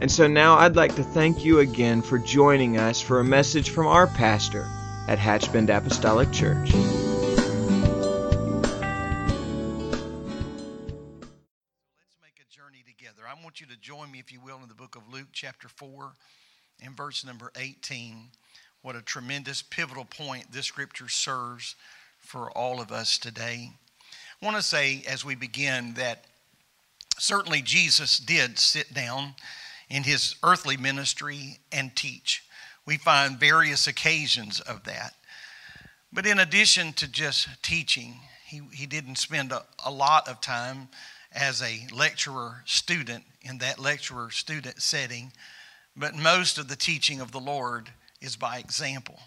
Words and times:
And 0.00 0.10
so 0.10 0.26
now 0.26 0.56
I'd 0.56 0.76
like 0.76 0.94
to 0.96 1.02
thank 1.02 1.44
you 1.44 1.58
again 1.58 2.00
for 2.00 2.18
joining 2.18 2.78
us 2.78 3.02
for 3.02 3.20
a 3.20 3.24
message 3.24 3.68
from 3.68 3.86
our 3.86 4.06
pastor 4.06 4.66
at 5.08 5.18
Hatchbend 5.18 5.68
Apostolic 5.68 6.32
Church. 6.32 6.72
Let's 6.72 6.96
make 12.22 12.40
a 12.40 12.48
journey 12.50 12.82
together. 12.86 13.28
I 13.28 13.34
want 13.44 13.60
you 13.60 13.66
to 13.66 13.76
join 13.76 14.10
me, 14.10 14.18
if 14.20 14.32
you 14.32 14.40
will, 14.40 14.60
in 14.62 14.68
the 14.70 14.74
book 14.74 14.96
of 14.96 15.02
Luke, 15.12 15.28
chapter 15.32 15.68
4, 15.68 16.12
and 16.82 16.96
verse 16.96 17.22
number 17.22 17.52
18. 17.58 18.30
What 18.80 18.96
a 18.96 19.02
tremendous 19.02 19.60
pivotal 19.60 20.06
point 20.06 20.50
this 20.50 20.64
scripture 20.64 21.08
serves 21.08 21.76
for 22.18 22.50
all 22.52 22.80
of 22.80 22.90
us 22.90 23.18
today. 23.18 23.72
I 24.40 24.44
want 24.46 24.56
to 24.56 24.62
say 24.62 25.02
as 25.06 25.26
we 25.26 25.34
begin 25.34 25.92
that 25.94 26.24
certainly 27.18 27.60
Jesus 27.60 28.16
did 28.16 28.58
sit 28.58 28.94
down 28.94 29.34
in 29.90 30.04
his 30.04 30.36
earthly 30.42 30.76
ministry 30.76 31.58
and 31.72 31.94
teach. 31.94 32.44
We 32.86 32.96
find 32.96 33.38
various 33.38 33.86
occasions 33.86 34.60
of 34.60 34.84
that. 34.84 35.14
But 36.12 36.26
in 36.26 36.38
addition 36.38 36.92
to 36.94 37.08
just 37.08 37.48
teaching, 37.62 38.20
he, 38.46 38.62
he 38.72 38.86
didn't 38.86 39.16
spend 39.16 39.52
a, 39.52 39.64
a 39.84 39.90
lot 39.90 40.28
of 40.28 40.40
time 40.40 40.88
as 41.32 41.62
a 41.62 41.86
lecturer 41.92 42.62
student 42.64 43.24
in 43.42 43.58
that 43.58 43.78
lecturer 43.78 44.30
student 44.30 44.82
setting, 44.82 45.32
but 45.96 46.14
most 46.16 46.58
of 46.58 46.68
the 46.68 46.76
teaching 46.76 47.20
of 47.20 47.32
the 47.32 47.38
Lord 47.38 47.90
is 48.20 48.36
by 48.36 48.58
example. 48.58 49.18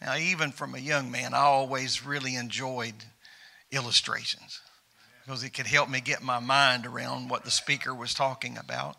Now, 0.00 0.16
even 0.16 0.52
from 0.52 0.74
a 0.74 0.78
young 0.78 1.10
man, 1.10 1.34
I 1.34 1.38
always 1.38 2.04
really 2.04 2.36
enjoyed 2.36 2.94
illustrations 3.72 4.60
because 5.24 5.42
it 5.42 5.50
could 5.50 5.66
help 5.66 5.88
me 5.88 6.00
get 6.00 6.22
my 6.22 6.38
mind 6.38 6.86
around 6.86 7.30
what 7.30 7.44
the 7.44 7.50
speaker 7.50 7.94
was 7.94 8.14
talking 8.14 8.58
about. 8.58 8.96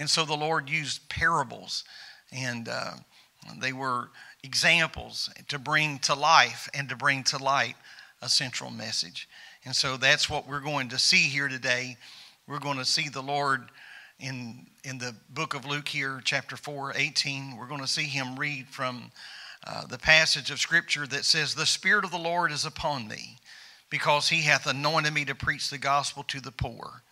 And 0.00 0.08
so 0.08 0.24
the 0.24 0.34
Lord 0.34 0.70
used 0.70 1.06
parables, 1.10 1.84
and 2.32 2.70
uh, 2.70 2.92
they 3.60 3.74
were 3.74 4.08
examples 4.42 5.28
to 5.48 5.58
bring 5.58 5.98
to 5.98 6.14
life 6.14 6.70
and 6.72 6.88
to 6.88 6.96
bring 6.96 7.22
to 7.24 7.36
light 7.36 7.76
a 8.22 8.28
central 8.30 8.70
message. 8.70 9.28
And 9.66 9.76
so 9.76 9.98
that's 9.98 10.30
what 10.30 10.48
we're 10.48 10.60
going 10.60 10.88
to 10.88 10.98
see 10.98 11.24
here 11.24 11.48
today. 11.48 11.98
We're 12.48 12.60
going 12.60 12.78
to 12.78 12.84
see 12.86 13.10
the 13.10 13.20
Lord 13.20 13.68
in, 14.18 14.68
in 14.84 14.96
the 14.96 15.14
book 15.28 15.52
of 15.52 15.66
Luke 15.66 15.88
here, 15.88 16.22
chapter 16.24 16.56
4, 16.56 16.94
18. 16.96 17.58
We're 17.58 17.68
going 17.68 17.82
to 17.82 17.86
see 17.86 18.04
him 18.04 18.36
read 18.36 18.68
from 18.68 19.12
uh, 19.66 19.86
the 19.86 19.98
passage 19.98 20.50
of 20.50 20.60
Scripture 20.60 21.06
that 21.08 21.26
says, 21.26 21.54
The 21.54 21.66
Spirit 21.66 22.06
of 22.06 22.10
the 22.10 22.16
Lord 22.16 22.52
is 22.52 22.64
upon 22.64 23.06
me, 23.06 23.36
because 23.90 24.30
he 24.30 24.40
hath 24.40 24.66
anointed 24.66 25.12
me 25.12 25.26
to 25.26 25.34
preach 25.34 25.68
the 25.68 25.76
gospel 25.76 26.22
to 26.28 26.40
the 26.40 26.52
poor. 26.52 27.02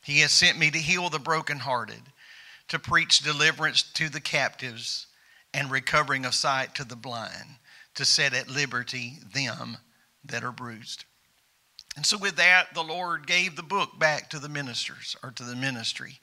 He 0.00 0.20
has 0.20 0.30
sent 0.30 0.60
me 0.60 0.70
to 0.70 0.78
heal 0.78 1.10
the 1.10 1.18
brokenhearted 1.18 2.02
to 2.68 2.78
preach 2.78 3.20
deliverance 3.20 3.82
to 3.82 4.08
the 4.08 4.20
captives 4.20 5.06
and 5.54 5.70
recovering 5.70 6.24
of 6.24 6.34
sight 6.34 6.74
to 6.74 6.84
the 6.84 6.96
blind, 6.96 7.58
to 7.94 8.04
set 8.04 8.34
at 8.34 8.48
liberty 8.48 9.14
them 9.32 9.78
that 10.24 10.44
are 10.44 10.52
bruised. 10.52 11.04
And 11.96 12.04
so, 12.04 12.18
with 12.18 12.36
that, 12.36 12.74
the 12.74 12.82
Lord 12.82 13.26
gave 13.26 13.56
the 13.56 13.62
book 13.62 13.98
back 13.98 14.28
to 14.30 14.38
the 14.38 14.50
ministers 14.50 15.16
or 15.22 15.30
to 15.30 15.42
the 15.44 15.56
ministry. 15.56 16.20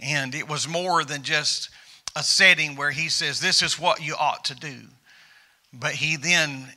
And 0.00 0.34
it 0.34 0.48
was 0.48 0.66
more 0.66 1.04
than 1.04 1.22
just 1.22 1.68
a 2.16 2.22
setting 2.22 2.74
where 2.74 2.90
He 2.90 3.10
says, 3.10 3.38
This 3.38 3.62
is 3.62 3.78
what 3.78 4.02
you 4.02 4.14
ought 4.18 4.46
to 4.46 4.54
do. 4.54 4.80
But 5.72 5.92
He 5.92 6.16
then 6.16 6.72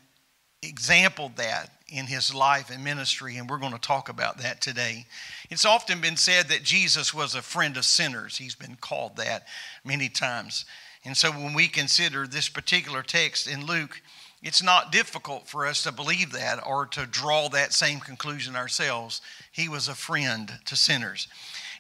exampled 0.62 1.38
that 1.38 1.70
in 1.90 2.06
his 2.06 2.34
life 2.34 2.70
and 2.70 2.84
ministry, 2.84 3.38
and 3.38 3.50
we're 3.50 3.60
going 3.60 3.74
to 3.74 3.80
talk 3.80 4.10
about 4.10 4.40
that 4.40 4.60
today. 4.60 5.06
It's 5.50 5.66
often 5.66 6.02
been 6.02 6.18
said 6.18 6.50
that 6.50 6.64
Jesus 6.64 7.14
was 7.14 7.34
a 7.34 7.42
friend 7.42 7.78
of 7.78 7.86
sinners. 7.86 8.38
He's 8.38 8.56
been 8.56 8.76
called 8.76 9.16
that 9.18 9.48
many 9.86 10.10
times. 10.10 10.66
And 11.06 11.16
so 11.16 11.32
when 11.32 11.54
we 11.54 11.68
consider 11.70 12.28
this 12.28 12.50
particular 12.50 13.04
text 13.04 13.48
in 13.48 13.66
Luke, 13.66 14.02
it's 14.44 14.62
not 14.62 14.92
difficult 14.92 15.48
for 15.48 15.66
us 15.66 15.84
to 15.84 15.92
believe 15.94 16.34
that 16.34 16.60
or 16.66 16.86
to 16.88 17.06
draw 17.06 17.48
that 17.50 17.74
same 17.74 18.00
conclusion 18.00 18.56
ourselves. 18.56 19.22
He 19.52 19.70
was 19.70 19.88
a 19.88 19.96
friend 19.96 20.52
to 20.66 20.76
sinners. 20.76 21.30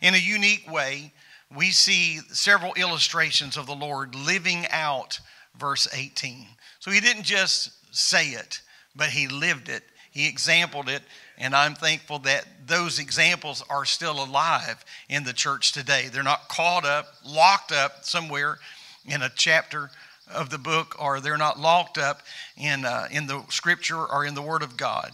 In 0.02 0.16
a 0.16 0.18
unique 0.18 0.72
way, 0.72 1.12
we 1.54 1.72
see 1.72 2.20
several 2.32 2.74
illustrations 2.76 3.58
of 3.58 3.68
the 3.68 3.76
Lord 3.76 4.16
living 4.16 4.66
out 4.70 5.20
verse 5.58 5.88
18. 5.94 6.48
So 6.80 6.92
he 6.92 7.02
didn't 7.02 7.24
just 7.24 7.72
say 7.96 8.30
it, 8.30 8.62
but 8.96 9.10
he 9.10 9.28
lived 9.28 9.68
it 9.68 9.84
he 10.18 10.28
exampled 10.28 10.90
it, 10.90 11.04
and 11.38 11.56
I'm 11.56 11.76
thankful 11.76 12.18
that 12.20 12.44
those 12.66 12.98
examples 12.98 13.64
are 13.70 13.86
still 13.86 14.24
alive 14.24 14.84
in 15.10 15.24
the 15.26 15.32
church 15.32 15.74
today. 15.74 16.10
They're 16.12 16.24
not 16.24 16.50
caught 16.50 16.86
up, 16.86 17.14
locked 17.24 17.72
up 17.72 18.04
somewhere 18.04 18.58
in 19.06 19.22
a 19.22 19.30
chapter 19.30 19.92
of 20.34 20.50
the 20.50 20.58
book, 20.58 20.96
or 20.98 21.20
they're 21.20 21.38
not 21.38 21.60
locked 21.60 22.00
up 22.00 22.24
in, 22.58 22.84
uh, 22.84 23.08
in 23.12 23.28
the 23.28 23.44
scripture 23.50 24.04
or 24.04 24.26
in 24.26 24.34
the 24.34 24.42
Word 24.42 24.64
of 24.64 24.76
God. 24.76 25.12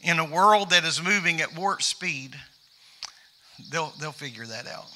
In 0.00 0.18
a 0.18 0.24
world 0.24 0.70
that 0.70 0.84
is 0.84 1.02
moving 1.02 1.42
at 1.42 1.54
warp 1.54 1.82
speed, 1.82 2.34
they'll, 3.70 3.92
they'll 4.00 4.10
figure 4.10 4.46
that 4.46 4.66
out. 4.66 4.86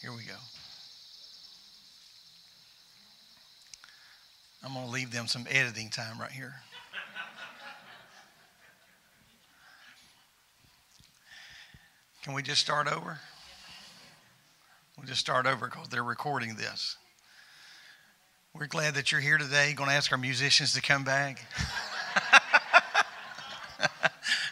Here 0.00 0.12
we 0.12 0.22
go. 0.22 0.55
I'm 4.64 4.74
going 4.74 4.86
to 4.86 4.90
leave 4.90 5.12
them 5.12 5.26
some 5.26 5.46
editing 5.50 5.90
time 5.90 6.18
right 6.20 6.30
here. 6.30 6.54
Can 12.22 12.34
we 12.34 12.42
just 12.42 12.60
start 12.60 12.88
over? 12.88 13.20
We'll 14.96 15.06
just 15.06 15.20
start 15.20 15.46
over 15.46 15.66
because 15.66 15.88
they're 15.88 16.02
recording 16.02 16.56
this. 16.56 16.96
We're 18.52 18.66
glad 18.66 18.94
that 18.94 19.12
you're 19.12 19.20
here 19.20 19.38
today. 19.38 19.74
Going 19.74 19.90
to 19.90 19.94
ask 19.94 20.10
our 20.10 20.18
musicians 20.18 20.72
to 20.72 20.82
come 20.82 21.04
back. 21.04 21.46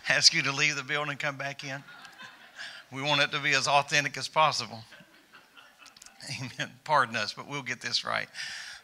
ask 0.09 0.33
you 0.35 0.43
to 0.43 0.53
leave 0.53 0.77
the 0.77 0.85
building 0.85 1.11
and 1.11 1.19
come 1.19 1.37
back 1.37 1.65
in. 1.65 1.83
We 2.93 3.03
want 3.03 3.23
it 3.23 3.33
to 3.33 3.41
be 3.41 3.55
as 3.55 3.67
authentic 3.67 4.17
as 4.17 4.29
possible. 4.29 4.85
Amen. 6.39 6.71
Pardon 6.85 7.17
us, 7.17 7.33
but 7.33 7.49
we'll 7.49 7.63
get 7.63 7.81
this 7.81 8.05
right. 8.05 8.29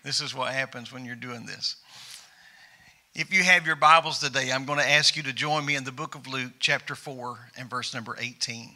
This 0.03 0.23
is 0.23 0.35
what 0.35 0.55
happens 0.55 0.93
when 0.93 1.05
you're 1.05 1.15
doing 1.15 1.45
this. 1.45 1.77
If 3.15 3.35
you 3.35 3.43
have 3.43 3.67
your 3.67 3.77
Bibles 3.77 4.19
today, 4.19 4.51
I'm 4.51 4.65
going 4.65 4.79
to 4.79 4.89
ask 4.89 5.15
you 5.15 5.23
to 5.25 5.33
join 5.33 5.67
me 5.67 5.77
in 5.77 5.85
the 5.85 5.93
book 5.93 6.15
of 6.15 6.27
Luke, 6.27 6.53
chapter 6.59 6.95
4, 6.95 7.51
and 7.59 7.69
verse 7.69 7.93
number 7.93 8.17
18. 8.19 8.71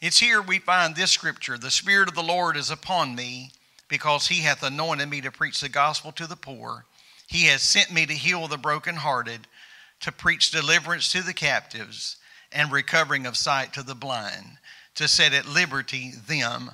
It's 0.00 0.20
here 0.20 0.40
we 0.40 0.60
find 0.60 0.94
this 0.94 1.10
scripture 1.10 1.58
The 1.58 1.72
Spirit 1.72 2.08
of 2.08 2.14
the 2.14 2.22
Lord 2.22 2.56
is 2.56 2.70
upon 2.70 3.16
me, 3.16 3.50
because 3.88 4.28
he 4.28 4.42
hath 4.42 4.62
anointed 4.62 5.08
me 5.08 5.20
to 5.22 5.32
preach 5.32 5.60
the 5.60 5.68
gospel 5.68 6.12
to 6.12 6.28
the 6.28 6.36
poor. 6.36 6.84
He 7.26 7.46
has 7.46 7.62
sent 7.62 7.92
me 7.92 8.06
to 8.06 8.14
heal 8.14 8.46
the 8.46 8.58
brokenhearted, 8.58 9.48
to 10.00 10.12
preach 10.12 10.52
deliverance 10.52 11.10
to 11.12 11.22
the 11.22 11.34
captives, 11.34 12.16
and 12.52 12.70
recovering 12.70 13.26
of 13.26 13.36
sight 13.36 13.72
to 13.72 13.82
the 13.82 13.96
blind, 13.96 14.58
to 14.94 15.08
set 15.08 15.32
at 15.32 15.48
liberty 15.48 16.12
them 16.28 16.70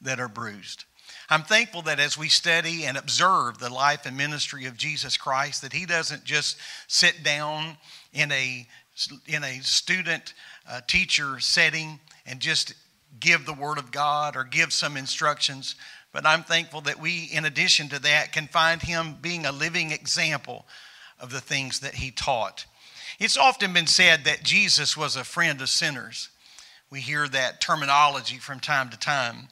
that 0.00 0.20
are 0.20 0.28
bruised. 0.28 0.84
I'm 1.30 1.42
thankful 1.42 1.82
that 1.82 2.00
as 2.00 2.16
we 2.16 2.28
study 2.28 2.86
and 2.86 2.96
observe 2.96 3.58
the 3.58 3.68
life 3.68 4.06
and 4.06 4.16
ministry 4.16 4.64
of 4.64 4.78
Jesus 4.78 5.18
Christ, 5.18 5.60
that 5.60 5.74
He 5.74 5.84
doesn't 5.84 6.24
just 6.24 6.56
sit 6.86 7.22
down 7.22 7.76
in 8.14 8.32
a 8.32 8.66
in 9.26 9.44
a 9.44 9.60
student 9.60 10.34
uh, 10.68 10.80
teacher 10.86 11.38
setting 11.38 12.00
and 12.26 12.40
just 12.40 12.74
give 13.20 13.44
the 13.46 13.52
Word 13.52 13.78
of 13.78 13.92
God 13.92 14.36
or 14.36 14.44
give 14.44 14.72
some 14.72 14.96
instructions. 14.96 15.76
But 16.12 16.26
I'm 16.26 16.42
thankful 16.42 16.80
that 16.82 16.98
we, 16.98 17.24
in 17.24 17.44
addition 17.44 17.88
to 17.90 17.98
that, 18.00 18.32
can 18.32 18.48
find 18.48 18.80
Him 18.80 19.16
being 19.20 19.44
a 19.44 19.52
living 19.52 19.92
example 19.92 20.64
of 21.20 21.30
the 21.30 21.40
things 21.40 21.80
that 21.80 21.96
He 21.96 22.10
taught. 22.10 22.64
It's 23.18 23.36
often 23.36 23.72
been 23.72 23.86
said 23.86 24.24
that 24.24 24.44
Jesus 24.44 24.96
was 24.96 25.14
a 25.14 25.24
friend 25.24 25.60
of 25.60 25.68
sinners. 25.68 26.30
We 26.90 27.00
hear 27.00 27.28
that 27.28 27.60
terminology 27.60 28.38
from 28.38 28.60
time 28.60 28.88
to 28.90 28.98
time. 28.98 29.48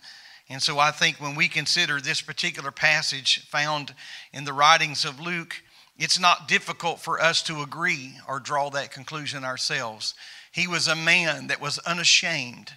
And 0.48 0.62
so 0.62 0.78
I 0.78 0.93
think 0.93 1.16
when 1.16 1.34
we 1.34 1.48
consider 1.48 2.00
this 2.00 2.20
particular 2.20 2.70
passage 2.70 3.46
found 3.48 3.94
in 4.32 4.44
the 4.44 4.52
writings 4.52 5.04
of 5.04 5.20
Luke, 5.20 5.62
it's 5.98 6.20
not 6.20 6.46
difficult 6.46 7.00
for 7.00 7.20
us 7.20 7.43
to 7.44 7.62
agree 7.62 8.14
or 8.28 8.38
draw 8.38 8.70
that 8.70 8.93
conclusion 8.93 9.44
ourselves. 9.44 10.14
He 10.52 10.66
was 10.66 10.88
a 10.88 10.96
man 10.96 11.48
that 11.48 11.60
was 11.60 11.78
unashamed. 11.78 12.72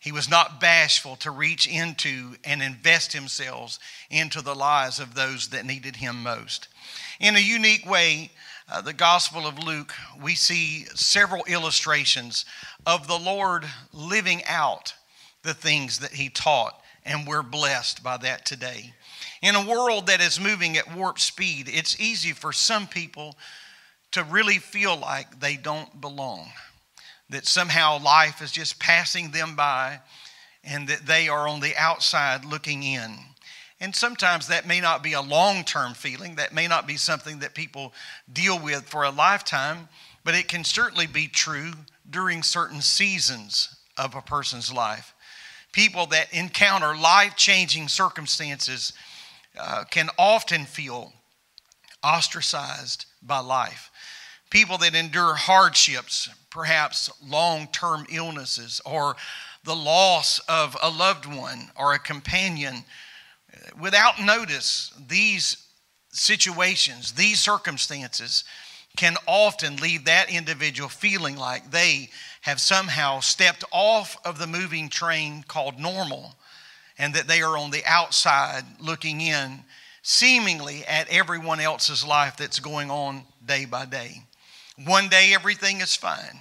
He 0.00 0.12
was 0.12 0.28
not 0.28 0.60
bashful 0.60 1.16
to 1.16 1.30
reach 1.30 1.66
into 1.66 2.36
and 2.44 2.62
invest 2.62 3.12
himself 3.12 3.78
into 4.10 4.42
the 4.42 4.54
lives 4.54 5.00
of 5.00 5.14
those 5.14 5.48
that 5.48 5.64
needed 5.64 5.96
him 5.96 6.22
most. 6.22 6.68
In 7.18 7.34
a 7.34 7.40
unique 7.40 7.88
way, 7.88 8.30
uh, 8.68 8.80
the 8.80 8.92
Gospel 8.92 9.46
of 9.46 9.58
Luke, 9.58 9.92
we 10.20 10.34
see 10.34 10.86
several 10.94 11.44
illustrations 11.44 12.44
of 12.84 13.06
the 13.06 13.18
Lord 13.18 13.64
living 13.92 14.42
out 14.46 14.94
the 15.42 15.54
things 15.54 16.00
that 16.00 16.12
he 16.12 16.28
taught, 16.28 16.80
and 17.06 17.26
we're 17.26 17.42
blessed 17.42 18.02
by 18.02 18.18
that 18.18 18.44
today. 18.44 18.92
In 19.40 19.54
a 19.54 19.66
world 19.66 20.08
that 20.08 20.20
is 20.20 20.40
moving 20.40 20.76
at 20.76 20.94
warp 20.94 21.18
speed, 21.18 21.70
it's 21.72 22.00
easy 22.00 22.32
for 22.32 22.52
some 22.52 22.86
people 22.86 23.36
to 24.12 24.24
really 24.24 24.58
feel 24.58 24.96
like 24.96 25.40
they 25.40 25.56
don't 25.56 26.00
belong 26.00 26.50
that 27.30 27.46
somehow 27.46 27.98
life 28.02 28.40
is 28.40 28.52
just 28.52 28.78
passing 28.78 29.30
them 29.30 29.56
by 29.56 30.00
and 30.62 30.88
that 30.88 31.06
they 31.06 31.28
are 31.28 31.48
on 31.48 31.60
the 31.60 31.76
outside 31.76 32.44
looking 32.44 32.82
in. 32.82 33.16
And 33.80 33.94
sometimes 33.94 34.48
that 34.48 34.66
may 34.66 34.80
not 34.80 35.02
be 35.02 35.12
a 35.12 35.20
long 35.20 35.64
term 35.64 35.94
feeling, 35.94 36.36
that 36.36 36.54
may 36.54 36.66
not 36.66 36.86
be 36.86 36.96
something 36.96 37.40
that 37.40 37.54
people 37.54 37.92
deal 38.32 38.58
with 38.58 38.84
for 38.84 39.04
a 39.04 39.10
lifetime, 39.10 39.88
but 40.24 40.34
it 40.34 40.48
can 40.48 40.64
certainly 40.64 41.06
be 41.06 41.28
true 41.28 41.72
during 42.08 42.42
certain 42.42 42.80
seasons 42.80 43.76
of 43.98 44.14
a 44.14 44.22
person's 44.22 44.72
life. 44.72 45.14
People 45.76 46.06
that 46.06 46.32
encounter 46.32 46.96
life 46.96 47.36
changing 47.36 47.88
circumstances 47.88 48.94
uh, 49.60 49.84
can 49.84 50.08
often 50.18 50.64
feel 50.64 51.12
ostracized 52.02 53.04
by 53.20 53.40
life. 53.40 53.90
People 54.48 54.78
that 54.78 54.94
endure 54.94 55.34
hardships, 55.34 56.30
perhaps 56.48 57.10
long 57.22 57.68
term 57.72 58.06
illnesses 58.10 58.80
or 58.86 59.16
the 59.64 59.76
loss 59.76 60.38
of 60.48 60.78
a 60.82 60.88
loved 60.88 61.26
one 61.26 61.70
or 61.76 61.92
a 61.92 61.98
companion. 61.98 62.76
Without 63.78 64.18
notice, 64.18 64.94
these 65.08 65.58
situations, 66.10 67.12
these 67.12 67.38
circumstances 67.38 68.44
can 68.96 69.16
often 69.26 69.76
leave 69.76 70.04
that 70.04 70.30
individual 70.30 70.88
feeling 70.88 71.36
like 71.36 71.70
they 71.70 72.08
have 72.42 72.60
somehow 72.60 73.20
stepped 73.20 73.64
off 73.70 74.16
of 74.24 74.38
the 74.38 74.46
moving 74.46 74.88
train 74.88 75.44
called 75.46 75.78
normal 75.78 76.34
and 76.98 77.14
that 77.14 77.28
they 77.28 77.42
are 77.42 77.58
on 77.58 77.70
the 77.70 77.84
outside 77.84 78.64
looking 78.80 79.20
in, 79.20 79.60
seemingly 80.02 80.84
at 80.86 81.08
everyone 81.08 81.60
else's 81.60 82.06
life 82.06 82.36
that's 82.36 82.60
going 82.60 82.90
on 82.90 83.22
day 83.44 83.64
by 83.64 83.84
day. 83.84 84.22
One 84.84 85.08
day 85.08 85.32
everything 85.34 85.80
is 85.80 85.94
fine. 85.94 86.40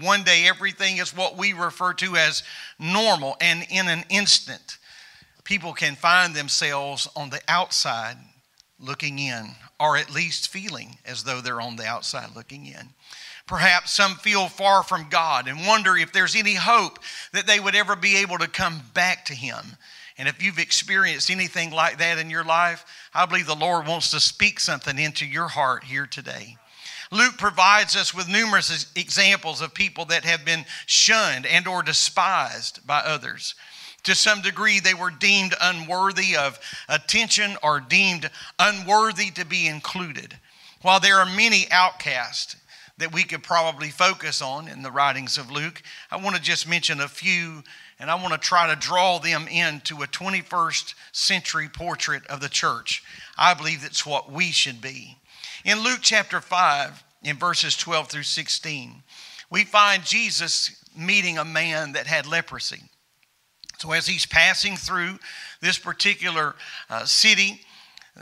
One 0.00 0.22
day 0.22 0.46
everything 0.46 0.98
is 0.98 1.16
what 1.16 1.36
we 1.36 1.52
refer 1.52 1.94
to 1.94 2.16
as 2.16 2.42
normal, 2.78 3.36
and 3.40 3.66
in 3.70 3.88
an 3.88 4.04
instant, 4.10 4.78
people 5.44 5.72
can 5.72 5.94
find 5.94 6.34
themselves 6.34 7.08
on 7.16 7.30
the 7.30 7.40
outside 7.48 8.16
looking 8.78 9.18
in, 9.18 9.50
or 9.78 9.96
at 9.96 10.14
least 10.14 10.48
feeling 10.48 10.98
as 11.04 11.24
though 11.24 11.40
they're 11.40 11.60
on 11.60 11.76
the 11.76 11.86
outside 11.86 12.34
looking 12.34 12.66
in. 12.66 12.90
Perhaps 13.46 13.92
some 13.92 14.16
feel 14.16 14.48
far 14.48 14.82
from 14.82 15.08
God 15.08 15.46
and 15.46 15.66
wonder 15.66 15.96
if 15.96 16.12
there's 16.12 16.34
any 16.34 16.54
hope 16.54 16.98
that 17.32 17.46
they 17.46 17.60
would 17.60 17.76
ever 17.76 17.94
be 17.94 18.16
able 18.16 18.38
to 18.38 18.48
come 18.48 18.82
back 18.92 19.24
to 19.26 19.34
Him. 19.34 19.76
And 20.18 20.28
if 20.28 20.42
you've 20.42 20.58
experienced 20.58 21.30
anything 21.30 21.70
like 21.70 21.98
that 21.98 22.18
in 22.18 22.30
your 22.30 22.44
life, 22.44 22.84
I 23.14 23.26
believe 23.26 23.46
the 23.46 23.54
Lord 23.54 23.86
wants 23.86 24.10
to 24.10 24.20
speak 24.20 24.58
something 24.58 24.98
into 24.98 25.26
your 25.26 25.48
heart 25.48 25.84
here 25.84 26.06
today. 26.06 26.56
Luke 27.12 27.38
provides 27.38 27.94
us 27.94 28.12
with 28.12 28.28
numerous 28.28 28.90
examples 28.96 29.60
of 29.60 29.74
people 29.74 30.06
that 30.06 30.24
have 30.24 30.44
been 30.44 30.64
shunned 30.86 31.46
and 31.46 31.68
or 31.68 31.82
despised 31.82 32.84
by 32.84 32.98
others. 32.98 33.54
To 34.06 34.14
some 34.14 34.40
degree, 34.40 34.78
they 34.78 34.94
were 34.94 35.10
deemed 35.10 35.56
unworthy 35.60 36.36
of 36.36 36.60
attention 36.88 37.56
or 37.60 37.80
deemed 37.80 38.30
unworthy 38.56 39.32
to 39.32 39.44
be 39.44 39.66
included. 39.66 40.38
While 40.82 41.00
there 41.00 41.16
are 41.16 41.26
many 41.26 41.66
outcasts 41.72 42.54
that 42.98 43.12
we 43.12 43.24
could 43.24 43.42
probably 43.42 43.88
focus 43.88 44.40
on 44.40 44.68
in 44.68 44.82
the 44.82 44.92
writings 44.92 45.38
of 45.38 45.50
Luke, 45.50 45.82
I 46.08 46.18
want 46.18 46.36
to 46.36 46.42
just 46.42 46.68
mention 46.68 47.00
a 47.00 47.08
few 47.08 47.64
and 47.98 48.08
I 48.08 48.14
want 48.14 48.32
to 48.32 48.38
try 48.38 48.72
to 48.72 48.76
draw 48.80 49.18
them 49.18 49.48
into 49.48 50.04
a 50.04 50.06
21st 50.06 50.94
century 51.10 51.68
portrait 51.68 52.24
of 52.28 52.40
the 52.40 52.48
church. 52.48 53.02
I 53.36 53.54
believe 53.54 53.82
that's 53.82 54.06
what 54.06 54.30
we 54.30 54.52
should 54.52 54.80
be. 54.80 55.16
In 55.64 55.80
Luke 55.80 55.98
chapter 56.00 56.40
5, 56.40 57.02
in 57.24 57.38
verses 57.38 57.76
12 57.76 58.06
through 58.06 58.22
16, 58.22 59.02
we 59.50 59.64
find 59.64 60.04
Jesus 60.04 60.80
meeting 60.96 61.38
a 61.38 61.44
man 61.44 61.94
that 61.94 62.06
had 62.06 62.28
leprosy. 62.28 62.84
So, 63.78 63.92
as 63.92 64.06
he's 64.06 64.26
passing 64.26 64.76
through 64.76 65.18
this 65.60 65.78
particular 65.78 66.54
uh, 66.88 67.04
city, 67.04 67.60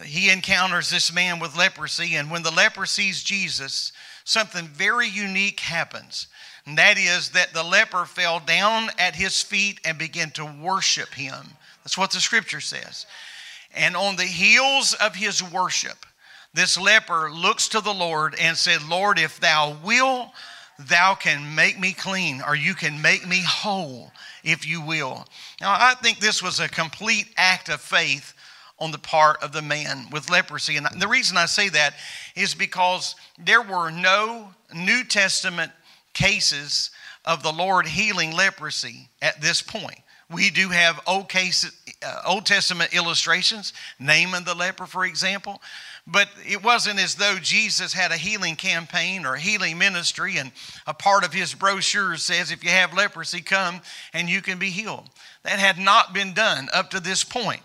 he 0.05 0.31
encounters 0.31 0.91
this 0.91 1.13
man 1.13 1.39
with 1.39 1.57
leprosy. 1.57 2.17
And 2.17 2.31
when 2.31 2.43
the 2.43 2.51
leper 2.51 2.87
sees 2.87 3.23
Jesus, 3.23 3.93
something 4.25 4.67
very 4.67 5.09
unique 5.09 5.61
happens. 5.61 6.27
And 6.67 6.79
that 6.79 6.99
is 6.99 7.31
that 7.31 7.53
the 7.53 7.63
leper 7.63 8.05
fell 8.05 8.41
down 8.41 8.89
at 8.99 9.15
his 9.15 9.43
feet 9.43 9.81
and 9.85 9.99
began 9.99 10.31
to 10.33 10.45
worship 10.45 11.15
him. 11.15 11.45
That's 11.85 11.99
what 11.99 12.11
the 12.11 12.21
scripture 12.21 12.61
says. 12.61 13.07
And 13.75 13.97
on 13.97 14.17
the 14.17 14.25
heels 14.25 14.95
of 14.95 15.15
his 15.15 15.43
worship, 15.43 16.07
this 16.55 16.79
leper 16.81 17.31
looks 17.31 17.69
to 17.69 17.81
the 17.81 17.93
Lord 17.93 18.35
and 18.41 18.57
said, 18.57 18.89
Lord, 18.89 19.19
if 19.19 19.41
thou 19.41 19.77
will, 19.85 20.33
thou 20.79 21.15
can 21.15 21.55
make 21.55 21.79
me 21.79 21.93
clean, 21.93 22.43
or 22.47 22.55
you 22.55 22.75
can 22.75 23.03
make 23.03 23.27
me 23.27 23.43
whole, 23.43 24.13
if 24.45 24.67
you 24.67 24.81
will. 24.81 25.27
Now, 25.61 25.73
I 25.73 25.95
think 25.95 26.19
this 26.19 26.43
was 26.43 26.61
a 26.61 26.69
complete 26.69 27.27
act 27.37 27.69
of 27.69 27.81
faith 27.81 28.35
on 28.79 28.91
the 28.91 28.99
part 28.99 29.43
of 29.43 29.53
the 29.53 29.63
man 29.63 30.07
with 30.11 30.31
leprosy. 30.31 30.77
And 30.77 30.87
the 31.01 31.09
reason 31.09 31.37
I 31.37 31.47
say 31.47 31.69
that 31.71 31.95
is 32.37 32.55
because 32.55 33.17
there 33.39 33.63
were 33.63 33.91
no 33.91 34.51
New 34.75 35.05
Testament 35.05 35.73
cases 36.13 36.91
of 37.25 37.43
the 37.43 37.53
Lord 37.53 37.87
healing 37.87 38.33
leprosy 38.33 39.09
at 39.23 39.41
this 39.41 39.63
point. 39.63 39.99
We 40.31 40.51
do 40.51 40.71
have 40.71 41.01
Old, 41.07 41.29
case, 41.29 41.71
uh, 42.05 42.23
Old 42.27 42.47
Testament 42.47 42.95
illustrations, 42.95 43.73
Naaman 43.99 44.45
the 44.45 44.55
leper, 44.55 44.87
for 44.87 45.05
example, 45.05 45.61
but 46.07 46.29
it 46.47 46.63
wasn't 46.63 47.01
as 47.01 47.15
though 47.15 47.39
Jesus 47.41 47.95
had 47.95 48.13
a 48.13 48.17
healing 48.17 48.57
campaign 48.57 49.25
or 49.25 49.35
a 49.35 49.41
healing 49.41 49.79
ministry, 49.79 50.37
and 50.37 50.53
a 50.87 50.93
part 50.93 51.25
of 51.25 51.33
his 51.33 51.55
brochure 51.55 52.17
says, 52.17 52.51
if 52.51 52.63
you 52.63 52.71
have 52.71 52.93
leprosy, 52.93 53.41
come 53.41 53.81
and 54.13 54.29
you 54.29 54.43
can 54.43 54.59
be 54.59 54.71
healed. 54.71 55.09
That 55.45 55.59
had 55.59 55.79
not 55.79 56.13
been 56.13 56.35
done 56.35 56.69
up 56.75 56.91
to 56.91 57.01
this 57.01 57.25
point. 57.25 57.63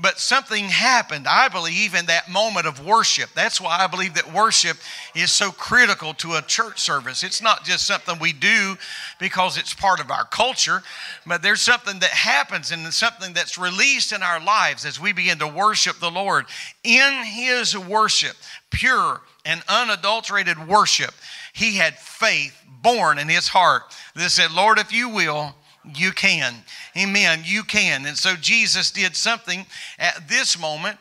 But 0.00 0.18
something 0.18 0.64
happened, 0.64 1.26
I 1.28 1.48
believe, 1.48 1.94
in 1.94 2.06
that 2.06 2.30
moment 2.30 2.66
of 2.66 2.84
worship. 2.84 3.30
That's 3.34 3.60
why 3.60 3.78
I 3.80 3.86
believe 3.86 4.14
that 4.14 4.32
worship 4.32 4.78
is 5.14 5.30
so 5.30 5.50
critical 5.50 6.14
to 6.14 6.34
a 6.34 6.42
church 6.42 6.80
service. 6.80 7.22
It's 7.22 7.42
not 7.42 7.64
just 7.64 7.86
something 7.86 8.18
we 8.18 8.32
do 8.32 8.76
because 9.18 9.58
it's 9.58 9.74
part 9.74 10.00
of 10.00 10.10
our 10.10 10.24
culture, 10.24 10.82
but 11.26 11.42
there's 11.42 11.60
something 11.60 11.98
that 11.98 12.10
happens 12.10 12.70
and 12.70 12.92
something 12.94 13.34
that's 13.34 13.58
released 13.58 14.12
in 14.12 14.22
our 14.22 14.42
lives 14.42 14.86
as 14.86 14.98
we 14.98 15.12
begin 15.12 15.38
to 15.38 15.46
worship 15.46 15.98
the 15.98 16.10
Lord. 16.10 16.46
In 16.82 17.22
His 17.24 17.76
worship, 17.76 18.36
pure 18.70 19.20
and 19.44 19.62
unadulterated 19.68 20.66
worship, 20.66 21.12
He 21.52 21.76
had 21.76 21.98
faith 21.98 22.56
born 22.82 23.18
in 23.18 23.28
His 23.28 23.48
heart 23.48 23.82
that 24.14 24.30
said, 24.30 24.52
Lord, 24.52 24.78
if 24.78 24.92
you 24.92 25.10
will, 25.10 25.54
you 25.96 26.12
can. 26.12 26.54
Amen. 26.96 27.42
You 27.44 27.62
can. 27.62 28.06
And 28.06 28.16
so 28.16 28.36
Jesus 28.36 28.90
did 28.90 29.16
something 29.16 29.66
at 29.98 30.28
this 30.28 30.58
moment 30.58 30.98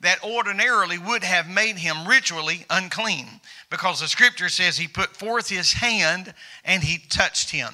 that 0.00 0.22
ordinarily 0.24 0.98
would 0.98 1.22
have 1.22 1.48
made 1.48 1.76
him 1.76 2.06
ritually 2.06 2.66
unclean 2.68 3.26
because 3.70 4.00
the 4.00 4.08
scripture 4.08 4.48
says 4.48 4.76
he 4.76 4.88
put 4.88 5.16
forth 5.16 5.48
his 5.48 5.72
hand 5.72 6.34
and 6.64 6.82
he 6.82 6.98
touched 7.08 7.50
him. 7.50 7.72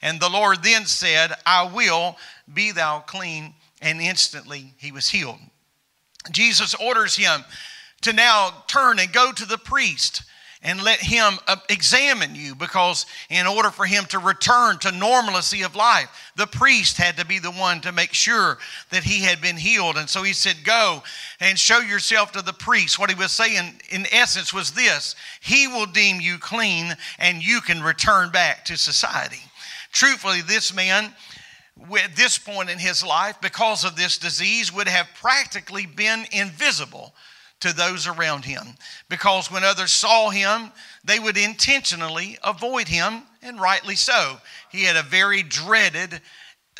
And 0.00 0.18
the 0.18 0.30
Lord 0.30 0.62
then 0.62 0.86
said, 0.86 1.32
I 1.44 1.70
will 1.72 2.16
be 2.52 2.72
thou 2.72 3.00
clean. 3.00 3.54
And 3.82 4.00
instantly 4.00 4.72
he 4.78 4.90
was 4.90 5.10
healed. 5.10 5.38
Jesus 6.32 6.74
orders 6.74 7.16
him 7.16 7.44
to 8.00 8.12
now 8.12 8.64
turn 8.66 8.98
and 8.98 9.12
go 9.12 9.32
to 9.32 9.44
the 9.44 9.58
priest 9.58 10.22
and 10.66 10.82
let 10.82 10.98
him 10.98 11.38
uh, 11.46 11.54
examine 11.68 12.34
you 12.34 12.56
because 12.56 13.06
in 13.30 13.46
order 13.46 13.70
for 13.70 13.86
him 13.86 14.04
to 14.06 14.18
return 14.18 14.76
to 14.80 14.90
normalcy 14.90 15.62
of 15.62 15.76
life 15.76 16.32
the 16.34 16.46
priest 16.46 16.96
had 16.96 17.16
to 17.16 17.24
be 17.24 17.38
the 17.38 17.52
one 17.52 17.80
to 17.80 17.92
make 17.92 18.12
sure 18.12 18.58
that 18.90 19.04
he 19.04 19.20
had 19.20 19.40
been 19.40 19.56
healed. 19.56 19.96
And 19.96 20.10
so 20.10 20.24
he 20.24 20.32
said 20.32 20.56
go 20.64 21.02
and 21.40 21.56
show 21.58 21.78
yourself 21.78 22.32
to 22.32 22.42
the 22.42 22.52
priest. 22.52 22.98
What 22.98 23.10
he 23.10 23.16
was 23.16 23.32
saying 23.32 23.80
in 23.90 24.06
essence 24.12 24.52
was 24.52 24.72
this 24.72 25.14
he 25.40 25.68
will 25.68 25.86
deem 25.86 26.20
you 26.20 26.36
clean 26.38 26.94
and 27.20 27.42
you 27.42 27.60
can 27.60 27.80
return 27.80 28.30
back 28.30 28.64
to 28.66 28.76
society. 28.76 29.40
Truthfully 29.92 30.42
this 30.42 30.74
man 30.74 31.14
at 32.02 32.16
this 32.16 32.38
point 32.38 32.70
in 32.70 32.78
his 32.78 33.04
life 33.04 33.40
because 33.40 33.84
of 33.84 33.94
this 33.94 34.18
disease 34.18 34.74
would 34.74 34.88
have 34.88 35.06
practically 35.14 35.86
been 35.86 36.26
invisible 36.32 37.14
to 37.60 37.72
those 37.72 38.06
around 38.06 38.44
him. 38.44 38.62
Because 39.08 39.50
when 39.50 39.64
others 39.64 39.90
saw 39.90 40.30
him, 40.30 40.72
they 41.04 41.18
would 41.18 41.36
intentionally 41.36 42.38
avoid 42.44 42.88
him 42.88 43.22
and 43.42 43.60
rightly 43.60 43.96
so. 43.96 44.38
He 44.70 44.84
had 44.84 44.96
a 44.96 45.02
very 45.02 45.42
dreaded 45.42 46.20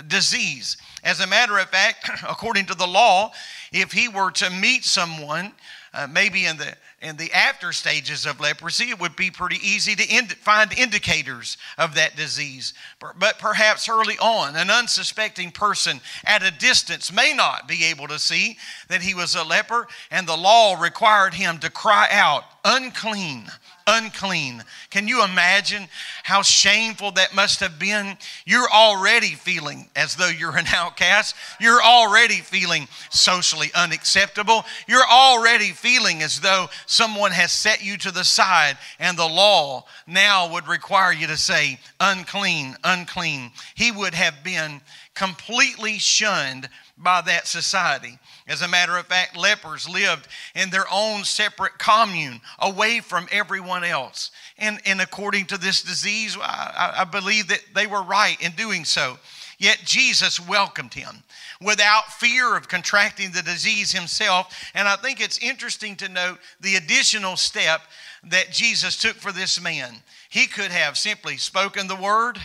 disease. 0.08 0.76
As 1.02 1.20
a 1.20 1.26
matter 1.26 1.58
of 1.58 1.70
fact, 1.70 2.10
according 2.28 2.66
to 2.66 2.74
the 2.74 2.86
law, 2.86 3.32
if 3.72 3.92
he 3.92 4.08
were 4.08 4.30
to 4.32 4.50
meet 4.50 4.84
someone, 4.84 5.52
uh, 5.94 6.06
maybe 6.06 6.44
in 6.44 6.56
the 6.58 6.74
in 7.02 7.16
the 7.16 7.32
after 7.32 7.72
stages 7.72 8.24
of 8.24 8.40
leprosy, 8.40 8.88
it 8.88 8.98
would 8.98 9.16
be 9.16 9.30
pretty 9.30 9.56
easy 9.56 9.94
to 9.94 10.14
ind- 10.14 10.32
find 10.32 10.72
indicators 10.72 11.58
of 11.76 11.94
that 11.94 12.16
disease. 12.16 12.72
But 12.98 13.38
perhaps 13.38 13.88
early 13.88 14.16
on, 14.18 14.56
an 14.56 14.70
unsuspecting 14.70 15.50
person 15.50 16.00
at 16.24 16.42
a 16.42 16.50
distance 16.50 17.12
may 17.12 17.34
not 17.34 17.68
be 17.68 17.84
able 17.84 18.08
to 18.08 18.18
see 18.18 18.56
that 18.88 19.02
he 19.02 19.14
was 19.14 19.34
a 19.34 19.44
leper, 19.44 19.86
and 20.10 20.26
the 20.26 20.36
law 20.36 20.80
required 20.80 21.34
him 21.34 21.58
to 21.58 21.70
cry 21.70 22.08
out, 22.10 22.44
unclean, 22.64 23.46
unclean. 23.86 24.62
Can 24.90 25.06
you 25.06 25.24
imagine 25.24 25.88
how 26.24 26.42
shameful 26.42 27.12
that 27.12 27.34
must 27.34 27.60
have 27.60 27.78
been? 27.78 28.16
You're 28.44 28.70
already 28.70 29.28
feeling 29.28 29.88
as 29.94 30.16
though 30.16 30.28
you're 30.28 30.56
an 30.56 30.66
outcast. 30.74 31.36
You're 31.60 31.82
already 31.82 32.36
feeling 32.36 32.88
socially 33.10 33.70
unacceptable. 33.74 34.64
You're 34.88 35.06
already 35.08 35.70
feeling 35.70 36.22
as 36.22 36.40
though 36.40 36.66
someone 36.86 37.32
has 37.32 37.52
set 37.52 37.84
you 37.84 37.96
to 37.98 38.10
the 38.10 38.24
side, 38.24 38.76
and 38.98 39.16
the 39.16 39.26
law 39.26 39.84
now 40.06 40.52
would 40.52 40.66
require 40.66 41.12
you 41.12 41.26
to 41.28 41.36
say, 41.36 41.78
unclean, 42.00 42.76
unclean. 42.84 43.52
He 43.74 43.92
would 43.92 44.14
have 44.14 44.42
been 44.42 44.80
completely 45.14 45.98
shunned 45.98 46.68
by 46.98 47.20
that 47.22 47.46
society. 47.46 48.18
As 48.48 48.62
a 48.62 48.68
matter 48.68 48.96
of 48.96 49.06
fact, 49.06 49.36
lepers 49.36 49.88
lived 49.88 50.28
in 50.54 50.70
their 50.70 50.86
own 50.90 51.24
separate 51.24 51.78
commune 51.78 52.40
away 52.60 53.00
from 53.00 53.26
everyone 53.32 53.82
else. 53.82 54.30
And, 54.56 54.80
and 54.86 55.00
according 55.00 55.46
to 55.46 55.58
this 55.58 55.82
disease, 55.82 56.36
I, 56.40 56.94
I 56.98 57.04
believe 57.04 57.48
that 57.48 57.64
they 57.74 57.86
were 57.86 58.02
right 58.02 58.40
in 58.40 58.52
doing 58.52 58.84
so. 58.84 59.18
Yet 59.58 59.82
Jesus 59.84 60.38
welcomed 60.38 60.94
him 60.94 61.22
without 61.60 62.12
fear 62.12 62.56
of 62.56 62.68
contracting 62.68 63.32
the 63.32 63.42
disease 63.42 63.90
himself. 63.90 64.70
And 64.74 64.86
I 64.86 64.96
think 64.96 65.20
it's 65.20 65.38
interesting 65.38 65.96
to 65.96 66.08
note 66.08 66.38
the 66.60 66.76
additional 66.76 67.36
step 67.36 67.80
that 68.24 68.50
Jesus 68.50 68.96
took 68.96 69.16
for 69.16 69.32
this 69.32 69.60
man. 69.60 69.94
He 70.28 70.46
could 70.46 70.70
have 70.70 70.98
simply 70.98 71.36
spoken 71.36 71.88
the 71.88 71.96
word, 71.96 72.38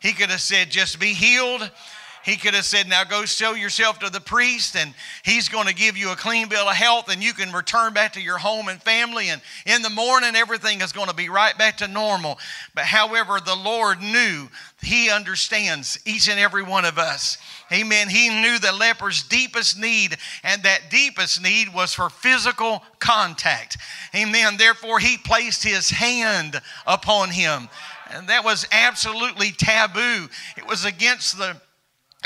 he 0.00 0.12
could 0.12 0.30
have 0.30 0.40
said, 0.40 0.70
Just 0.70 1.00
be 1.00 1.14
healed. 1.14 1.70
He 2.26 2.36
could 2.36 2.54
have 2.54 2.64
said, 2.64 2.88
Now 2.88 3.04
go 3.04 3.24
show 3.24 3.54
yourself 3.54 4.00
to 4.00 4.10
the 4.10 4.20
priest, 4.20 4.74
and 4.74 4.92
he's 5.24 5.48
going 5.48 5.68
to 5.68 5.74
give 5.74 5.96
you 5.96 6.10
a 6.10 6.16
clean 6.16 6.48
bill 6.48 6.68
of 6.68 6.74
health, 6.74 7.08
and 7.08 7.22
you 7.22 7.32
can 7.32 7.52
return 7.52 7.92
back 7.92 8.14
to 8.14 8.20
your 8.20 8.36
home 8.36 8.66
and 8.66 8.82
family. 8.82 9.28
And 9.28 9.40
in 9.64 9.80
the 9.80 9.90
morning, 9.90 10.34
everything 10.34 10.80
is 10.80 10.90
going 10.90 11.06
to 11.06 11.14
be 11.14 11.28
right 11.28 11.56
back 11.56 11.76
to 11.76 11.86
normal. 11.86 12.40
But 12.74 12.86
however, 12.86 13.38
the 13.38 13.54
Lord 13.54 14.02
knew, 14.02 14.48
He 14.82 15.08
understands 15.08 16.00
each 16.04 16.28
and 16.28 16.40
every 16.40 16.64
one 16.64 16.84
of 16.84 16.98
us. 16.98 17.38
Amen. 17.70 18.08
He 18.08 18.28
knew 18.28 18.58
the 18.58 18.72
leper's 18.72 19.22
deepest 19.22 19.78
need, 19.78 20.16
and 20.42 20.64
that 20.64 20.90
deepest 20.90 21.40
need 21.40 21.72
was 21.72 21.94
for 21.94 22.10
physical 22.10 22.82
contact. 22.98 23.76
Amen. 24.16 24.56
Therefore, 24.56 24.98
He 24.98 25.16
placed 25.16 25.62
His 25.62 25.90
hand 25.90 26.60
upon 26.88 27.30
him. 27.30 27.68
And 28.10 28.28
that 28.28 28.44
was 28.44 28.66
absolutely 28.70 29.50
taboo. 29.50 30.28
It 30.56 30.66
was 30.66 30.84
against 30.84 31.38
the 31.38 31.60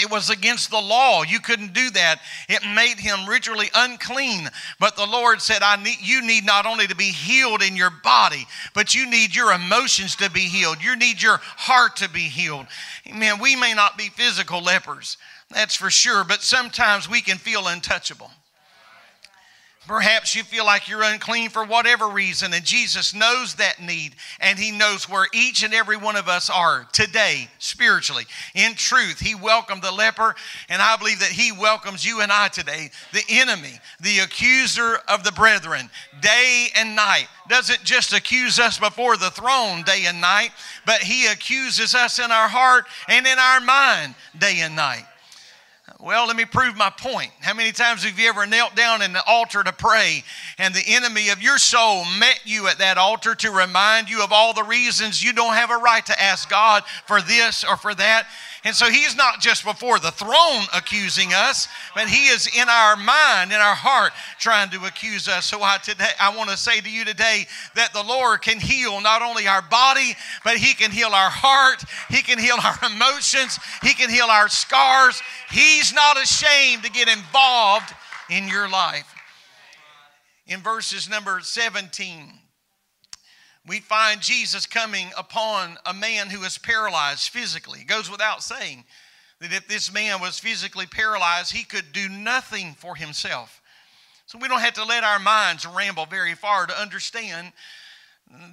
it 0.01 0.11
was 0.11 0.31
against 0.31 0.71
the 0.71 0.81
law. 0.81 1.23
You 1.23 1.41
couldn't 1.41 1.73
do 1.73 1.91
that. 1.91 2.21
It 2.49 2.63
made 2.75 2.99
him 2.99 3.29
ritually 3.29 3.69
unclean. 3.75 4.49
But 4.79 4.97
the 4.97 5.07
Lord 5.07 5.41
said, 5.41 5.63
I 5.63 5.83
need, 5.83 5.99
You 6.01 6.23
need 6.27 6.45
not 6.45 6.67
only 6.67 6.87
to 6.87 6.97
be 6.97 7.11
healed 7.11 7.63
in 7.63 7.77
your 7.77 7.91
body, 7.91 8.47
but 8.75 8.95
you 8.95 9.09
need 9.09 9.35
your 9.35 9.53
emotions 9.53 10.17
to 10.17 10.31
be 10.31 10.41
healed. 10.41 10.83
You 10.83 10.97
need 10.97 11.23
your 11.23 11.41
heart 11.43 11.97
to 11.97 12.09
be 12.09 12.21
healed. 12.21 12.67
Amen. 13.09 13.39
We 13.41 13.57
may 13.57 13.75
not 13.75 13.99
be 13.99 14.09
physical 14.09 14.63
lepers, 14.63 15.17
that's 15.51 15.75
for 15.75 15.91
sure, 15.91 16.25
but 16.25 16.43
sometimes 16.43 17.09
we 17.09 17.21
can 17.21 17.39
feel 17.39 17.67
untouchable. 17.67 18.31
Perhaps 19.87 20.37
you 20.37 20.45
feel 20.45 20.67
like 20.67 20.89
you're 20.89 21.03
unclean 21.03 21.49
for 21.49 21.65
whatever 21.65 22.07
reason, 22.07 22.53
and 22.53 22.65
Jesus 22.65 23.15
knows 23.15 23.55
that 23.55 23.81
need, 23.81 24.15
and 24.39 24.59
He 24.59 24.71
knows 24.71 25.09
where 25.09 25.27
each 25.33 25.63
and 25.63 25.73
every 25.73 25.97
one 25.97 26.17
of 26.17 26.29
us 26.29 26.51
are 26.51 26.87
today, 26.93 27.49
spiritually. 27.59 28.25
In 28.55 28.75
truth, 28.75 29.19
He 29.19 29.35
welcomed 29.35 29.83
the 29.83 29.91
leper, 29.91 30.37
and 30.69 30.83
I 30.83 30.97
believe 30.97 31.21
that 31.21 31.31
He 31.31 31.51
welcomes 31.51 32.05
you 32.05 32.21
and 32.21 32.31
I 32.31 32.49
today. 32.49 32.91
The 33.13 33.25
enemy, 33.31 33.81
the 34.01 34.19
accuser 34.19 34.99
of 35.09 35.25
the 35.25 35.33
brethren, 35.33 35.89
day 36.21 36.69
and 36.77 36.95
night, 36.95 37.27
doesn't 37.49 37.83
just 37.83 38.13
accuse 38.13 38.59
us 38.59 38.79
before 38.79 39.17
the 39.17 39.31
throne 39.31 39.83
day 39.83 40.05
and 40.07 40.21
night, 40.21 40.51
but 40.85 40.99
He 40.99 41.27
accuses 41.27 41.95
us 41.95 42.19
in 42.19 42.31
our 42.31 42.49
heart 42.49 42.85
and 43.09 43.27
in 43.27 43.39
our 43.39 43.61
mind 43.63 44.15
day 44.39 44.61
and 44.61 44.77
night. 44.77 45.07
Well, 45.99 46.27
let 46.27 46.37
me 46.37 46.45
prove 46.45 46.77
my 46.77 46.91
point. 46.91 47.31
How 47.41 47.53
many 47.53 47.73
times 47.73 48.05
have 48.05 48.19
you 48.19 48.29
ever 48.29 48.47
knelt 48.47 48.77
down 48.77 49.03
in 49.03 49.13
the 49.13 49.23
altar 49.27 49.63
to 49.63 49.73
pray 49.73 50.23
and 50.59 50.75
the 50.75 50.85
enemy 50.87 51.31
of 51.31 51.43
your 51.43 51.59
soul 51.59 52.05
met 52.19 52.41
you 52.45 52.69
at 52.69 52.79
that 52.79 52.97
altar 52.97 53.35
to 53.35 53.51
remind 53.51 54.09
you 54.09 54.23
of 54.23 54.33
all 54.33 54.53
the 54.53 54.63
reasons 54.63 55.23
you 55.23 55.33
don't 55.33 55.55
have 55.55 55.71
a 55.71 55.77
right 55.77 56.05
to 56.07 56.23
ask 56.23 56.49
God 56.49 56.85
for 57.07 57.21
this 57.21 57.65
or 57.65 57.77
for 57.77 57.95
that? 57.95 58.27
And 58.63 58.77
so 58.77 58.91
he's 58.91 59.17
not 59.17 59.41
just 59.41 59.65
before 59.65 59.99
the 59.99 60.11
throne 60.11 60.65
accusing 60.75 61.33
us, 61.33 61.67
but 61.95 62.09
he 62.09 62.27
is 62.27 62.47
in 62.55 62.69
our 62.69 62.95
mind, 62.95 63.53
in 63.53 63.59
our 63.59 63.75
heart, 63.75 64.13
trying 64.39 64.69
to 64.71 64.85
accuse 64.85 65.29
us. 65.29 65.47
So 65.47 65.63
I 65.63 65.79
today 65.79 66.11
I 66.21 66.37
want 66.37 66.51
to 66.51 66.59
say 66.59 66.81
to 66.81 66.91
you 66.91 67.07
today 67.07 67.47
that 67.75 67.95
the 67.95 68.03
Lord 68.03 68.43
can 68.43 68.61
heal 68.61 69.01
not 69.01 69.23
only 69.23 69.49
our 69.49 69.63
body, 69.63 70.15
but 70.45 70.59
he 70.59 70.75
can 70.75 70.91
heal 70.91 71.09
our 71.09 71.31
heart, 71.31 71.83
he 72.11 72.21
can 72.21 72.39
heal 72.39 72.57
our 72.63 72.79
emotions, 72.93 73.59
he 73.83 73.95
can 73.95 74.11
heal 74.11 74.27
our 74.27 74.49
scars. 74.49 75.23
He's 75.51 75.95
not 75.95 76.23
ashamed 76.23 76.83
to 76.83 76.91
get 76.91 77.09
involved 77.09 77.95
in 78.29 78.47
your 78.47 78.69
life. 78.69 79.15
In 80.47 80.61
verses 80.61 81.09
number 81.09 81.41
17 81.41 82.40
we 83.71 83.79
find 83.79 84.21
Jesus 84.21 84.67
coming 84.67 85.13
upon 85.17 85.79
a 85.87 85.95
man 85.95 86.29
who 86.29 86.43
is 86.43 86.59
paralyzed 86.59 87.29
physically. 87.29 87.83
It 87.83 87.87
goes 87.87 88.11
without 88.11 88.43
saying 88.43 88.83
that 89.39 89.53
if 89.53 89.69
this 89.69 89.95
man 89.95 90.21
was 90.21 90.41
physically 90.41 90.87
paralyzed, 90.87 91.53
he 91.53 91.63
could 91.63 91.93
do 91.93 92.09
nothing 92.09 92.75
for 92.75 92.97
himself. 92.97 93.63
So 94.27 94.39
we 94.41 94.49
don't 94.49 94.59
have 94.59 94.75
to 94.75 94.85
let 94.85 95.05
our 95.05 95.21
minds 95.21 95.65
ramble 95.65 96.07
very 96.07 96.35
far 96.35 96.67
to 96.67 96.81
understand 96.81 97.53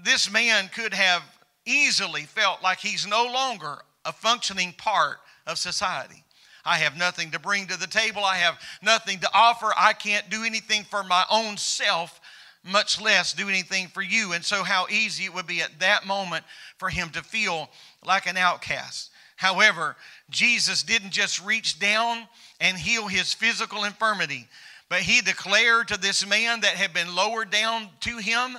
this 0.03 0.31
man 0.31 0.69
could 0.71 0.93
have 0.93 1.23
easily 1.65 2.25
felt 2.25 2.61
like 2.61 2.77
he's 2.77 3.07
no 3.07 3.25
longer 3.25 3.79
a 4.05 4.13
functioning 4.13 4.75
part 4.77 5.17
of 5.47 5.57
society. 5.57 6.23
I 6.63 6.77
have 6.77 6.95
nothing 6.95 7.31
to 7.31 7.39
bring 7.39 7.65
to 7.67 7.79
the 7.79 7.87
table. 7.87 8.23
I 8.23 8.35
have 8.35 8.59
nothing 8.83 9.17
to 9.21 9.29
offer. 9.33 9.71
I 9.75 9.93
can't 9.93 10.29
do 10.29 10.43
anything 10.43 10.83
for 10.83 11.03
my 11.03 11.25
own 11.31 11.57
self 11.57 12.21
much 12.67 13.01
less 13.01 13.33
do 13.33 13.49
anything 13.49 13.87
for 13.87 14.01
you. 14.01 14.33
And 14.33 14.43
so, 14.43 14.63
how 14.63 14.87
easy 14.89 15.25
it 15.25 15.33
would 15.33 15.47
be 15.47 15.61
at 15.61 15.79
that 15.79 16.05
moment 16.05 16.43
for 16.77 16.89
him 16.89 17.09
to 17.11 17.23
feel 17.23 17.69
like 18.05 18.27
an 18.27 18.37
outcast. 18.37 19.11
However, 19.35 19.95
Jesus 20.29 20.83
didn't 20.83 21.11
just 21.11 21.43
reach 21.43 21.79
down 21.79 22.27
and 22.59 22.77
heal 22.77 23.07
his 23.07 23.33
physical 23.33 23.83
infirmity, 23.83 24.47
but 24.89 25.01
he 25.01 25.21
declared 25.21 25.89
to 25.89 25.97
this 25.97 26.27
man 26.27 26.61
that 26.61 26.71
had 26.71 26.93
been 26.93 27.15
lowered 27.15 27.51
down 27.51 27.89
to 28.01 28.17
him 28.17 28.57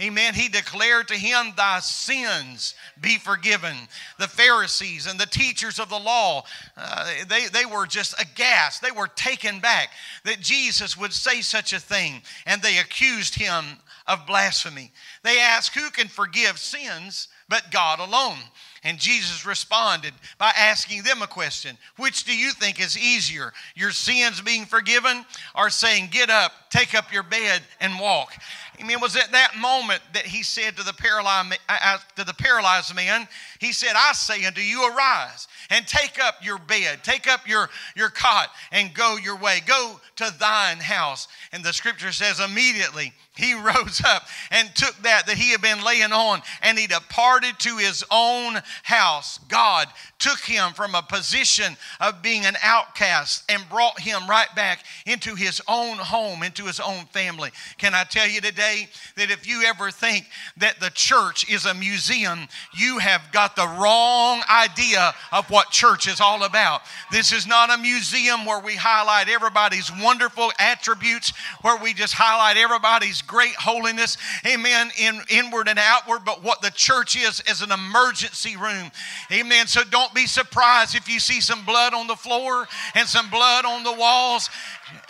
Amen. 0.00 0.34
He 0.34 0.48
declared 0.48 1.08
to 1.08 1.14
him, 1.14 1.52
Thy 1.56 1.78
sins 1.80 2.74
be 3.00 3.16
forgiven. 3.18 3.76
The 4.18 4.26
Pharisees 4.26 5.06
and 5.06 5.20
the 5.20 5.26
teachers 5.26 5.78
of 5.78 5.88
the 5.88 5.98
law, 5.98 6.44
uh, 6.76 7.12
they, 7.28 7.46
they 7.46 7.64
were 7.64 7.86
just 7.86 8.20
aghast. 8.20 8.82
They 8.82 8.90
were 8.90 9.08
taken 9.08 9.60
back 9.60 9.90
that 10.24 10.40
Jesus 10.40 10.96
would 10.96 11.12
say 11.12 11.42
such 11.42 11.72
a 11.72 11.78
thing, 11.78 12.22
and 12.44 12.60
they 12.60 12.78
accused 12.78 13.36
him 13.36 13.64
of 14.06 14.26
blasphemy. 14.26 14.90
They 15.22 15.38
asked, 15.38 15.74
Who 15.74 15.90
can 15.90 16.08
forgive 16.08 16.58
sins 16.58 17.28
but 17.48 17.70
God 17.70 18.00
alone? 18.00 18.38
And 18.86 18.98
Jesus 18.98 19.46
responded 19.46 20.12
by 20.36 20.52
asking 20.58 21.04
them 21.04 21.22
a 21.22 21.26
question 21.26 21.78
Which 21.96 22.24
do 22.24 22.36
you 22.36 22.52
think 22.52 22.80
is 22.80 22.98
easier, 22.98 23.52
your 23.74 23.92
sins 23.92 24.42
being 24.42 24.66
forgiven, 24.66 25.24
or 25.56 25.70
saying, 25.70 26.08
Get 26.10 26.28
up, 26.28 26.52
take 26.68 26.94
up 26.94 27.12
your 27.12 27.22
bed, 27.22 27.62
and 27.80 27.98
walk? 27.98 28.34
I 28.78 28.82
mean, 28.82 28.92
it 28.92 29.00
was 29.00 29.16
at 29.16 29.30
that 29.32 29.56
moment 29.56 30.02
that 30.14 30.26
he 30.26 30.42
said 30.42 30.76
to 30.76 30.82
the 30.82 30.92
paralyzed, 30.92 31.58
uh, 31.68 31.78
uh, 31.80 31.98
to 32.16 32.24
the 32.24 32.34
paralyzed 32.34 32.94
man, 32.94 33.28
he 33.60 33.72
said, 33.72 33.92
I 33.96 34.12
say 34.12 34.44
unto 34.44 34.60
you, 34.60 34.90
arise 34.90 35.46
and 35.70 35.86
take 35.86 36.18
up 36.20 36.44
your 36.44 36.58
bed, 36.58 37.04
take 37.04 37.28
up 37.28 37.46
your, 37.46 37.70
your 37.94 38.10
cot, 38.10 38.48
and 38.72 38.92
go 38.92 39.16
your 39.16 39.36
way. 39.36 39.60
Go 39.64 40.00
to 40.16 40.34
thine 40.38 40.78
house. 40.78 41.28
And 41.52 41.64
the 41.64 41.72
scripture 41.72 42.12
says, 42.12 42.40
immediately 42.40 43.12
he 43.36 43.54
rose 43.54 44.00
up 44.04 44.26
and 44.50 44.74
took 44.74 44.94
that 45.02 45.26
that 45.26 45.36
he 45.36 45.50
had 45.50 45.60
been 45.60 45.84
laying 45.84 46.12
on 46.12 46.42
and 46.62 46.78
he 46.78 46.86
departed 46.86 47.58
to 47.60 47.76
his 47.76 48.04
own 48.10 48.60
house. 48.82 49.38
God 49.48 49.88
took 50.18 50.40
him 50.40 50.72
from 50.72 50.94
a 50.94 51.02
position 51.02 51.76
of 52.00 52.22
being 52.22 52.46
an 52.46 52.56
outcast 52.62 53.44
and 53.48 53.62
brought 53.68 54.00
him 54.00 54.28
right 54.28 54.48
back 54.54 54.84
into 55.06 55.34
his 55.34 55.60
own 55.68 55.96
home, 55.98 56.42
into 56.42 56.64
his 56.64 56.80
own 56.80 57.04
family. 57.06 57.50
Can 57.78 57.94
I 57.94 58.04
tell 58.04 58.28
you 58.28 58.40
today 58.40 58.88
that 59.16 59.30
if 59.30 59.46
you 59.46 59.62
ever 59.64 59.90
think 59.90 60.26
that 60.56 60.80
the 60.80 60.90
church 60.90 61.50
is 61.50 61.66
a 61.66 61.74
museum, 61.74 62.48
you 62.74 62.98
have 62.98 63.22
got 63.32 63.56
the 63.56 63.66
wrong 63.66 64.42
idea 64.50 65.12
of 65.32 65.50
what 65.50 65.70
church 65.70 66.06
is 66.06 66.20
all 66.20 66.44
about. 66.44 66.82
This 67.10 67.32
is 67.32 67.46
not 67.46 67.70
a 67.70 67.82
museum 67.82 68.46
where 68.46 68.60
we 68.60 68.74
highlight 68.74 69.28
everybody's 69.28 69.90
wonderful 70.00 70.52
attributes, 70.58 71.32
where 71.62 71.76
we 71.82 71.92
just 71.92 72.14
highlight 72.14 72.56
everybody's 72.56 73.22
great 73.26 73.54
holiness, 73.54 74.16
amen, 74.46 74.90
in 74.98 75.20
inward 75.28 75.68
and 75.68 75.78
outward, 75.78 76.20
but 76.24 76.42
what 76.42 76.62
the 76.62 76.70
church 76.70 77.16
is 77.16 77.42
is 77.48 77.62
an 77.62 77.72
emergency 77.72 78.56
room. 78.56 78.90
Amen. 79.32 79.66
So 79.66 79.82
don't 79.84 80.12
be 80.14 80.26
surprised 80.26 80.94
if 80.94 81.08
you 81.08 81.18
see 81.20 81.40
some 81.40 81.64
blood 81.64 81.94
on 81.94 82.06
the 82.06 82.16
floor 82.16 82.66
and 82.94 83.08
some 83.08 83.30
blood 83.30 83.64
on 83.64 83.84
the 83.84 83.92
walls. 83.92 84.50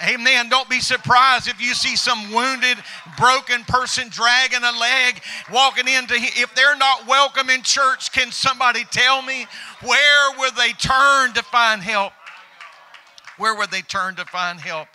Amen. 0.06 0.49
Don't 0.49 0.68
be 0.68 0.80
surprised 0.80 1.49
if 1.49 1.61
you 1.61 1.75
see 1.75 1.97
some 1.97 2.33
wounded, 2.33 2.78
broken 3.18 3.62
person 3.64 4.09
dragging 4.09 4.62
a 4.62 4.78
leg, 4.78 5.21
walking 5.52 5.88
into. 5.88 6.14
If 6.14 6.54
they're 6.54 6.76
not 6.76 7.06
welcome 7.06 7.50
in 7.50 7.62
church, 7.62 8.12
can 8.12 8.33
somebody 8.33 8.85
tell 8.90 9.23
me 9.23 9.47
where 9.83 10.38
would 10.38 10.54
they 10.56 10.73
turn 10.73 11.33
to 11.35 11.42
find 11.42 11.83
help? 11.83 12.12
Where 13.37 13.54
would 13.54 13.71
they 13.71 13.83
turn 13.83 14.14
to 14.16 14.25
find 14.25 14.61
help? 14.61 14.88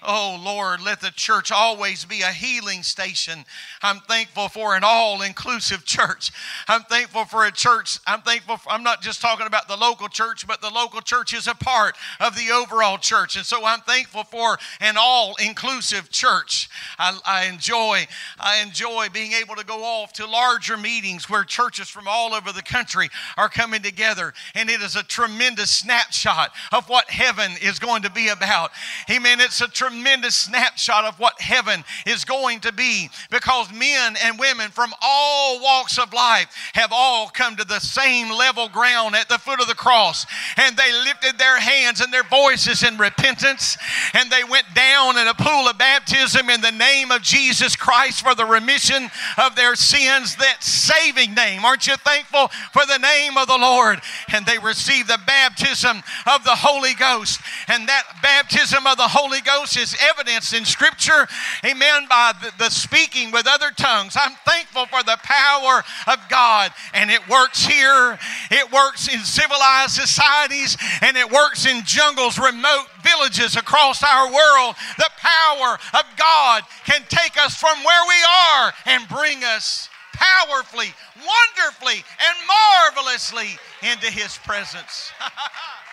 Oh 0.00 0.40
Lord, 0.40 0.80
let 0.80 1.00
the 1.00 1.10
church 1.10 1.50
always 1.50 2.04
be 2.04 2.22
a 2.22 2.30
healing 2.30 2.84
station. 2.84 3.44
I'm 3.82 3.98
thankful 4.00 4.48
for 4.48 4.76
an 4.76 4.82
all 4.84 5.22
inclusive 5.22 5.84
church. 5.84 6.30
I'm 6.68 6.82
thankful 6.82 7.24
for 7.24 7.44
a 7.46 7.50
church. 7.50 7.98
I'm 8.06 8.22
thankful, 8.22 8.58
for, 8.58 8.70
I'm 8.70 8.84
not 8.84 9.02
just 9.02 9.20
talking 9.20 9.46
about 9.46 9.66
the 9.66 9.76
local 9.76 10.06
church, 10.08 10.46
but 10.46 10.60
the 10.60 10.70
local 10.70 11.00
church 11.00 11.34
is 11.34 11.48
a 11.48 11.54
part 11.54 11.96
of 12.20 12.36
the 12.36 12.52
overall 12.52 12.96
church. 12.96 13.34
And 13.34 13.44
so 13.44 13.64
I'm 13.64 13.80
thankful 13.80 14.22
for 14.22 14.58
an 14.80 14.94
all 14.96 15.34
inclusive 15.44 16.10
church. 16.10 16.68
I, 16.96 17.18
I, 17.26 17.44
enjoy, 17.46 18.06
I 18.38 18.62
enjoy 18.62 19.08
being 19.12 19.32
able 19.32 19.56
to 19.56 19.64
go 19.64 19.82
off 19.82 20.12
to 20.14 20.26
larger 20.26 20.76
meetings 20.76 21.28
where 21.28 21.42
churches 21.42 21.88
from 21.88 22.06
all 22.06 22.34
over 22.34 22.52
the 22.52 22.62
country 22.62 23.08
are 23.36 23.48
coming 23.48 23.82
together. 23.82 24.32
And 24.54 24.70
it 24.70 24.80
is 24.80 24.94
a 24.94 25.02
tremendous 25.02 25.70
snapshot 25.70 26.52
of 26.72 26.88
what 26.88 27.10
heaven 27.10 27.52
is 27.60 27.80
going 27.80 28.02
to 28.02 28.10
be 28.10 28.28
about. 28.28 28.70
Amen. 29.10 29.40
It's 29.40 29.60
a 29.60 29.66
tremendous 29.66 29.87
tremendous 29.88 30.34
snapshot 30.34 31.04
of 31.04 31.18
what 31.18 31.40
heaven 31.40 31.82
is 32.06 32.24
going 32.24 32.60
to 32.60 32.72
be 32.72 33.08
because 33.30 33.72
men 33.72 34.16
and 34.22 34.38
women 34.38 34.70
from 34.70 34.92
all 35.02 35.62
walks 35.62 35.98
of 35.98 36.12
life 36.12 36.54
have 36.74 36.90
all 36.92 37.28
come 37.28 37.56
to 37.56 37.64
the 37.64 37.78
same 37.78 38.30
level 38.30 38.68
ground 38.68 39.14
at 39.14 39.28
the 39.28 39.38
foot 39.38 39.60
of 39.60 39.66
the 39.66 39.74
cross. 39.74 40.26
And 40.56 40.76
they 40.76 40.92
lifted 41.04 41.38
their 41.38 41.58
hands 41.58 42.00
and 42.00 42.12
their 42.12 42.24
voices 42.24 42.82
in 42.82 42.98
repentance 42.98 43.78
and 44.14 44.30
they 44.30 44.44
went 44.44 44.66
down 44.74 45.16
in 45.16 45.26
a 45.26 45.34
pool 45.34 45.68
of 45.68 45.78
baptism 45.78 46.50
in 46.50 46.60
the 46.60 46.72
name 46.72 47.10
of 47.10 47.22
Jesus 47.22 47.76
Christ 47.76 48.22
for 48.22 48.34
the 48.34 48.44
remission 48.44 49.10
of 49.36 49.56
their 49.56 49.74
sins 49.74 50.36
that 50.36 50.62
saving 50.62 51.34
name. 51.34 51.64
Aren't 51.64 51.86
you 51.86 51.96
thankful 51.96 52.48
for 52.72 52.84
the 52.86 52.98
name 52.98 53.36
of 53.36 53.46
the 53.46 53.58
Lord? 53.58 54.00
And 54.32 54.44
they 54.44 54.58
received 54.58 55.08
the 55.08 55.20
baptism 55.26 56.02
of 56.26 56.44
the 56.44 56.56
Holy 56.56 56.94
Ghost. 56.94 57.40
And 57.68 57.88
that 57.88 58.04
baptism 58.22 58.86
of 58.86 58.96
the 58.96 59.08
Holy 59.08 59.40
Ghost 59.40 59.77
is 59.78 59.96
evidenced 60.10 60.52
in 60.52 60.64
Scripture, 60.64 61.26
amen, 61.64 62.06
by 62.08 62.32
the, 62.40 62.52
the 62.58 62.70
speaking 62.70 63.30
with 63.30 63.46
other 63.48 63.70
tongues. 63.70 64.16
I'm 64.20 64.34
thankful 64.44 64.86
for 64.86 65.02
the 65.02 65.16
power 65.22 65.82
of 66.06 66.18
God, 66.28 66.72
and 66.92 67.10
it 67.10 67.26
works 67.28 67.64
here, 67.64 68.18
it 68.50 68.70
works 68.72 69.08
in 69.08 69.20
civilized 69.20 69.92
societies, 69.92 70.76
and 71.02 71.16
it 71.16 71.30
works 71.30 71.66
in 71.66 71.84
jungles, 71.84 72.38
remote 72.38 72.86
villages 73.02 73.56
across 73.56 74.02
our 74.02 74.26
world. 74.26 74.74
The 74.98 75.10
power 75.16 75.78
of 75.94 76.04
God 76.16 76.64
can 76.84 77.02
take 77.08 77.38
us 77.38 77.54
from 77.54 77.82
where 77.84 78.02
we 78.08 78.24
are 78.60 78.72
and 78.86 79.08
bring 79.08 79.44
us 79.44 79.88
powerfully, 80.12 80.92
wonderfully, 81.16 82.04
and 82.18 82.36
marvelously 82.46 83.56
into 83.82 84.10
His 84.10 84.36
presence. 84.38 85.12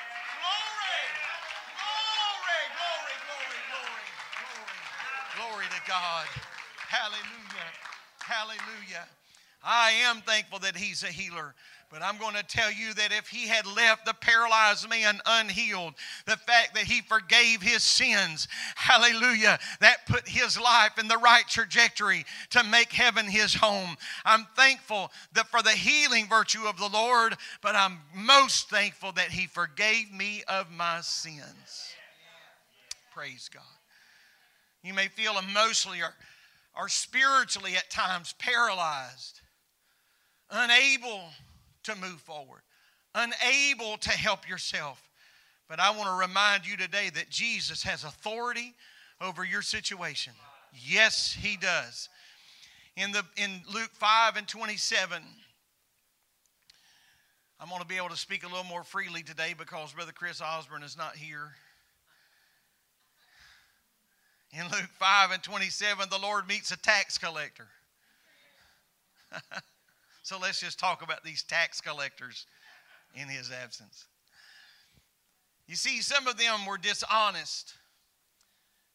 God. 5.88 6.26
Hallelujah. 6.88 7.71
Hallelujah. 8.19 9.06
I 9.63 9.91
am 10.06 10.21
thankful 10.21 10.60
that 10.60 10.76
He's 10.76 11.04
a 11.04 11.08
healer. 11.08 11.54
But 11.91 12.02
I'm 12.02 12.17
going 12.17 12.36
to 12.36 12.43
tell 12.43 12.71
you 12.71 12.93
that 12.95 13.12
if 13.12 13.28
he 13.28 13.48
had 13.48 13.65
left 13.67 14.06
the 14.06 14.13
paralyzed 14.13 14.89
man 14.89 15.21
unhealed, 15.26 15.93
the 16.26 16.36
fact 16.36 16.74
that 16.74 16.84
he 16.84 17.02
forgave 17.02 17.62
his 17.62 17.84
sins, 17.84 18.48
hallelujah, 18.76 19.60
that 19.82 20.06
put 20.08 20.28
his 20.28 20.60
life 20.60 20.98
in 21.00 21.08
the 21.08 21.17
right 21.17 21.48
trajectory 21.48 22.26
to 22.50 22.63
make 22.63 22.91
heaven 22.91 23.28
his 23.28 23.54
home. 23.54 23.95
I'm 24.26 24.48
thankful 24.56 25.12
that 25.34 25.48
for 25.48 25.62
the 25.62 25.69
healing 25.69 26.28
virtue 26.28 26.65
of 26.65 26.78
the 26.78 26.89
Lord, 26.89 27.36
but 27.62 27.76
I'm 27.76 28.00
most 28.13 28.69
thankful 28.69 29.12
that 29.13 29.30
he 29.30 29.45
forgave 29.45 30.12
me 30.12 30.43
of 30.48 30.71
my 30.71 31.02
sins. 31.02 31.93
Praise 33.13 33.50
God. 33.54 33.74
You 34.86 34.93
may 34.93 35.08
feel 35.08 35.39
emotionally 35.39 36.02
or, 36.02 36.13
or 36.80 36.88
spiritually 36.88 37.76
at 37.76 37.89
times 37.89 38.36
paralyzed, 38.38 39.41
unable 40.52 41.21
to 41.86 41.95
move 41.95 42.21
forward, 42.21 42.62
unable 43.15 43.98
to 43.98 44.12
help 44.12 44.48
yourself. 44.48 45.02
But 45.67 45.80
I 45.80 45.89
want 45.89 46.04
to 46.04 46.28
remind 46.28 46.67
you 46.67 46.78
today 46.78 47.10
that 47.15 47.32
Jesus 47.32 47.82
has 47.82 48.04
authority 48.04 48.76
over 49.19 49.43
your 49.43 49.63
situation. 49.63 50.34
Yes, 50.71 51.36
he 51.41 51.58
does. 51.58 52.08
In, 52.95 53.12
the, 53.12 53.24
in 53.38 53.62
Luke 53.74 53.91
5 53.93 54.36
and 54.36 54.48
27, 54.48 55.24
I'm 57.60 57.69
going 57.69 57.82
to 57.82 57.88
be 57.88 57.98
able 57.98 58.10
to 58.10 58.17
speak 58.17 58.43
a 58.43 58.48
little 58.48 58.65
more 58.65 58.84
freely 58.84 59.24
today 59.24 59.56
because 59.58 59.93
Brother 59.93 60.12
Chris 60.12 60.41
Osborne 60.41 60.84
is 60.84 60.95
not 60.95 61.15
here. 61.15 61.54
In 64.58 64.63
Luke 64.70 64.89
5 65.00 65.32
and 65.32 65.44
27, 65.44 66.08
the 66.10 66.18
Lord 66.18 66.48
meets 66.48 66.72
a 66.72 66.78
tax 66.78 67.18
collector. 67.18 67.68
so 70.24 70.39
let's 70.39 70.62
just 70.62 70.80
talk 70.80 71.02
about 71.02 71.26
these 71.26 71.44
tax 71.44 71.82
collectors 71.82 72.46
in 73.15 73.28
his 73.28 73.52
absence. 73.52 74.06
You 75.68 75.76
see, 75.76 76.02
some 76.02 76.28
of 76.28 76.38
them 76.38 76.65
were 76.65 76.78
dishonest, 76.78 77.74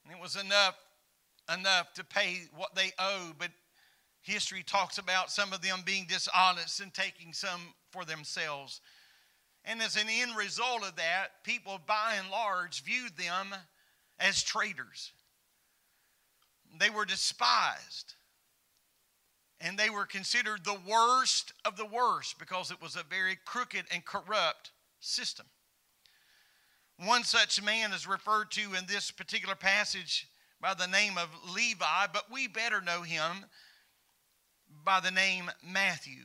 and 0.04 0.16
it 0.16 0.20
was 0.20 0.36
enough 0.36 0.76
enough 1.52 1.92
to 1.94 2.04
pay 2.04 2.42
what 2.56 2.74
they 2.74 2.92
owed, 2.98 3.34
but 3.38 3.50
history 4.22 4.62
talks 4.62 4.98
about 4.98 5.30
some 5.30 5.52
of 5.52 5.60
them 5.60 5.80
being 5.84 6.06
dishonest 6.08 6.80
and 6.80 6.94
taking 6.94 7.32
some 7.32 7.60
for 7.90 8.04
themselves. 8.04 8.80
And 9.64 9.82
as 9.82 9.96
an 9.96 10.06
end 10.08 10.36
result 10.36 10.84
of 10.84 10.96
that, 10.96 11.42
people 11.44 11.80
by 11.86 12.14
and 12.18 12.30
large 12.30 12.82
viewed 12.82 13.16
them 13.16 13.54
as 14.20 14.42
traitors. 14.42 15.12
They 16.78 16.90
were 16.90 17.04
despised. 17.04 18.14
And 19.60 19.78
they 19.78 19.90
were 19.90 20.06
considered 20.06 20.64
the 20.64 20.78
worst 20.88 21.52
of 21.64 21.76
the 21.76 21.84
worst 21.84 22.38
because 22.38 22.70
it 22.70 22.80
was 22.80 22.96
a 22.96 23.02
very 23.02 23.36
crooked 23.44 23.84
and 23.92 24.04
corrupt 24.04 24.70
system. 25.00 25.46
One 26.96 27.24
such 27.24 27.62
man 27.62 27.92
is 27.92 28.06
referred 28.06 28.50
to 28.52 28.74
in 28.74 28.86
this 28.86 29.10
particular 29.10 29.54
passage 29.54 30.28
by 30.60 30.74
the 30.74 30.86
name 30.86 31.16
of 31.16 31.28
Levi, 31.54 32.06
but 32.12 32.30
we 32.30 32.46
better 32.46 32.80
know 32.80 33.02
him 33.02 33.46
by 34.84 35.00
the 35.00 35.10
name 35.10 35.50
Matthew, 35.66 36.24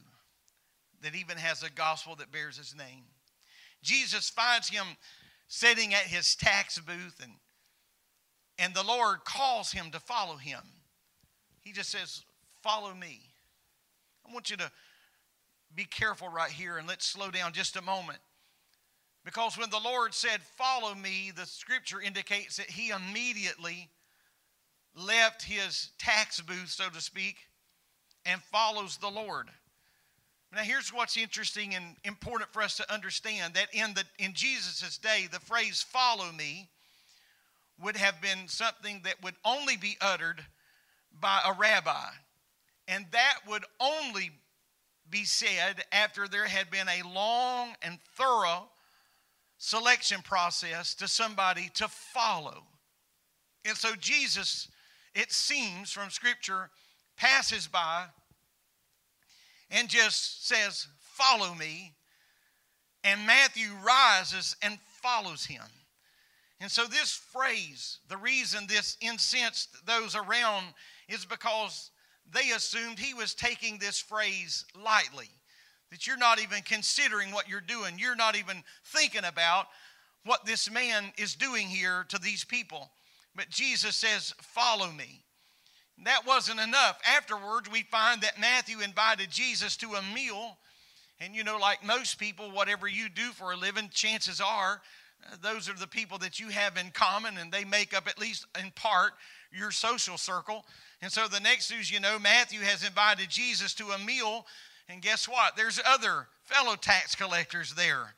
that 1.02 1.16
even 1.16 1.38
has 1.38 1.64
a 1.64 1.70
gospel 1.70 2.16
that 2.18 2.32
bears 2.32 2.58
his 2.58 2.76
name. 2.76 3.06
Jesus 3.82 4.30
finds 4.30 4.70
him 4.70 4.86
sitting 5.48 5.94
at 5.94 6.04
his 6.04 6.36
tax 6.36 6.80
booth 6.80 7.20
and 7.22 7.34
and 8.58 8.74
the 8.74 8.84
Lord 8.84 9.26
calls 9.26 9.72
him 9.72 9.92
to 9.92 10.00
follow 10.00 10.38
him. 10.38 10.62
He 11.62 11.72
just 11.72 11.90
says, 11.90 12.24
Follow 12.62 12.94
me. 12.94 13.22
I 14.28 14.34
want 14.34 14.50
you 14.50 14.58
to 14.58 14.72
be 15.76 15.86
careful 15.86 16.30
right 16.30 16.50
here 16.50 16.78
and 16.78 16.88
let's 16.88 17.06
slow 17.06 17.30
down 17.30 17.54
just 17.54 17.76
a 17.76 17.82
moment. 17.82 18.20
Because 19.24 19.58
when 19.58 19.70
the 19.70 19.80
Lord 19.84 20.14
said, 20.14 20.42
Follow 20.58 20.96
me, 20.96 21.32
the 21.36 21.46
scripture 21.46 22.02
indicates 22.02 22.58
that 22.58 22.70
he 22.70 22.92
immediately 22.92 23.90
left 24.96 25.44
his 25.44 25.92
tax 26.00 26.40
booth, 26.40 26.70
so 26.70 26.90
to 26.90 27.02
speak, 27.02 27.38
and 28.26 28.42
follows 28.42 28.98
the 28.98 29.10
Lord. 29.10 29.50
Now, 30.54 30.62
here's 30.62 30.94
what's 30.94 31.18
interesting 31.18 31.76
and 31.76 31.98
important 32.06 32.54
for 32.54 32.62
us 32.62 32.78
to 32.78 32.94
understand 32.94 33.56
that 33.56 33.68
in, 33.74 33.94
the, 33.94 34.04
in 34.20 34.34
Jesus' 34.34 34.98
day, 34.98 35.28
the 35.30 35.40
phrase 35.40 35.82
follow 35.82 36.32
me 36.32 36.70
would 37.82 37.98
have 37.98 38.22
been 38.22 38.48
something 38.48 39.02
that 39.04 39.22
would 39.24 39.36
only 39.44 39.78
be 39.78 39.98
uttered 40.02 40.46
by 41.20 41.42
a 41.46 41.54
rabbi. 41.54 42.08
And 42.88 43.06
that 43.12 43.40
would 43.48 43.64
only 43.80 44.32
be 45.10 45.24
said 45.24 45.84
after 45.92 46.28
there 46.28 46.46
had 46.46 46.70
been 46.70 46.88
a 46.88 47.08
long 47.08 47.76
and 47.82 48.00
thorough 48.16 48.70
selection 49.58 50.22
process 50.22 50.94
to 50.96 51.08
somebody 51.08 51.70
to 51.76 51.88
follow. 51.88 52.64
And 53.66 53.76
so 53.76 53.96
Jesus, 53.96 54.68
it 55.14 55.32
seems 55.32 55.92
from 55.92 56.10
Scripture, 56.10 56.70
passes 57.18 57.68
by 57.68 58.06
and 59.72 59.90
just 59.90 60.48
says, 60.48 60.88
Follow 61.00 61.54
me. 61.56 61.94
And 63.04 63.26
Matthew 63.26 63.70
rises 63.86 64.56
and 64.62 64.80
follows 65.02 65.46
him. 65.46 65.64
And 66.62 66.72
so, 66.72 66.86
this 66.86 67.12
phrase, 67.12 68.00
the 68.08 68.18
reason 68.18 68.66
this 68.68 68.98
incensed 69.02 69.86
those 69.86 70.16
around 70.16 70.66
is 71.10 71.26
because 71.26 71.92
they 72.32 72.52
assumed 72.52 72.98
he 72.98 73.14
was 73.14 73.34
taking 73.34 73.78
this 73.78 74.00
phrase 74.00 74.66
lightly. 74.76 75.30
That 75.92 76.08
you're 76.08 76.18
not 76.18 76.42
even 76.42 76.62
considering 76.64 77.32
what 77.32 77.48
you're 77.50 77.62
doing, 77.62 78.00
you're 78.00 78.16
not 78.16 78.36
even 78.36 78.64
thinking 78.86 79.26
about 79.26 79.68
what 80.24 80.46
this 80.46 80.72
man 80.72 81.12
is 81.18 81.36
doing 81.36 81.68
here 81.68 82.06
to 82.10 82.18
these 82.18 82.44
people. 82.44 82.90
But 83.36 83.50
Jesus 83.50 83.96
says, 83.96 84.34
Follow 84.42 84.92
me. 84.92 85.22
That 86.04 86.26
wasn't 86.26 86.60
enough. 86.60 87.00
Afterwards, 87.08 87.70
we 87.72 87.84
find 87.84 88.22
that 88.22 88.40
Matthew 88.40 88.82
invited 88.82 89.30
Jesus 89.30 89.78
to 89.78 89.94
a 89.94 90.02
meal. 90.14 90.58
And 91.22 91.34
you 91.34 91.44
know, 91.44 91.58
like 91.58 91.86
most 91.86 92.20
people, 92.20 92.52
whatever 92.52 92.88
you 92.88 93.08
do 93.08 93.32
for 93.32 93.52
a 93.52 93.58
living, 93.58 93.90
chances 93.94 94.42
are 94.42 94.82
those 95.42 95.70
are 95.70 95.74
the 95.74 95.88
people 95.88 96.18
that 96.20 96.40
you 96.40 96.50
have 96.50 96.78
in 96.78 96.92
common, 96.92 97.38
and 97.38 97.52
they 97.52 97.64
make 97.64 97.96
up, 97.96 98.08
at 98.08 98.20
least 98.20 98.46
in 98.60 98.72
part, 98.72 99.14
your 99.52 99.72
social 99.72 100.18
circle. 100.18 100.66
And 101.02 101.12
so 101.12 101.28
the 101.28 101.40
next 101.40 101.72
news 101.72 101.92
you 101.92 102.00
know, 102.00 102.20
Matthew 102.20 102.62
has 102.62 102.84
invited 102.84 103.30
Jesus 103.30 103.74
to 103.76 103.92
a 103.92 104.00
meal. 104.00 104.46
And 104.90 105.02
guess 105.02 105.28
what? 105.28 105.56
There's 105.56 105.80
other 105.86 106.28
fellow 106.44 106.76
tax 106.76 107.16
collectors 107.16 107.74
there. 107.74 108.14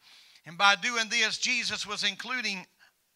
And 0.46 0.58
by 0.58 0.76
doing 0.76 1.10
this, 1.10 1.38
Jesus 1.38 1.86
was 1.86 2.04
including 2.04 2.66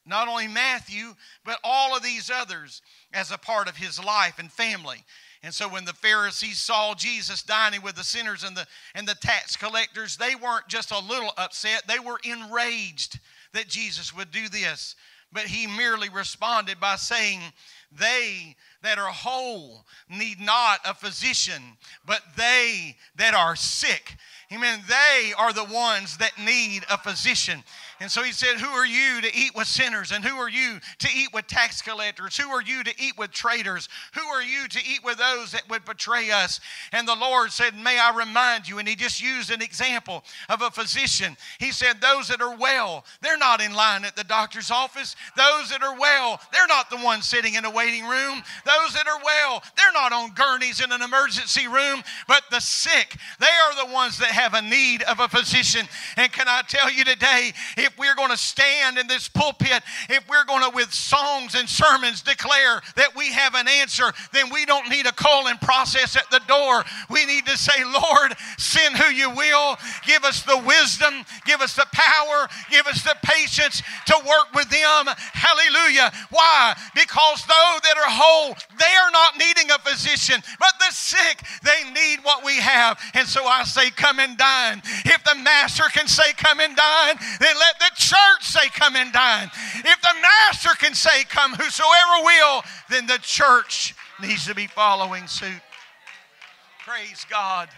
not 0.06 0.27
only 0.27 0.47
Matthew, 0.47 1.13
but 1.45 1.60
all 1.63 1.95
of 1.95 2.04
these 2.04 2.32
others 2.34 2.82
as 3.13 3.32
a 3.32 3.38
part 3.38 3.67
of 3.67 3.77
his 3.77 4.04
life 4.04 4.39
and 4.39 4.51
family. 4.51 5.06
And 5.43 5.54
so 5.54 5.67
when 5.67 5.86
the 5.86 5.93
Pharisees 5.93 6.60
saw 6.60 6.93
Jesus 6.93 7.43
dining 7.43 7.82
with 7.82 7.95
the 7.95 8.04
sinners 8.04 8.43
and 8.43 8.56
the, 8.56 8.65
and 8.93 9.08
the 9.08 9.15
tax 9.15 9.56
collectors, 9.56 10.17
they 10.17 10.36
weren't 10.36 10.67
just 10.67 10.91
a 10.91 10.99
little 10.99 11.32
upset, 11.38 11.84
they 11.88 11.99
were 11.99 12.19
enraged 12.23 13.19
that 13.54 13.68
Jesus 13.68 14.16
would 14.16 14.32
do 14.32 14.50
this. 14.50 14.96
But 15.34 15.44
he 15.44 15.66
merely 15.66 16.10
responded 16.10 16.80
by 16.80 16.98
saying, 16.98 17.40
They 17.92 18.56
that 18.82 18.98
are 18.98 19.12
whole 19.12 19.86
need 20.10 20.42
not 20.42 20.80
a 20.86 20.94
physician, 20.94 21.62
but 22.06 22.22
they 22.36 22.98
that 23.16 23.34
are 23.34 23.56
sick. 23.56 24.18
Amen. 24.52 24.82
They 24.90 25.32
are 25.38 25.54
the 25.54 25.64
ones 25.64 26.18
that 26.18 26.38
need 26.38 26.84
a 26.90 26.98
physician. 26.98 27.64
And 28.02 28.10
so 28.10 28.24
he 28.24 28.32
said, 28.32 28.58
Who 28.60 28.68
are 28.68 28.86
you 28.86 29.22
to 29.22 29.36
eat 29.36 29.54
with 29.54 29.68
sinners? 29.68 30.12
And 30.12 30.26
who 30.26 30.36
are 30.38 30.50
you 30.50 30.80
to 30.98 31.08
eat 31.16 31.30
with 31.36 31.46
tax 31.46 31.84
collectors? 31.84 32.36
Who 32.36 32.50
are 32.50 32.62
you 32.62 32.84
to 32.84 32.92
eat 32.98 33.16
with 33.16 33.30
traitors? 33.30 33.90
Who 34.16 34.22
are 34.22 34.42
you 34.42 34.68
to 34.70 34.80
eat 34.80 35.04
with 35.04 35.20
those 35.20 35.52
that 35.52 35.70
would 35.70 35.86
betray 35.86 36.32
us? 36.32 36.60
And 36.94 37.08
the 37.08 37.16
Lord 37.16 37.52
said, 37.52 37.78
May 37.78 38.00
I 38.00 38.18
remind 38.18 38.68
you. 38.68 38.80
And 38.80 38.88
he 38.88 38.96
just 38.96 39.22
used 39.22 39.52
an 39.52 39.62
example 39.62 40.24
of 40.50 40.64
a 40.64 40.72
physician. 40.72 41.38
He 41.60 41.72
said, 41.72 42.02
Those 42.02 42.28
that 42.30 42.42
are 42.42 42.58
well, 42.58 43.06
they're 43.22 43.38
not 43.38 43.62
in 43.62 43.76
line 43.76 44.04
at 44.04 44.16
the 44.16 44.24
doctor's 44.24 44.72
office. 44.72 45.16
Those 45.38 45.70
that 45.70 45.84
are 45.84 45.98
well, 46.00 46.42
they're 46.52 46.66
not 46.66 46.90
the 46.90 46.98
ones 46.98 47.28
sitting 47.28 47.54
in 47.54 47.66
a 47.66 47.70
waiting 47.70 48.06
room. 48.06 48.42
Those 48.66 48.96
that 48.96 49.08
are 49.08 49.24
well, 49.24 49.62
they're 49.78 49.94
not 49.94 50.12
on 50.12 50.34
gurneys 50.34 50.82
in 50.82 50.92
an 50.92 51.04
emergency 51.04 51.68
room. 51.68 52.02
But 52.28 52.46
the 52.50 52.62
sick, 52.62 53.16
they 53.40 53.46
are 53.46 53.86
the 53.86 53.94
ones 53.94 54.18
that 54.18 54.30
have 54.30 54.56
a 54.56 54.62
need 54.64 55.04
of 55.04 55.20
a 55.20 55.28
physician. 55.28 55.88
And 56.18 56.32
can 56.32 56.48
I 56.48 56.64
tell 56.68 56.92
you 56.92 57.04
today, 57.04 57.54
if 57.78 57.90
if 57.91 57.99
we're 57.99 58.15
going 58.15 58.30
to 58.30 58.38
stand 58.38 58.97
in 58.97 59.08
this 59.08 59.27
pulpit, 59.27 59.84
if 60.10 60.27
we're 60.30 60.45
going 60.45 60.63
to, 60.63 60.75
with 60.75 60.93
songs 60.93 61.56
and 61.56 61.67
sermons, 61.67 62.21
declare 62.21 62.82
that 62.95 63.15
we 63.15 63.32
have 63.32 63.56
an 63.56 63.67
answer, 63.67 64.12
then 64.34 64.51
we 64.51 64.65
don't 64.65 64.89
need 64.89 65.06
a 65.06 65.12
calling 65.12 65.58
process 65.58 66.15
at 66.15 66.30
the 66.32 66.41
door. 66.47 66.84
We 67.10 67.25
need 67.25 67.45
to 67.47 67.58
say, 67.58 67.84
Lord, 67.84 68.34
send 68.58 68.95
who 68.95 69.12
you 69.12 69.30
will. 69.30 69.77
Give 70.06 70.23
us 70.23 70.43
the 70.43 70.62
wisdom, 70.65 71.25
give 71.45 71.62
us 71.62 71.75
the 71.75 71.88
power, 71.91 72.47
give 72.69 72.88
us 72.88 73.04
the 73.04 73.15
patience 73.23 73.82
to 74.08 74.15
work 74.25 74.54
with 74.56 74.69
them. 74.69 75.06
Hallelujah. 75.34 76.12
Why? 76.30 76.75
Because 76.95 77.43
those 77.43 77.82
that 77.82 77.97
are 77.97 78.10
whole, 78.10 78.56
they 78.80 78.93
are 79.04 79.12
not 79.12 79.38
needing 79.38 79.69
a 79.71 79.80
physician, 79.80 80.41
but 80.60 80.73
the 80.80 80.93
sick, 80.93 81.43
they 81.63 81.91
need 81.91 82.19
what 82.23 82.45
we 82.45 82.56
have. 82.58 82.99
And 83.13 83.27
so 83.27 83.45
I 83.45 83.63
say, 83.63 83.89
come 83.91 84.19
and 84.19 84.38
dine. 84.38 84.82
If 85.06 85.23
the 85.23 85.36
master 85.36 85.84
can 85.91 86.08
say, 86.08 86.34
come 86.38 86.60
and 86.60 86.75
dine, 86.75 87.15
then 87.39 87.56
let 87.58 87.81
the 87.82 87.96
church 87.96 88.44
say, 88.44 88.70
Come 88.70 88.96
and 88.96 89.12
dine. 89.12 89.50
If 89.76 90.02
the 90.02 90.15
master 90.22 90.70
can 90.78 90.94
say, 90.94 91.24
Come, 91.26 91.54
whosoever 91.54 92.24
will, 92.24 92.63
then 92.89 93.08
the 93.08 93.20
church 93.22 93.96
needs 94.22 94.46
to 94.46 94.56
be 94.56 94.67
following 94.67 95.28
suit. 95.28 95.62
Praise 96.86 97.26
God. 97.30 97.70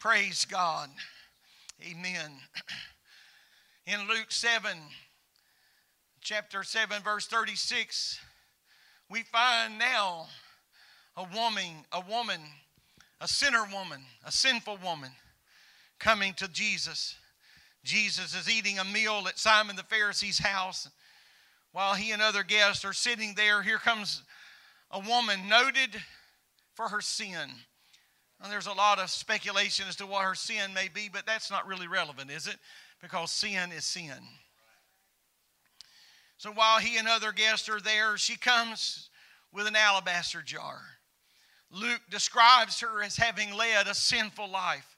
Praise 0.00 0.44
God. 0.44 0.88
Amen. 1.82 2.32
In 3.86 4.00
Luke 4.08 4.30
7, 4.30 4.70
chapter 6.20 6.62
7, 6.62 7.02
verse 7.02 7.26
36, 7.26 8.18
we 9.10 9.22
find 9.22 9.78
now 9.78 10.26
a 11.16 11.24
woman, 11.34 11.84
a 11.92 12.00
woman, 12.00 12.40
a 13.20 13.28
sinner 13.28 13.64
woman, 13.72 14.02
a 14.24 14.32
sinful 14.32 14.78
woman 14.84 15.10
coming 15.98 16.34
to 16.34 16.48
Jesus. 16.48 17.16
Jesus 17.86 18.34
is 18.34 18.50
eating 18.50 18.80
a 18.80 18.84
meal 18.84 19.24
at 19.28 19.38
Simon 19.38 19.76
the 19.76 19.84
Pharisee's 19.84 20.40
house. 20.40 20.88
While 21.70 21.94
he 21.94 22.10
and 22.10 22.20
other 22.20 22.42
guests 22.42 22.84
are 22.84 22.92
sitting 22.92 23.34
there, 23.34 23.62
here 23.62 23.78
comes 23.78 24.22
a 24.90 24.98
woman 24.98 25.48
noted 25.48 26.02
for 26.74 26.88
her 26.88 27.00
sin. 27.00 27.48
And 28.42 28.52
there's 28.52 28.66
a 28.66 28.72
lot 28.72 28.98
of 28.98 29.08
speculation 29.08 29.86
as 29.88 29.96
to 29.96 30.06
what 30.06 30.24
her 30.24 30.34
sin 30.34 30.74
may 30.74 30.88
be, 30.88 31.08
but 31.08 31.26
that's 31.26 31.50
not 31.50 31.66
really 31.66 31.86
relevant, 31.86 32.30
is 32.30 32.48
it? 32.48 32.56
Because 33.00 33.30
sin 33.30 33.70
is 33.70 33.84
sin. 33.84 34.18
So 36.38 36.50
while 36.50 36.80
he 36.80 36.98
and 36.98 37.06
other 37.06 37.30
guests 37.30 37.68
are 37.68 37.80
there, 37.80 38.18
she 38.18 38.36
comes 38.36 39.10
with 39.52 39.66
an 39.68 39.76
alabaster 39.76 40.42
jar. 40.42 40.80
Luke 41.70 42.02
describes 42.10 42.80
her 42.80 43.02
as 43.02 43.16
having 43.16 43.54
led 43.54 43.86
a 43.86 43.94
sinful 43.94 44.50
life. 44.50 44.95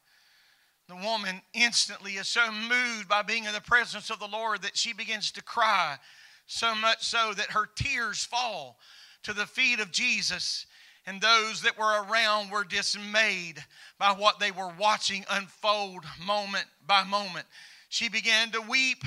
The 0.89 0.97
woman 0.97 1.43
instantly 1.53 2.13
is 2.13 2.29
so 2.29 2.51
moved 2.51 3.09
by 3.09 3.21
being 3.21 3.45
in 3.45 3.53
the 3.53 3.61
presence 3.61 4.09
of 4.09 4.19
the 4.19 4.27
Lord 4.27 4.63
that 4.63 4.77
she 4.77 4.95
begins 4.95 5.31
to 5.33 5.43
cry, 5.43 5.99
so 6.47 6.75
much 6.75 7.05
so 7.05 7.35
that 7.35 7.51
her 7.51 7.69
tears 7.77 8.25
fall 8.25 8.79
to 9.25 9.35
the 9.35 9.45
feet 9.45 9.81
of 9.81 9.93
Jesus. 9.93 10.65
And 11.07 11.21
those 11.21 11.61
that 11.63 11.79
were 11.79 12.05
around 12.05 12.51
were 12.51 12.65
dismayed 12.65 13.63
by 13.99 14.13
what 14.13 14.41
they 14.41 14.51
were 14.51 14.73
watching 14.79 15.27
unfold 15.31 16.05
moment 16.25 16.67
by 16.87 17.05
moment. 17.05 17.47
She 17.91 18.09
began 18.09 18.51
to 18.53 18.63
weep, 18.63 19.05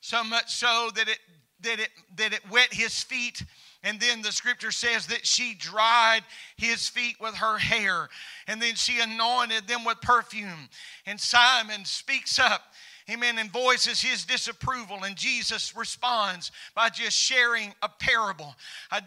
so 0.00 0.22
much 0.22 0.54
so 0.54 0.90
that 0.94 1.08
it, 1.08 1.18
that 1.62 1.80
it, 1.80 1.90
that 2.16 2.32
it 2.32 2.48
wet 2.48 2.72
his 2.72 3.02
feet 3.02 3.42
and 3.84 4.00
then 4.00 4.22
the 4.22 4.32
scripture 4.32 4.72
says 4.72 5.06
that 5.06 5.26
she 5.26 5.54
dried 5.54 6.22
his 6.56 6.88
feet 6.88 7.16
with 7.20 7.34
her 7.36 7.58
hair. 7.58 8.08
And 8.48 8.60
then 8.60 8.74
she 8.74 8.98
anointed 9.00 9.68
them 9.68 9.84
with 9.84 10.00
perfume. 10.00 10.68
And 11.06 11.20
Simon 11.20 11.84
speaks 11.84 12.38
up 12.38 12.62
amen, 13.10 13.38
and 13.38 13.50
voices 13.50 14.00
his 14.00 14.24
disapproval. 14.24 15.04
And 15.04 15.16
Jesus 15.16 15.76
responds 15.76 16.50
by 16.74 16.88
just 16.88 17.16
sharing 17.16 17.74
a 17.82 17.88
parable. 17.88 18.54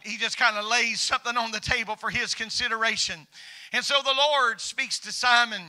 he 0.03 0.17
just 0.17 0.37
kind 0.37 0.57
of 0.57 0.65
lays 0.65 1.01
something 1.01 1.37
on 1.37 1.51
the 1.51 1.59
table 1.59 1.95
for 1.95 2.09
his 2.09 2.35
consideration. 2.35 3.27
And 3.73 3.83
so 3.83 3.95
the 4.03 4.13
Lord 4.15 4.61
speaks 4.61 4.99
to 4.99 5.11
Simon, 5.11 5.61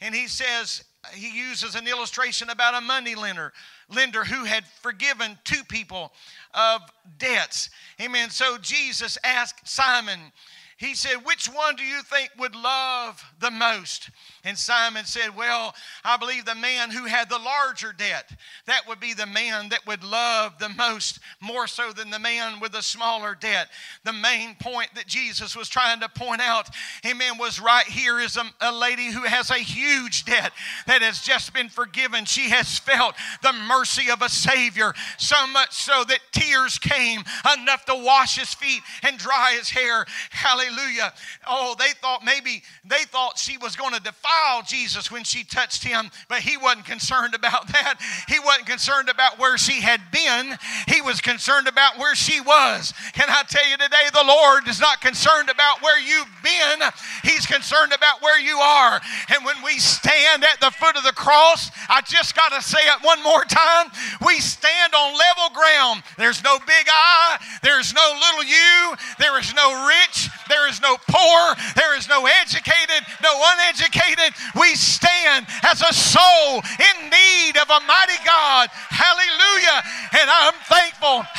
and 0.00 0.14
he 0.14 0.28
says, 0.28 0.84
he 1.12 1.36
uses 1.36 1.74
an 1.74 1.86
illustration 1.86 2.48
about 2.48 2.74
a 2.74 2.80
money 2.80 3.14
lender, 3.14 3.52
lender 3.94 4.24
who 4.24 4.44
had 4.44 4.64
forgiven 4.80 5.38
two 5.44 5.62
people 5.64 6.12
of 6.54 6.82
debts. 7.18 7.70
Amen. 8.00 8.30
So 8.30 8.58
Jesus 8.58 9.18
asked 9.24 9.68
Simon, 9.68 10.32
he 10.76 10.94
said, 10.94 11.24
Which 11.24 11.46
one 11.46 11.76
do 11.76 11.82
you 11.84 12.02
think 12.02 12.30
would 12.38 12.54
love 12.54 13.22
the 13.38 13.50
most? 13.50 14.10
And 14.44 14.58
Simon 14.58 15.06
said, 15.06 15.34
Well, 15.34 15.74
I 16.04 16.18
believe 16.18 16.44
the 16.44 16.54
man 16.54 16.90
who 16.90 17.06
had 17.06 17.30
the 17.30 17.38
larger 17.38 17.94
debt, 17.94 18.30
that 18.66 18.86
would 18.86 19.00
be 19.00 19.14
the 19.14 19.26
man 19.26 19.70
that 19.70 19.86
would 19.86 20.04
love 20.04 20.58
the 20.58 20.68
most, 20.68 21.18
more 21.40 21.66
so 21.66 21.92
than 21.92 22.10
the 22.10 22.18
man 22.18 22.60
with 22.60 22.72
the 22.72 22.82
smaller 22.82 23.34
debt. 23.34 23.68
The 24.04 24.12
main 24.12 24.54
point 24.56 24.90
that 24.96 25.06
Jesus 25.06 25.56
was 25.56 25.70
trying 25.70 26.00
to 26.00 26.10
point 26.10 26.42
out, 26.42 26.68
amen, 27.06 27.38
was 27.38 27.58
right 27.58 27.86
here 27.86 28.20
is 28.20 28.36
a, 28.36 28.44
a 28.60 28.70
lady 28.70 29.06
who 29.06 29.22
has 29.22 29.48
a 29.48 29.54
huge 29.54 30.26
debt 30.26 30.52
that 30.86 31.00
has 31.00 31.20
just 31.20 31.54
been 31.54 31.70
forgiven. 31.70 32.26
She 32.26 32.50
has 32.50 32.78
felt 32.78 33.14
the 33.42 33.52
mercy 33.66 34.10
of 34.10 34.20
a 34.20 34.28
Savior, 34.28 34.92
so 35.16 35.46
much 35.46 35.72
so 35.72 36.04
that 36.04 36.20
tears 36.32 36.78
came 36.78 37.22
enough 37.58 37.86
to 37.86 37.94
wash 37.94 38.38
his 38.38 38.52
feet 38.52 38.82
and 39.02 39.16
dry 39.16 39.54
his 39.56 39.70
hair. 39.70 40.04
Hallelujah. 40.28 41.14
Oh, 41.48 41.74
they 41.78 41.92
thought 42.02 42.24
maybe 42.24 42.62
they 42.84 43.04
thought 43.04 43.38
she 43.38 43.56
was 43.56 43.74
going 43.74 43.94
to 43.94 44.02
defile 44.34 44.62
Jesus 44.62 45.10
when 45.10 45.24
she 45.24 45.44
touched 45.44 45.84
him, 45.84 46.10
but 46.28 46.40
he 46.40 46.56
wasn't 46.56 46.84
concerned 46.84 47.34
about 47.34 47.68
that. 47.68 47.98
He 48.28 48.38
wasn't 48.40 48.66
concerned 48.66 49.08
about 49.08 49.38
where 49.38 49.58
she 49.58 49.80
had 49.80 50.00
been, 50.12 50.56
he 50.88 51.00
was 51.00 51.20
concerned 51.20 51.68
about 51.68 51.98
where 51.98 52.14
she 52.14 52.40
was. 52.40 52.92
Can 53.12 53.28
I 53.28 53.42
tell 53.48 53.68
you 53.68 53.76
today, 53.76 54.08
the 54.12 54.24
Lord 54.26 54.68
is 54.68 54.80
not 54.80 55.00
concerned 55.00 55.50
about 55.50 55.82
where 55.82 56.00
you've 56.00 56.30
been, 56.42 56.88
He's 57.22 57.46
concerned 57.46 57.92
about 57.92 58.22
where 58.22 58.40
you 58.40 58.58
are. 58.58 59.00
And 59.32 59.44
when 59.44 59.56
we 59.64 59.78
stand 59.78 60.44
at 60.44 60.60
the 60.60 60.70
foot 60.70 60.96
of 60.96 61.04
the 61.04 61.12
cross, 61.12 61.70
I 61.88 62.00
just 62.02 62.34
got 62.36 62.52
to 62.52 62.62
say 62.62 62.78
it 62.80 63.02
one 63.02 63.22
more 63.22 63.44
time. 63.44 63.90
We 64.26 64.40
stand 64.40 64.94
on 64.94 65.12
level 65.12 65.54
ground. 65.54 66.02
There's 66.18 66.42
no 66.44 66.58
big 66.58 66.86
I, 66.88 67.38
there's 67.62 67.94
no 67.94 68.20
little 68.20 68.44
you, 68.44 68.94
there 69.18 69.38
is 69.38 69.54
no 69.54 69.86
rich, 69.86 70.28
there 70.48 70.68
is 70.68 70.80
no 70.80 70.96
poor, 71.08 71.56
there 71.76 71.96
is 71.96 72.08
no 72.08 72.26
educated, 72.26 73.06
no 73.22 73.32
uneducated. 73.56 74.23
We 74.54 74.74
stand 74.74 75.46
as 75.62 75.82
a 75.82 75.92
soul 75.92 76.62
in 76.78 76.96
need 77.10 77.56
of 77.60 77.68
a 77.68 77.80
mighty 77.84 78.20
God. 78.24 78.70
Hallelujah. 78.72 79.78
And 80.20 80.28
I'm 80.30 80.54
thankful. 80.64 81.26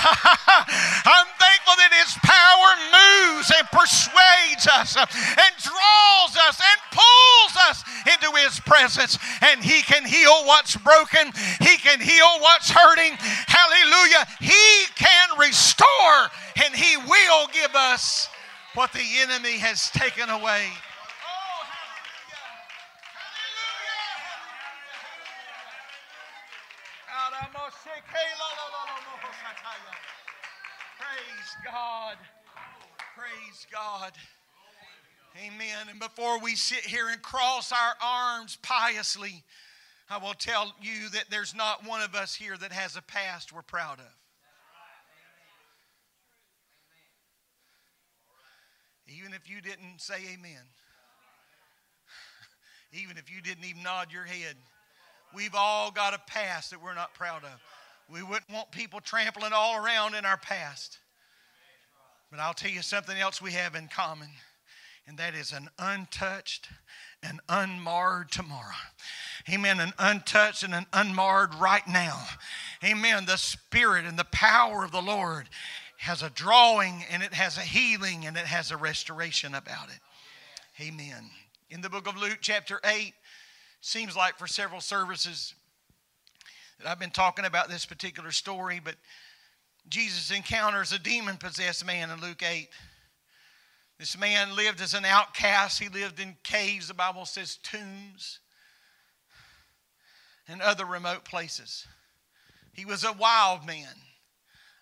I'm 1.06 1.30
thankful 1.40 1.76
that 1.80 1.94
His 2.04 2.14
power 2.22 2.72
moves 2.94 3.52
and 3.56 3.66
persuades 3.72 4.68
us 4.68 4.98
and 4.98 5.54
draws 5.62 6.34
us 6.48 6.62
and 6.62 6.80
pulls 6.92 7.54
us 7.70 7.84
into 8.06 8.30
His 8.38 8.60
presence. 8.60 9.18
And 9.42 9.64
He 9.64 9.82
can 9.82 10.06
heal 10.06 10.46
what's 10.46 10.76
broken, 10.78 11.32
He 11.60 11.78
can 11.78 12.00
heal 12.00 12.40
what's 12.40 12.70
hurting. 12.70 13.18
Hallelujah. 13.48 14.26
He 14.40 14.86
can 14.96 15.40
restore 15.40 16.30
and 16.64 16.76
He 16.76 16.98
will 16.98 17.48
give 17.54 17.76
us 17.76 18.30
what 18.74 18.92
the 18.92 19.06
enemy 19.22 19.58
has 19.58 19.90
taken 19.92 20.30
away. 20.30 20.68
Praise 30.96 31.52
God. 31.66 32.18
Praise 33.16 33.68
God. 33.72 34.14
Amen. 35.38 35.90
And 35.90 36.00
before 36.00 36.40
we 36.40 36.56
sit 36.56 36.86
here 36.86 37.10
and 37.10 37.22
cross 37.22 37.74
our 37.74 37.96
arms 38.02 38.58
piously, 38.62 39.44
I 40.10 40.18
will 40.18 40.34
tell 40.34 40.74
you 40.82 41.10
that 41.10 41.26
there's 41.30 41.54
not 41.54 41.86
one 41.86 42.02
of 42.02 42.16
us 42.16 42.34
here 42.36 42.56
that 42.58 42.72
has 42.72 42.96
a 42.96 43.02
past 43.02 43.52
we're 43.52 43.64
proud 43.64 44.00
of. 44.00 44.16
Even 49.08 49.34
if 49.34 49.50
you 49.50 49.62
didn't 49.62 50.00
say 50.00 50.16
amen, 50.34 50.64
even 52.94 53.18
if 53.18 53.30
you 53.30 53.42
didn't 53.42 53.66
even 53.66 53.84
nod 53.84 54.12
your 54.12 54.24
head, 54.24 54.56
we've 55.36 55.56
all 55.56 55.92
got 55.92 56.14
a 56.14 56.20
past 56.28 56.72
that 56.72 56.82
we're 56.82 56.96
not 56.96 57.14
proud 57.14 57.44
of. 57.44 57.62
We 58.10 58.24
wouldn't 58.24 58.52
want 58.52 58.72
people 58.72 59.00
trampling 59.02 59.52
all 59.54 59.84
around 59.84 60.16
in 60.16 60.26
our 60.26 60.38
past. 60.38 61.00
But 62.32 62.40
I'll 62.40 62.54
tell 62.54 62.72
you 62.72 62.82
something 62.82 63.18
else 63.18 63.42
we 63.42 63.52
have 63.52 63.76
in 63.76 63.88
common, 63.88 64.30
and 65.08 65.18
that 65.18 65.36
is 65.36 65.52
an 65.52 65.70
untouched 65.78 66.70
and 67.22 67.40
unmarred 67.50 68.32
tomorrow. 68.32 68.74
Amen. 69.52 69.80
An 69.80 69.94
untouched 70.00 70.64
and 70.64 70.74
an 70.74 70.86
unmarred 70.94 71.54
right 71.56 71.88
now. 71.88 72.20
Amen. 72.84 73.26
The 73.26 73.38
Spirit 73.38 74.06
and 74.06 74.18
the 74.18 74.26
power 74.26 74.84
of 74.84 74.92
the 74.92 75.02
Lord 75.02 75.50
has 75.98 76.24
a 76.24 76.30
drawing 76.30 77.04
and 77.12 77.24
it 77.24 77.34
has 77.34 77.58
a 77.58 77.62
healing 77.62 78.26
and 78.26 78.38
it 78.38 78.46
has 78.46 78.72
a 78.72 78.78
restoration 78.78 79.56
about 79.56 79.90
it. 79.90 80.00
Amen. 80.84 81.30
In 81.70 81.82
the 81.82 81.90
book 81.90 82.08
of 82.08 82.18
Luke, 82.18 82.40
chapter 82.42 82.80
8, 82.84 83.14
seems 83.86 84.16
like 84.16 84.40
for 84.40 84.48
several 84.48 84.82
services 84.82 85.54
that 86.80 86.90
I've 86.90 87.00
been 87.00 87.12
talking 87.12 87.46
about 87.46 87.70
this 87.70 87.86
particular 87.86 88.32
story, 88.32 88.82
but 88.84 88.96
Jesus 89.88 90.32
encounters 90.32 90.92
a 90.92 90.98
demon 90.98 91.38
possessed 91.38 91.86
man 91.86 92.10
in 92.10 92.20
Luke 92.20 92.42
8. 92.42 92.68
This 94.00 94.18
man 94.18 94.56
lived 94.56 94.82
as 94.82 94.96
an 94.96 95.06
outcast. 95.06 95.80
He 95.80 95.88
lived 95.90 96.20
in 96.20 96.36
caves, 96.42 96.88
the 96.88 96.96
Bible 96.96 97.26
says 97.26 97.60
tombs, 97.62 98.40
and 100.48 100.64
other 100.64 100.86
remote 100.86 101.24
places. 101.24 101.86
He 102.74 102.86
was 102.86 103.04
a 103.04 103.14
wild 103.14 103.68
man 103.68 103.94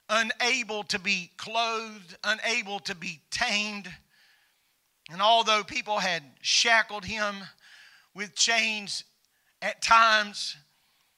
unable 0.07 0.83
to 0.83 0.99
be 0.99 1.29
clothed, 1.35 2.15
unable 2.23 2.79
to 2.79 2.95
be 2.95 3.19
tamed. 3.31 3.89
And 5.11 5.21
although 5.21 5.63
people 5.65 5.99
had 5.99 6.23
shackled 6.41 7.03
him 7.03 7.35
with 8.15 8.35
chains 8.35 9.03
at 9.61 9.81
times, 9.81 10.55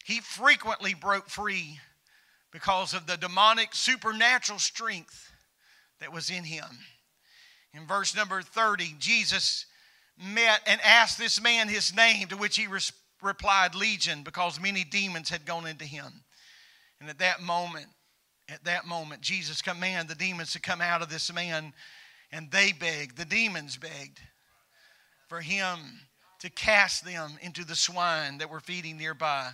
he 0.05 0.19
frequently 0.19 0.93
broke 0.93 1.29
free 1.29 1.79
because 2.51 2.93
of 2.93 3.08
the 3.08 3.17
demonic 3.17 3.73
supernatural 3.73 4.60
strength 4.60 5.31
that 5.99 6.13
was 6.13 6.29
in 6.29 6.43
him. 6.43 6.65
In 7.73 7.86
verse 7.86 8.15
number 8.15 8.41
30, 8.41 8.95
Jesus 8.99 9.65
met 10.17 10.62
and 10.65 10.79
asked 10.81 11.17
this 11.17 11.41
man 11.41 11.67
his 11.67 11.93
name, 11.93 12.27
to 12.27 12.38
which 12.38 12.55
he 12.55 12.67
replied, 13.21 13.75
Legion, 13.75 14.23
because 14.23 14.62
many 14.62 14.84
demons 14.84 15.29
had 15.29 15.45
gone 15.45 15.67
into 15.67 15.86
him. 15.86 16.23
And 17.01 17.10
at 17.10 17.19
that 17.19 17.41
moment, 17.41 17.88
at 18.47 18.63
that 18.65 18.86
moment, 18.86 19.21
Jesus 19.21 19.62
commanded 19.62 20.08
the 20.08 20.23
demons 20.23 20.53
to 20.53 20.62
come 20.62 20.79
out 20.79 21.01
of 21.01 21.10
this 21.10 21.34
man, 21.34 21.73
and 22.31 22.51
they 22.51 22.71
begged, 22.71 23.17
the 23.17 23.25
demons 23.25 23.75
begged 23.75 24.19
for 25.27 25.41
him 25.41 26.05
to 26.39 26.50
cast 26.50 27.06
them 27.06 27.38
into 27.41 27.63
the 27.63 27.76
swine 27.76 28.38
that 28.39 28.50
were 28.50 28.60
feeding 28.60 28.98
nearby. 28.98 29.52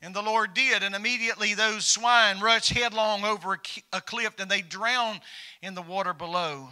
And 0.00 0.14
the 0.14 0.22
Lord 0.22 0.52
did, 0.52 0.82
and 0.82 0.94
immediately 0.94 1.54
those 1.54 1.86
swine 1.86 2.40
rushed 2.40 2.72
headlong 2.72 3.24
over 3.24 3.60
a 3.92 4.00
cliff 4.00 4.34
and 4.40 4.50
they 4.50 4.60
drowned 4.60 5.20
in 5.62 5.74
the 5.74 5.82
water 5.82 6.12
below. 6.12 6.68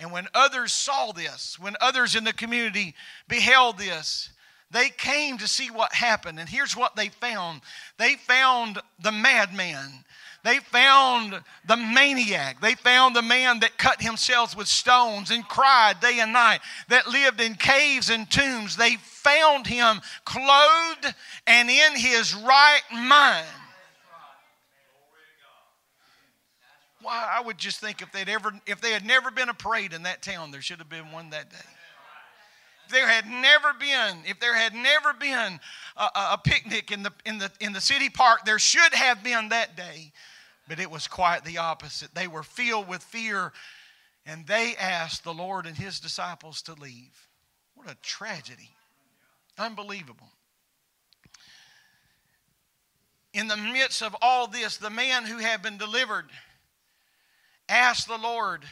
And 0.00 0.12
when 0.12 0.26
others 0.34 0.72
saw 0.72 1.12
this, 1.12 1.58
when 1.58 1.76
others 1.80 2.16
in 2.16 2.24
the 2.24 2.32
community 2.32 2.94
beheld 3.28 3.78
this, 3.78 4.30
they 4.70 4.90
came 4.90 5.38
to 5.38 5.48
see 5.48 5.70
what 5.70 5.94
happened. 5.94 6.38
And 6.38 6.48
here's 6.48 6.76
what 6.76 6.96
they 6.96 7.08
found 7.08 7.62
they 7.98 8.16
found 8.16 8.80
the 9.02 9.12
madman 9.12 10.04
they 10.44 10.58
found 10.60 11.38
the 11.66 11.76
maniac. 11.76 12.60
They 12.60 12.74
found 12.74 13.16
the 13.16 13.22
man 13.22 13.60
that 13.60 13.76
cut 13.76 14.00
himself 14.00 14.56
with 14.56 14.68
stones 14.68 15.30
and 15.30 15.46
cried 15.46 16.00
day 16.00 16.20
and 16.20 16.32
night, 16.32 16.60
that 16.88 17.08
lived 17.08 17.40
in 17.40 17.54
caves 17.54 18.08
and 18.08 18.30
tombs. 18.30 18.76
They 18.76 18.96
found 18.96 19.66
him 19.66 20.00
clothed 20.24 21.14
and 21.46 21.68
in 21.68 21.96
his 21.96 22.34
right 22.34 22.82
mind. 22.92 23.46
Why, 27.02 27.28
I 27.38 27.40
would 27.40 27.58
just 27.58 27.80
think 27.80 28.00
if 28.00 28.10
they'd 28.12 28.28
ever, 28.28 28.52
if 28.66 28.80
they 28.80 28.92
had 28.92 29.04
never 29.04 29.30
been 29.30 29.48
a 29.48 29.54
parade 29.54 29.92
in 29.92 30.04
that 30.04 30.22
town, 30.22 30.50
there 30.50 30.62
should 30.62 30.78
have 30.78 30.88
been 30.88 31.12
one 31.12 31.30
that 31.30 31.50
day. 31.50 31.56
There 32.88 33.08
had 33.08 33.26
never 33.26 33.72
been, 33.78 34.18
if 34.26 34.40
there 34.40 34.54
had 34.54 34.74
never 34.74 35.12
been 35.12 35.60
a, 35.96 36.08
a 36.32 36.40
picnic 36.42 36.90
in 36.90 37.02
the, 37.02 37.12
in, 37.24 37.38
the, 37.38 37.50
in 37.60 37.72
the 37.72 37.80
city 37.80 38.08
park, 38.08 38.44
there 38.44 38.58
should 38.58 38.94
have 38.94 39.22
been 39.22 39.50
that 39.50 39.76
day. 39.76 40.12
But 40.68 40.80
it 40.80 40.90
was 40.90 41.08
quite 41.08 41.44
the 41.44 41.58
opposite. 41.58 42.14
They 42.14 42.28
were 42.28 42.42
filled 42.42 42.88
with 42.88 43.02
fear 43.02 43.52
and 44.26 44.46
they 44.46 44.76
asked 44.76 45.24
the 45.24 45.32
Lord 45.32 45.66
and 45.66 45.76
his 45.76 46.00
disciples 46.00 46.60
to 46.62 46.74
leave. 46.74 47.28
What 47.74 47.90
a 47.90 47.96
tragedy. 48.02 48.70
Unbelievable. 49.56 50.28
In 53.32 53.48
the 53.48 53.56
midst 53.56 54.02
of 54.02 54.14
all 54.20 54.46
this, 54.46 54.76
the 54.76 54.90
man 54.90 55.24
who 55.24 55.38
had 55.38 55.62
been 55.62 55.78
delivered 55.78 56.26
asked 57.68 58.08
the 58.08 58.18
Lord, 58.18 58.64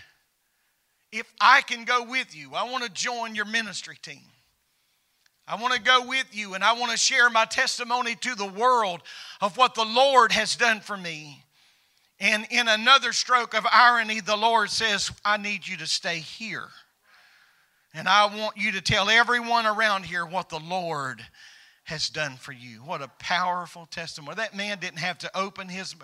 If 1.18 1.32
I 1.40 1.62
can 1.62 1.84
go 1.84 2.04
with 2.04 2.36
you, 2.36 2.54
I 2.54 2.70
want 2.70 2.84
to 2.84 2.90
join 2.90 3.34
your 3.34 3.46
ministry 3.46 3.96
team. 4.02 4.20
I 5.48 5.60
want 5.60 5.74
to 5.74 5.80
go 5.80 6.06
with 6.06 6.26
you 6.32 6.54
and 6.54 6.62
I 6.62 6.72
want 6.74 6.90
to 6.90 6.98
share 6.98 7.30
my 7.30 7.44
testimony 7.46 8.16
to 8.16 8.34
the 8.34 8.46
world 8.46 9.00
of 9.40 9.56
what 9.56 9.74
the 9.74 9.84
Lord 9.84 10.32
has 10.32 10.56
done 10.56 10.80
for 10.80 10.96
me. 10.96 11.42
And 12.20 12.46
in 12.50 12.68
another 12.68 13.12
stroke 13.12 13.54
of 13.54 13.64
irony, 13.70 14.20
the 14.20 14.36
Lord 14.36 14.70
says, 14.70 15.10
I 15.24 15.36
need 15.36 15.66
you 15.66 15.76
to 15.78 15.86
stay 15.86 16.18
here. 16.18 16.68
And 17.94 18.08
I 18.08 18.26
want 18.26 18.58
you 18.58 18.72
to 18.72 18.82
tell 18.82 19.08
everyone 19.08 19.64
around 19.64 20.04
here 20.04 20.26
what 20.26 20.50
the 20.50 20.58
Lord 20.58 21.22
has 21.84 22.10
done 22.10 22.36
for 22.36 22.52
you. 22.52 22.78
What 22.78 23.00
a 23.00 23.08
powerful 23.20 23.86
testimony. 23.86 24.34
That 24.34 24.56
man 24.56 24.78
didn't 24.80 24.98
have 24.98 25.18
to 25.18 25.38
open 25.38 25.68
his 25.68 25.94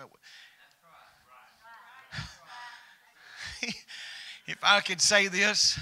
if 4.47 4.57
I 4.61 4.81
could 4.81 5.01
say 5.01 5.27
this 5.27 5.79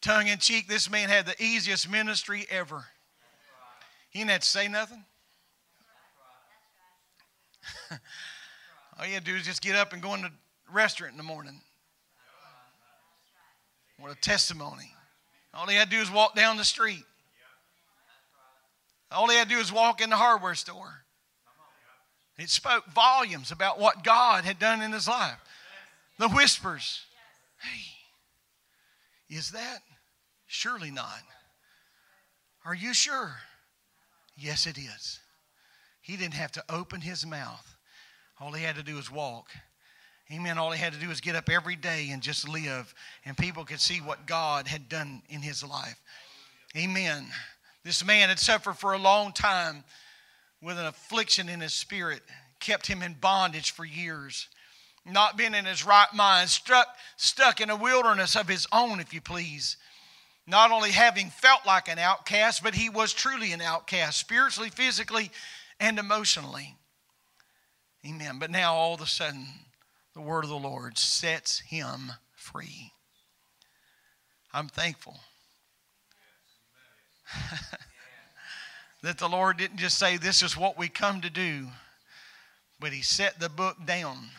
tongue 0.00 0.28
in 0.28 0.38
cheek, 0.38 0.68
this 0.68 0.90
man 0.90 1.08
had 1.08 1.26
the 1.26 1.40
easiest 1.42 1.90
ministry 1.90 2.46
ever. 2.50 2.84
He 4.10 4.20
didn't 4.20 4.30
have 4.30 4.40
to 4.40 4.46
say 4.46 4.68
nothing. 4.68 5.04
All 8.98 9.06
you 9.06 9.14
had 9.14 9.24
to 9.24 9.32
do 9.32 9.36
is 9.36 9.44
just 9.44 9.62
get 9.62 9.76
up 9.76 9.92
and 9.92 10.02
go 10.02 10.14
in 10.14 10.22
the 10.22 10.30
restaurant 10.72 11.12
in 11.12 11.16
the 11.16 11.22
morning. 11.22 11.60
What 13.98 14.10
a 14.10 14.20
testimony. 14.20 14.92
All 15.52 15.66
he 15.66 15.76
had 15.76 15.90
to 15.90 15.96
do 15.96 16.02
is 16.02 16.10
walk 16.10 16.34
down 16.34 16.56
the 16.56 16.64
street. 16.64 17.04
All 19.12 19.28
he 19.28 19.36
had 19.36 19.48
to 19.48 19.54
do 19.54 19.58
was 19.58 19.72
walk 19.72 20.00
in 20.00 20.10
the 20.10 20.16
hardware 20.16 20.54
store. 20.54 21.04
It 22.38 22.48
spoke 22.48 22.86
volumes 22.86 23.50
about 23.50 23.78
what 23.78 24.02
God 24.02 24.44
had 24.44 24.58
done 24.58 24.80
in 24.80 24.92
his 24.92 25.06
life. 25.06 25.38
The 26.18 26.28
whispers. 26.28 27.04
Hey, 27.62 29.34
is 29.34 29.50
that? 29.52 29.80
Surely 30.46 30.90
not. 30.90 31.20
Are 32.64 32.74
you 32.74 32.92
sure? 32.92 33.36
Yes, 34.36 34.66
it 34.66 34.78
is. 34.78 35.20
He 36.00 36.16
didn't 36.16 36.34
have 36.34 36.52
to 36.52 36.64
open 36.68 37.00
his 37.00 37.26
mouth. 37.26 37.76
All 38.40 38.52
he 38.52 38.64
had 38.64 38.76
to 38.76 38.82
do 38.82 38.96
was 38.96 39.10
walk. 39.10 39.50
Amen. 40.32 40.58
All 40.58 40.70
he 40.70 40.78
had 40.78 40.92
to 40.92 40.98
do 40.98 41.08
was 41.08 41.20
get 41.20 41.36
up 41.36 41.48
every 41.50 41.76
day 41.76 42.08
and 42.10 42.22
just 42.22 42.48
live, 42.48 42.94
and 43.24 43.36
people 43.36 43.64
could 43.64 43.80
see 43.80 44.00
what 44.00 44.26
God 44.26 44.66
had 44.66 44.88
done 44.88 45.22
in 45.28 45.42
his 45.42 45.62
life. 45.62 46.00
Amen. 46.76 47.26
This 47.84 48.04
man 48.04 48.28
had 48.28 48.38
suffered 48.38 48.76
for 48.76 48.92
a 48.92 48.98
long 48.98 49.32
time 49.32 49.84
with 50.62 50.78
an 50.78 50.86
affliction 50.86 51.48
in 51.48 51.60
his 51.60 51.72
spirit, 51.72 52.22
kept 52.60 52.86
him 52.86 53.02
in 53.02 53.14
bondage 53.14 53.72
for 53.72 53.84
years, 53.84 54.48
not 55.12 55.36
being 55.36 55.54
in 55.54 55.64
his 55.64 55.84
right 55.84 56.12
mind, 56.14 56.48
struck, 56.48 56.88
stuck 57.16 57.60
in 57.60 57.70
a 57.70 57.76
wilderness 57.76 58.36
of 58.36 58.48
his 58.48 58.66
own, 58.72 59.00
if 59.00 59.12
you 59.12 59.20
please. 59.20 59.76
Not 60.46 60.70
only 60.70 60.90
having 60.90 61.30
felt 61.30 61.66
like 61.66 61.88
an 61.88 61.98
outcast, 61.98 62.62
but 62.62 62.74
he 62.74 62.88
was 62.88 63.12
truly 63.12 63.52
an 63.52 63.60
outcast, 63.60 64.18
spiritually, 64.18 64.70
physically, 64.70 65.30
and 65.78 65.98
emotionally. 65.98 66.76
Amen. 68.06 68.38
But 68.38 68.50
now 68.50 68.74
all 68.74 68.94
of 68.94 69.00
a 69.00 69.06
sudden, 69.06 69.46
the 70.14 70.20
word 70.20 70.44
of 70.44 70.50
the 70.50 70.56
Lord 70.56 70.98
sets 70.98 71.60
him 71.60 72.12
free. 72.34 72.92
I'm 74.52 74.68
thankful 74.68 75.20
that 79.02 79.18
the 79.18 79.28
Lord 79.28 79.56
didn't 79.58 79.78
just 79.78 79.98
say, 79.98 80.16
This 80.16 80.42
is 80.42 80.56
what 80.56 80.78
we 80.78 80.88
come 80.88 81.20
to 81.20 81.30
do, 81.30 81.68
but 82.80 82.92
He 82.92 83.02
set 83.02 83.38
the 83.38 83.48
book 83.48 83.76
down. 83.84 84.30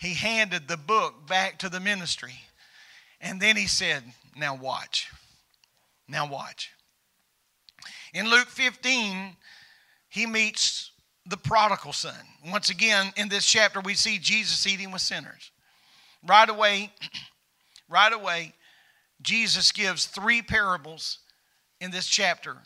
He 0.00 0.14
handed 0.14 0.68
the 0.68 0.76
book 0.76 1.26
back 1.26 1.58
to 1.58 1.68
the 1.68 1.80
ministry. 1.80 2.34
And 3.20 3.40
then 3.40 3.56
He 3.56 3.66
said, 3.66 4.02
Now 4.36 4.54
watch. 4.54 5.10
Now 6.08 6.26
watch. 6.26 6.70
In 8.12 8.28
Luke 8.28 8.48
15, 8.48 9.36
He 10.08 10.26
meets 10.26 10.90
the 11.26 11.36
prodigal 11.36 11.92
son. 11.92 12.14
Once 12.46 12.70
again, 12.70 13.12
in 13.16 13.28
this 13.28 13.44
chapter, 13.44 13.80
we 13.80 13.94
see 13.94 14.18
Jesus 14.18 14.66
eating 14.66 14.92
with 14.92 15.02
sinners. 15.02 15.50
Right 16.26 16.48
away, 16.48 16.92
right 17.88 18.12
away, 18.12 18.54
Jesus 19.22 19.72
gives 19.72 20.06
three 20.06 20.42
parables 20.42 21.18
in 21.80 21.90
this 21.90 22.06
chapter. 22.06 22.56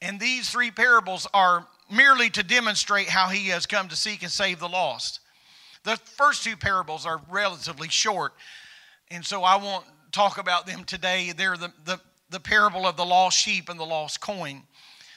And 0.00 0.18
these 0.18 0.50
three 0.50 0.70
parables 0.70 1.26
are 1.34 1.66
merely 1.90 2.30
to 2.30 2.42
demonstrate 2.42 3.08
how 3.08 3.28
he 3.28 3.48
has 3.48 3.66
come 3.66 3.88
to 3.88 3.96
seek 3.96 4.22
and 4.22 4.30
save 4.30 4.58
the 4.60 4.68
lost. 4.68 5.20
The 5.88 5.96
first 5.96 6.44
two 6.44 6.54
parables 6.54 7.06
are 7.06 7.18
relatively 7.30 7.88
short, 7.88 8.34
and 9.10 9.24
so 9.24 9.42
I 9.42 9.56
won't 9.56 9.86
talk 10.12 10.36
about 10.36 10.66
them 10.66 10.84
today. 10.84 11.32
They're 11.34 11.56
the, 11.56 11.72
the, 11.86 11.98
the 12.28 12.40
parable 12.40 12.86
of 12.86 12.98
the 12.98 13.06
lost 13.06 13.38
sheep 13.38 13.70
and 13.70 13.80
the 13.80 13.86
lost 13.86 14.20
coin. 14.20 14.64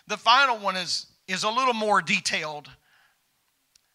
The 0.07 0.15
final 0.15 0.57
one 0.57 0.77
is 0.77 1.07
is 1.27 1.43
a 1.43 1.49
little 1.49 1.73
more 1.73 2.01
detailed. 2.01 2.69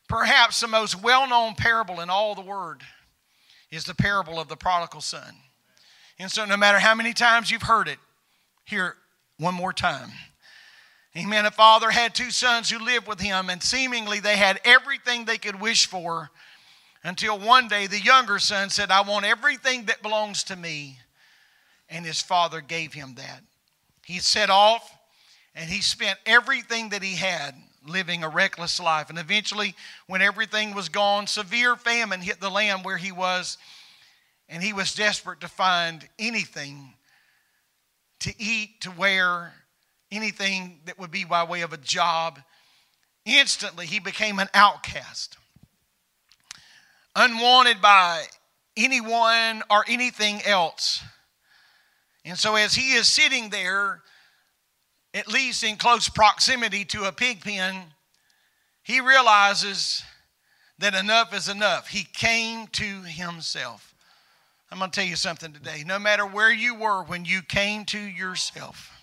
Perhaps 0.07 0.61
the 0.61 0.69
most 0.69 1.03
well 1.03 1.27
known 1.27 1.55
parable 1.55 2.01
in 2.01 2.11
all 2.11 2.35
the 2.35 2.43
Word 2.43 2.83
is 3.71 3.85
the 3.85 3.95
parable 3.95 4.39
of 4.39 4.49
the 4.49 4.57
prodigal 4.57 5.01
son. 5.01 5.35
And 6.19 6.31
so, 6.31 6.45
no 6.45 6.59
matter 6.59 6.79
how 6.79 6.95
many 6.95 7.15
times 7.15 7.51
you've 7.51 7.63
heard 7.63 7.89
it, 7.89 7.99
hear 8.67 8.89
it 8.89 8.95
one 9.39 9.55
more 9.55 9.73
time. 9.73 10.11
Amen. 11.17 11.47
A 11.47 11.51
father 11.51 11.91
had 11.91 12.15
two 12.15 12.31
sons 12.31 12.69
who 12.69 12.79
lived 12.85 13.09
with 13.09 13.21
him, 13.21 13.49
and 13.49 13.63
seemingly 13.63 14.21
they 14.21 14.37
had 14.37 14.61
everything 14.63 15.25
they 15.25 15.39
could 15.39 15.59
wish 15.59 15.87
for 15.87 16.31
until 17.07 17.39
one 17.39 17.69
day 17.69 17.87
the 17.87 18.01
younger 18.01 18.39
son 18.39 18.69
said, 18.69 18.91
I 18.91 19.03
want 19.03 19.25
everything 19.25 19.87
that 19.87 20.03
belongs 20.03 20.43
to 20.45 20.57
me. 20.57 20.99
And 21.89 22.05
his 22.05 22.21
father 22.21 22.61
gave 22.61 22.93
him 22.93 23.15
that. 23.15 23.43
He 24.05 24.19
set 24.19 24.51
off 24.51 24.93
and 25.55 25.71
he 25.71 25.81
spent 25.81 26.19
everything 26.27 26.89
that 26.91 27.03
he 27.03 27.15
had 27.15 27.55
living 27.87 28.25
a 28.25 28.29
reckless 28.29 28.81
life. 28.81 29.09
And 29.09 29.19
eventually, 29.19 29.75
when 30.09 30.21
everything 30.21 30.75
was 30.75 30.89
gone, 30.89 31.29
severe 31.29 31.77
famine 31.77 32.21
hit 32.21 32.41
the 32.41 32.51
land 32.51 32.85
where 32.85 32.97
he 32.97 33.13
was, 33.13 33.57
and 34.49 34.63
he 34.63 34.73
was 34.73 34.95
desperate 34.95 35.41
to 35.41 35.49
find 35.49 36.09
anything 36.19 36.95
to 38.21 38.35
eat, 38.39 38.81
to 38.81 38.91
wear, 38.91 39.53
anything 40.11 40.81
that 40.87 40.99
would 40.99 41.11
be 41.11 41.25
by 41.25 41.45
way 41.45 41.61
of 41.61 41.73
a 41.73 41.79
job. 41.79 42.41
Instantly, 43.25 43.87
he 43.87 44.01
became 44.01 44.39
an 44.39 44.49
outcast, 44.55 45.37
unwanted 47.17 47.81
by 47.81 48.23
anyone 48.77 49.63
or 49.71 49.85
anything 49.89 50.43
else. 50.45 51.03
And 52.25 52.39
so, 52.39 52.55
as 52.57 52.75
he 52.75 52.93
is 52.93 53.09
sitting 53.09 53.51
there, 53.51 54.03
at 55.15 55.29
least 55.29 55.65
in 55.65 55.77
close 55.77 56.09
proximity 56.09 56.85
to 56.85 57.05
a 57.05 57.13
pig 57.13 57.41
pen, 57.41 57.77
he 58.83 59.01
realizes 59.01 60.05
that 60.79 60.95
enough 60.95 61.35
is 61.35 61.49
enough. 61.49 61.89
He 61.89 62.05
came 62.05 62.67
to 62.69 63.03
himself. 63.03 63.95
I'm 64.71 64.79
going 64.79 64.91
to 64.91 65.01
tell 65.01 65.09
you 65.09 65.17
something 65.17 65.53
today. 65.53 65.85
No 65.87 65.99
matter 65.99 66.27
where 66.27 66.53
you 66.53 66.75
were 66.75 67.03
when 67.03 67.25
you 67.25 67.41
came 67.41 67.85
to 67.87 67.99
yourself, 67.99 68.96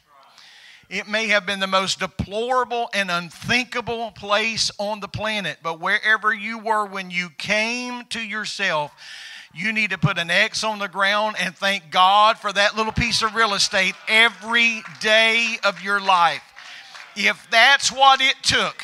it 0.94 1.08
may 1.08 1.28
have 1.30 1.44
been 1.48 1.60
the 1.60 1.66
most 1.66 2.00
deplorable 2.00 2.88
and 2.94 3.10
unthinkable 3.10 4.12
place 4.12 4.70
on 4.78 5.00
the 5.00 5.08
planet, 5.08 5.58
but 5.64 5.80
wherever 5.80 6.32
you 6.32 6.60
were 6.60 6.86
when 6.86 7.10
you 7.10 7.32
came 7.32 8.06
to 8.06 8.20
yourself, 8.20 8.92
you 9.56 9.74
need 9.74 9.90
to 9.90 9.98
put 9.98 10.20
an 10.20 10.30
X 10.30 10.64
on 10.64 10.78
the 10.78 10.88
ground 10.88 11.36
and 11.40 11.56
thank 11.56 11.90
God 11.90 12.38
for 12.38 12.54
that 12.54 12.78
little 12.78 12.92
piece 12.92 13.24
of 13.24 13.34
real 13.34 13.56
estate 13.56 13.96
every 14.08 14.84
day 15.02 15.58
of 15.64 15.82
your 15.82 16.00
life. 16.00 16.44
If 17.16 17.48
that's 17.50 17.92
what 17.92 18.22
it 18.22 18.36
took 18.44 18.84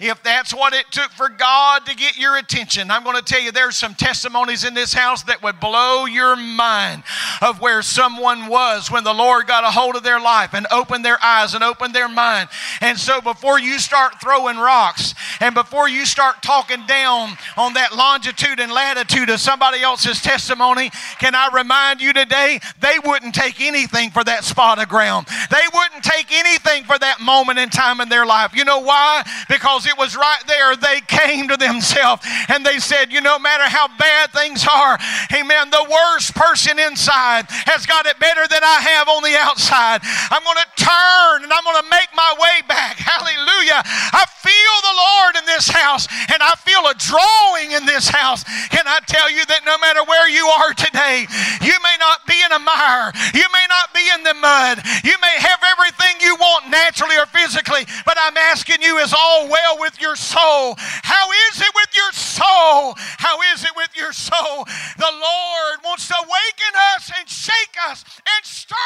if 0.00 0.22
that's 0.22 0.54
what 0.54 0.72
it 0.72 0.86
took 0.92 1.10
for 1.10 1.28
God 1.28 1.84
to 1.86 1.94
get 1.94 2.16
your 2.16 2.36
attention. 2.36 2.90
I'm 2.90 3.02
going 3.02 3.16
to 3.16 3.22
tell 3.22 3.40
you 3.40 3.50
there's 3.50 3.76
some 3.76 3.94
testimonies 3.94 4.64
in 4.64 4.74
this 4.74 4.92
house 4.92 5.24
that 5.24 5.42
would 5.42 5.58
blow 5.58 6.04
your 6.04 6.36
mind 6.36 7.02
of 7.42 7.60
where 7.60 7.82
someone 7.82 8.46
was 8.46 8.90
when 8.90 9.02
the 9.02 9.12
Lord 9.12 9.48
got 9.48 9.64
a 9.64 9.70
hold 9.70 9.96
of 9.96 10.04
their 10.04 10.20
life 10.20 10.54
and 10.54 10.66
opened 10.70 11.04
their 11.04 11.22
eyes 11.22 11.54
and 11.54 11.64
opened 11.64 11.94
their 11.94 12.08
mind. 12.08 12.48
And 12.80 12.96
so 12.96 13.20
before 13.20 13.58
you 13.58 13.78
start 13.80 14.20
throwing 14.20 14.56
rocks 14.56 15.14
and 15.40 15.54
before 15.54 15.88
you 15.88 16.06
start 16.06 16.42
talking 16.42 16.86
down 16.86 17.36
on 17.56 17.74
that 17.74 17.96
longitude 17.96 18.60
and 18.60 18.70
latitude 18.70 19.30
of 19.30 19.40
somebody 19.40 19.82
else's 19.82 20.22
testimony, 20.22 20.90
can 21.18 21.34
I 21.34 21.48
remind 21.52 22.00
you 22.00 22.12
today 22.12 22.60
they 22.80 22.98
wouldn't 23.04 23.34
take 23.34 23.60
anything 23.60 24.10
for 24.10 24.22
that 24.24 24.44
spot 24.44 24.80
of 24.80 24.88
ground. 24.88 25.26
They 25.50 25.56
wouldn't 25.74 26.04
take 26.04 26.30
anything 26.30 26.84
for 26.84 26.98
that 26.98 27.20
moment 27.20 27.58
in 27.58 27.68
time 27.68 28.00
in 28.00 28.08
their 28.08 28.26
life. 28.26 28.54
You 28.54 28.64
know 28.64 28.80
why? 28.80 29.24
Because 29.48 29.87
it 29.88 29.98
was 29.98 30.14
right 30.16 30.44
there, 30.46 30.76
they 30.76 31.00
came 31.08 31.48
to 31.48 31.56
themselves 31.56 32.22
and 32.48 32.64
they 32.64 32.78
said, 32.78 33.10
You 33.12 33.20
no 33.20 33.38
matter 33.38 33.64
how 33.64 33.88
bad 33.96 34.30
things 34.30 34.66
are, 34.68 34.98
amen, 35.32 35.70
the 35.70 35.86
worst 35.88 36.34
person 36.34 36.78
inside 36.78 37.46
has 37.66 37.86
got 37.86 38.06
it 38.06 38.20
better 38.20 38.46
than 38.46 38.62
I 38.62 38.78
have 38.84 39.08
on 39.08 39.22
the 39.24 39.34
outside. 39.40 40.00
I'm 40.04 40.44
going 40.44 40.60
to 40.60 40.70
turn 40.76 41.42
and 41.42 41.52
I'm 41.52 41.64
going 41.64 41.82
to 41.82 41.90
make 41.90 42.12
my 42.14 42.34
way 42.38 42.62
back. 42.68 42.96
Hallelujah. 43.00 43.82
I 43.84 44.24
feel 44.44 44.74
the 44.84 44.96
Lord 44.96 45.32
in 45.40 45.46
this 45.48 45.68
house 45.68 46.06
and 46.28 46.42
I 46.44 46.54
feel 46.60 46.84
a 46.86 46.94
drawing 46.94 47.72
in 47.72 47.86
this 47.88 48.08
house. 48.08 48.44
Can 48.68 48.84
I 48.86 49.00
tell 49.08 49.30
you 49.30 49.44
that 49.46 49.64
no 49.64 49.78
matter 49.78 50.04
where 50.04 50.28
you 50.28 50.46
are 50.46 50.72
today, 50.76 51.26
you 51.64 51.76
may 51.80 51.96
not 51.98 52.26
be 52.28 52.36
in 52.44 52.52
a 52.52 52.60
mire, 52.60 53.12
you 53.32 53.46
may 53.50 53.66
not 53.72 53.94
be 53.96 54.04
in 54.12 54.22
the 54.22 54.36
mud, 54.36 54.84
you 55.04 55.16
may 55.24 55.36
have 55.40 55.60
everything 55.64 56.20
you 56.20 56.36
want 56.36 56.68
naturally 56.68 57.16
or 57.16 57.26
physically, 57.26 57.86
but 58.04 58.18
I'm 58.20 58.36
asking 58.36 58.82
you, 58.82 58.98
is 58.98 59.14
all 59.14 59.48
well 59.48 59.77
with 59.78 60.00
your 60.00 60.16
soul? 60.16 60.74
How 60.78 61.30
is 61.50 61.60
it 61.60 61.72
with 61.74 61.94
your 61.94 62.12
soul? 62.12 62.94
How 63.18 63.40
is 63.54 63.64
it 63.64 63.72
with 63.76 63.90
your 63.96 64.12
soul? 64.12 64.64
The 64.96 65.12
Lord 65.12 65.78
wants 65.84 66.08
to 66.08 66.14
awaken 66.18 66.74
us 66.96 67.10
and 67.18 67.28
shake 67.28 67.76
us 67.88 68.04
and 68.18 68.44
stir 68.44 68.76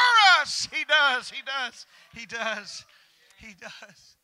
us. 0.41 0.67
He 0.71 0.83
does, 0.85 1.31
He 1.31 1.41
does, 1.41 1.85
He 2.13 2.25
does, 2.25 2.85
He 3.39 3.55
does. 3.59 4.15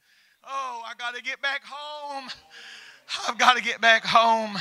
Oh, 0.43 0.81
I 0.85 0.93
got 0.97 1.15
to 1.15 1.21
get 1.21 1.41
back 1.41 1.61
home. 1.63 2.29
I've 3.27 3.37
got 3.37 3.57
to 3.57 3.63
get 3.63 3.81
back 3.81 4.05
home. 4.05 4.57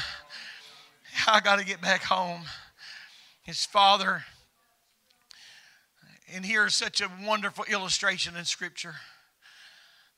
I 1.27 1.41
got 1.41 1.59
to 1.59 1.65
get 1.65 1.81
back 1.81 2.03
home. 2.03 2.43
His 3.43 3.65
father, 3.65 4.25
and 6.35 6.45
here's 6.45 6.75
such 6.75 7.01
a 7.01 7.09
wonderful 7.25 7.65
illustration 7.65 8.37
in 8.37 8.45
Scripture 8.45 8.97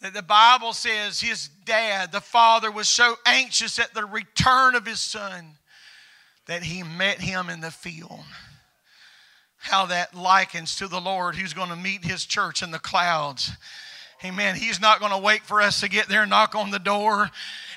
that 0.00 0.14
the 0.14 0.22
Bible 0.22 0.72
says 0.72 1.20
his 1.20 1.48
dad, 1.64 2.10
the 2.10 2.20
father, 2.20 2.70
was 2.70 2.88
so 2.88 3.16
anxious 3.26 3.78
at 3.78 3.92
the 3.92 4.04
return 4.04 4.74
of 4.74 4.86
his 4.86 5.00
son 5.00 5.58
that 6.46 6.62
he 6.62 6.82
met 6.82 7.20
him 7.20 7.50
in 7.50 7.60
the 7.60 7.70
field. 7.70 8.24
How 9.58 9.86
that 9.86 10.14
likens 10.14 10.76
to 10.76 10.88
the 10.88 11.00
Lord 11.00 11.36
who's 11.36 11.52
going 11.52 11.68
to 11.68 11.76
meet 11.76 12.04
his 12.04 12.24
church 12.24 12.62
in 12.62 12.70
the 12.70 12.78
clouds. 12.78 13.52
Amen. 14.24 14.56
He's 14.56 14.80
not 14.80 15.00
going 15.00 15.12
to 15.12 15.18
wait 15.18 15.42
for 15.42 15.60
us 15.60 15.80
to 15.80 15.88
get 15.88 16.08
there, 16.08 16.26
knock 16.26 16.54
on 16.54 16.70
the 16.70 16.78
door, 16.78 17.30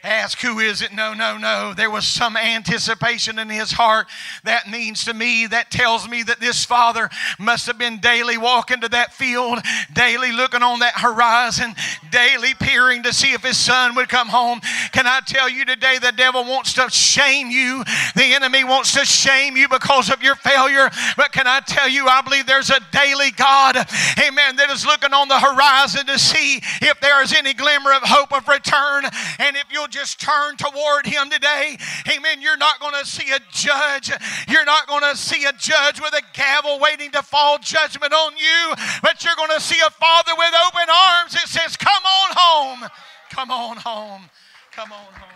ask, 0.03 0.39
Who 0.41 0.59
is 0.59 0.81
it? 0.81 0.93
No, 0.93 1.13
no, 1.13 1.37
no. 1.37 1.73
There 1.73 1.89
was 1.89 2.05
some 2.05 2.35
anticipation 2.35 3.39
in 3.39 3.49
his 3.49 3.71
heart. 3.71 4.07
That 4.43 4.69
means 4.69 5.05
to 5.05 5.13
me, 5.13 5.47
that 5.47 5.71
tells 5.71 6.07
me 6.07 6.23
that 6.23 6.39
this 6.39 6.65
father 6.65 7.09
must 7.39 7.65
have 7.67 7.77
been 7.77 7.99
daily 7.99 8.37
walking 8.37 8.81
to 8.81 8.89
that 8.89 9.13
field, 9.13 9.59
daily 9.93 10.31
looking 10.31 10.61
on 10.61 10.79
that 10.79 10.99
horizon, 10.99 11.73
daily 12.11 12.53
peering 12.53 13.03
to 13.03 13.13
see 13.13 13.31
if 13.31 13.43
his 13.43 13.57
son 13.57 13.95
would 13.95 14.09
come 14.09 14.27
home. 14.27 14.59
Can 14.91 15.07
I 15.07 15.21
tell 15.25 15.49
you 15.49 15.65
today, 15.65 15.97
the 15.99 16.11
devil 16.11 16.43
wants 16.43 16.73
to 16.73 16.89
shame 16.89 17.49
you, 17.49 17.83
the 18.15 18.33
enemy 18.33 18.63
wants 18.63 18.93
to 18.93 19.05
shame 19.05 19.55
you 19.55 19.69
because 19.69 20.09
of 20.09 20.21
your 20.21 20.35
failure. 20.35 20.89
But 21.15 21.31
can 21.31 21.47
I 21.47 21.61
tell 21.61 21.87
you, 21.87 22.07
I 22.07 22.21
believe 22.21 22.45
there's 22.45 22.69
a 22.69 22.79
daily 22.91 23.31
God, 23.31 23.77
amen, 23.77 24.57
that 24.57 24.69
is 24.69 24.85
looking 24.85 25.13
on 25.13 25.27
the 25.27 25.39
horizon 25.39 26.05
to 26.07 26.19
see 26.19 26.57
if 26.81 26.99
there 26.99 27.23
is 27.23 27.33
any 27.33 27.53
glimmer 27.53 27.93
of 27.93 28.03
hope 28.03 28.33
of 28.33 28.47
return. 28.47 29.05
And 29.39 29.55
if 29.55 29.65
you'll 29.71 29.87
just 29.93 30.19
turn 30.19 30.57
toward 30.57 31.05
Him 31.05 31.29
today, 31.29 31.77
amen, 32.11 32.41
you're 32.41 32.57
not 32.57 32.79
going 32.79 32.95
to 32.99 33.05
see 33.05 33.31
a 33.31 33.39
judge. 33.51 34.11
You're 34.49 34.65
not 34.65 34.87
going 34.87 35.03
to 35.03 35.15
see 35.15 35.45
a 35.45 35.53
judge 35.53 36.01
with 36.01 36.13
a 36.13 36.21
gavel 36.33 36.79
waiting 36.79 37.11
to 37.11 37.21
fall 37.21 37.59
judgment 37.59 38.11
on 38.11 38.33
you, 38.33 38.73
but 39.03 39.23
you're 39.23 39.35
going 39.35 39.51
to 39.51 39.61
see 39.61 39.79
a 39.85 39.91
Father 39.91 40.31
with 40.35 40.53
open 40.67 40.89
arms 40.89 41.33
that 41.33 41.47
says, 41.47 41.77
Come 41.77 42.03
on 42.03 42.29
home. 42.35 42.89
Come 43.29 43.51
on 43.51 43.77
home. 43.77 44.29
Come 44.71 44.91
on 44.91 45.13
home. 45.13 45.29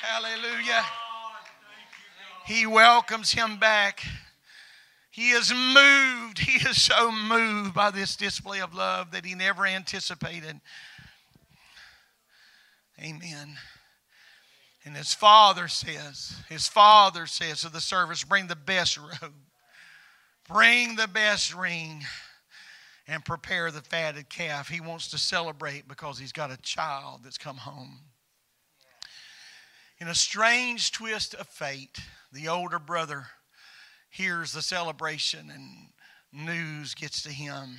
Hallelujah. 0.00 0.84
He 2.46 2.66
welcomes 2.66 3.30
him 3.32 3.58
back. 3.58 4.02
He 5.10 5.30
is 5.30 5.52
moved. 5.52 6.38
He 6.38 6.66
is 6.68 6.82
so 6.82 7.12
moved 7.12 7.74
by 7.74 7.90
this 7.90 8.16
display 8.16 8.60
of 8.60 8.74
love 8.74 9.10
that 9.10 9.24
he 9.24 9.34
never 9.34 9.66
anticipated. 9.66 10.60
Amen. 13.02 13.56
And 14.84 14.96
his 14.96 15.14
father 15.14 15.68
says, 15.68 16.34
his 16.48 16.66
father 16.66 17.26
says 17.26 17.62
to 17.62 17.68
the 17.68 17.80
servants, 17.80 18.24
bring 18.24 18.46
the 18.46 18.56
best 18.56 18.96
robe, 18.98 19.34
bring 20.48 20.96
the 20.96 21.08
best 21.08 21.54
ring, 21.54 22.02
and 23.06 23.24
prepare 23.24 23.70
the 23.70 23.80
fatted 23.80 24.28
calf. 24.28 24.68
He 24.68 24.80
wants 24.80 25.08
to 25.10 25.18
celebrate 25.18 25.88
because 25.88 26.18
he's 26.18 26.32
got 26.32 26.50
a 26.50 26.56
child 26.58 27.20
that's 27.24 27.38
come 27.38 27.56
home. 27.56 28.00
In 29.98 30.08
a 30.08 30.14
strange 30.14 30.92
twist 30.92 31.34
of 31.34 31.46
fate, 31.46 31.98
the 32.32 32.48
older 32.48 32.78
brother 32.78 33.26
hears 34.08 34.52
the 34.52 34.62
celebration 34.62 35.50
and 35.50 36.46
news 36.46 36.94
gets 36.94 37.22
to 37.22 37.30
him 37.30 37.78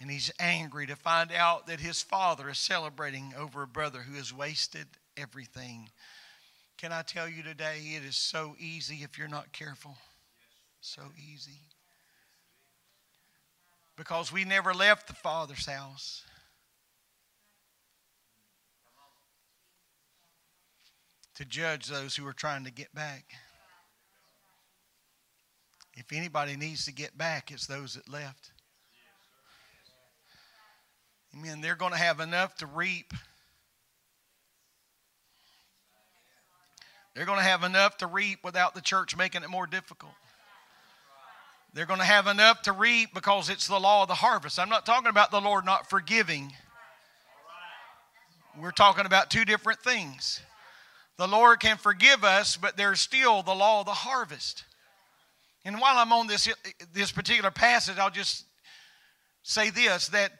and 0.00 0.10
he's 0.10 0.30
angry 0.38 0.86
to 0.86 0.96
find 0.96 1.32
out 1.32 1.66
that 1.66 1.80
his 1.80 2.02
father 2.02 2.48
is 2.48 2.58
celebrating 2.58 3.34
over 3.36 3.62
a 3.62 3.66
brother 3.66 4.00
who 4.00 4.16
has 4.16 4.32
wasted 4.32 4.86
everything. 5.16 5.90
Can 6.76 6.92
I 6.92 7.02
tell 7.02 7.28
you 7.28 7.42
today, 7.42 7.78
it 7.96 8.04
is 8.04 8.16
so 8.16 8.54
easy 8.58 9.00
if 9.02 9.18
you're 9.18 9.26
not 9.26 9.52
careful. 9.52 9.96
So 10.80 11.02
easy. 11.16 11.60
Because 13.96 14.32
we 14.32 14.44
never 14.44 14.72
left 14.72 15.08
the 15.08 15.14
Father's 15.14 15.66
house. 15.66 16.22
To 21.34 21.44
judge 21.44 21.86
those 21.86 22.14
who 22.14 22.24
are 22.26 22.32
trying 22.32 22.64
to 22.64 22.70
get 22.70 22.94
back. 22.94 23.24
If 25.94 26.12
anybody 26.12 26.56
needs 26.56 26.84
to 26.84 26.92
get 26.92 27.18
back, 27.18 27.50
it's 27.50 27.66
those 27.66 27.94
that 27.94 28.08
left. 28.08 28.52
Amen. 31.34 31.60
They're 31.60 31.76
going 31.76 31.92
to 31.92 31.98
have 31.98 32.20
enough 32.20 32.56
to 32.56 32.66
reap. 32.66 33.12
They're 37.14 37.26
going 37.26 37.38
to 37.38 37.44
have 37.44 37.64
enough 37.64 37.98
to 37.98 38.06
reap 38.06 38.44
without 38.44 38.74
the 38.74 38.80
church 38.80 39.16
making 39.16 39.42
it 39.42 39.50
more 39.50 39.66
difficult. 39.66 40.12
They're 41.74 41.86
going 41.86 42.00
to 42.00 42.04
have 42.06 42.26
enough 42.26 42.62
to 42.62 42.72
reap 42.72 43.12
because 43.12 43.50
it's 43.50 43.66
the 43.66 43.78
law 43.78 44.02
of 44.02 44.08
the 44.08 44.14
harvest. 44.14 44.58
I'm 44.58 44.68
not 44.68 44.86
talking 44.86 45.10
about 45.10 45.30
the 45.30 45.40
Lord 45.40 45.64
not 45.64 45.90
forgiving. 45.90 46.52
We're 48.60 48.70
talking 48.70 49.06
about 49.06 49.30
two 49.30 49.44
different 49.44 49.80
things. 49.80 50.40
The 51.18 51.28
Lord 51.28 51.60
can 51.60 51.76
forgive 51.76 52.24
us, 52.24 52.56
but 52.56 52.76
there's 52.76 53.00
still 53.00 53.42
the 53.42 53.54
law 53.54 53.80
of 53.80 53.86
the 53.86 53.92
harvest. 53.92 54.64
And 55.64 55.80
while 55.80 55.98
I'm 55.98 56.12
on 56.12 56.28
this, 56.28 56.48
this 56.92 57.12
particular 57.12 57.50
passage, 57.50 57.98
I'll 57.98 58.10
just 58.10 58.44
say 59.42 59.70
this 59.70 60.08
that 60.08 60.32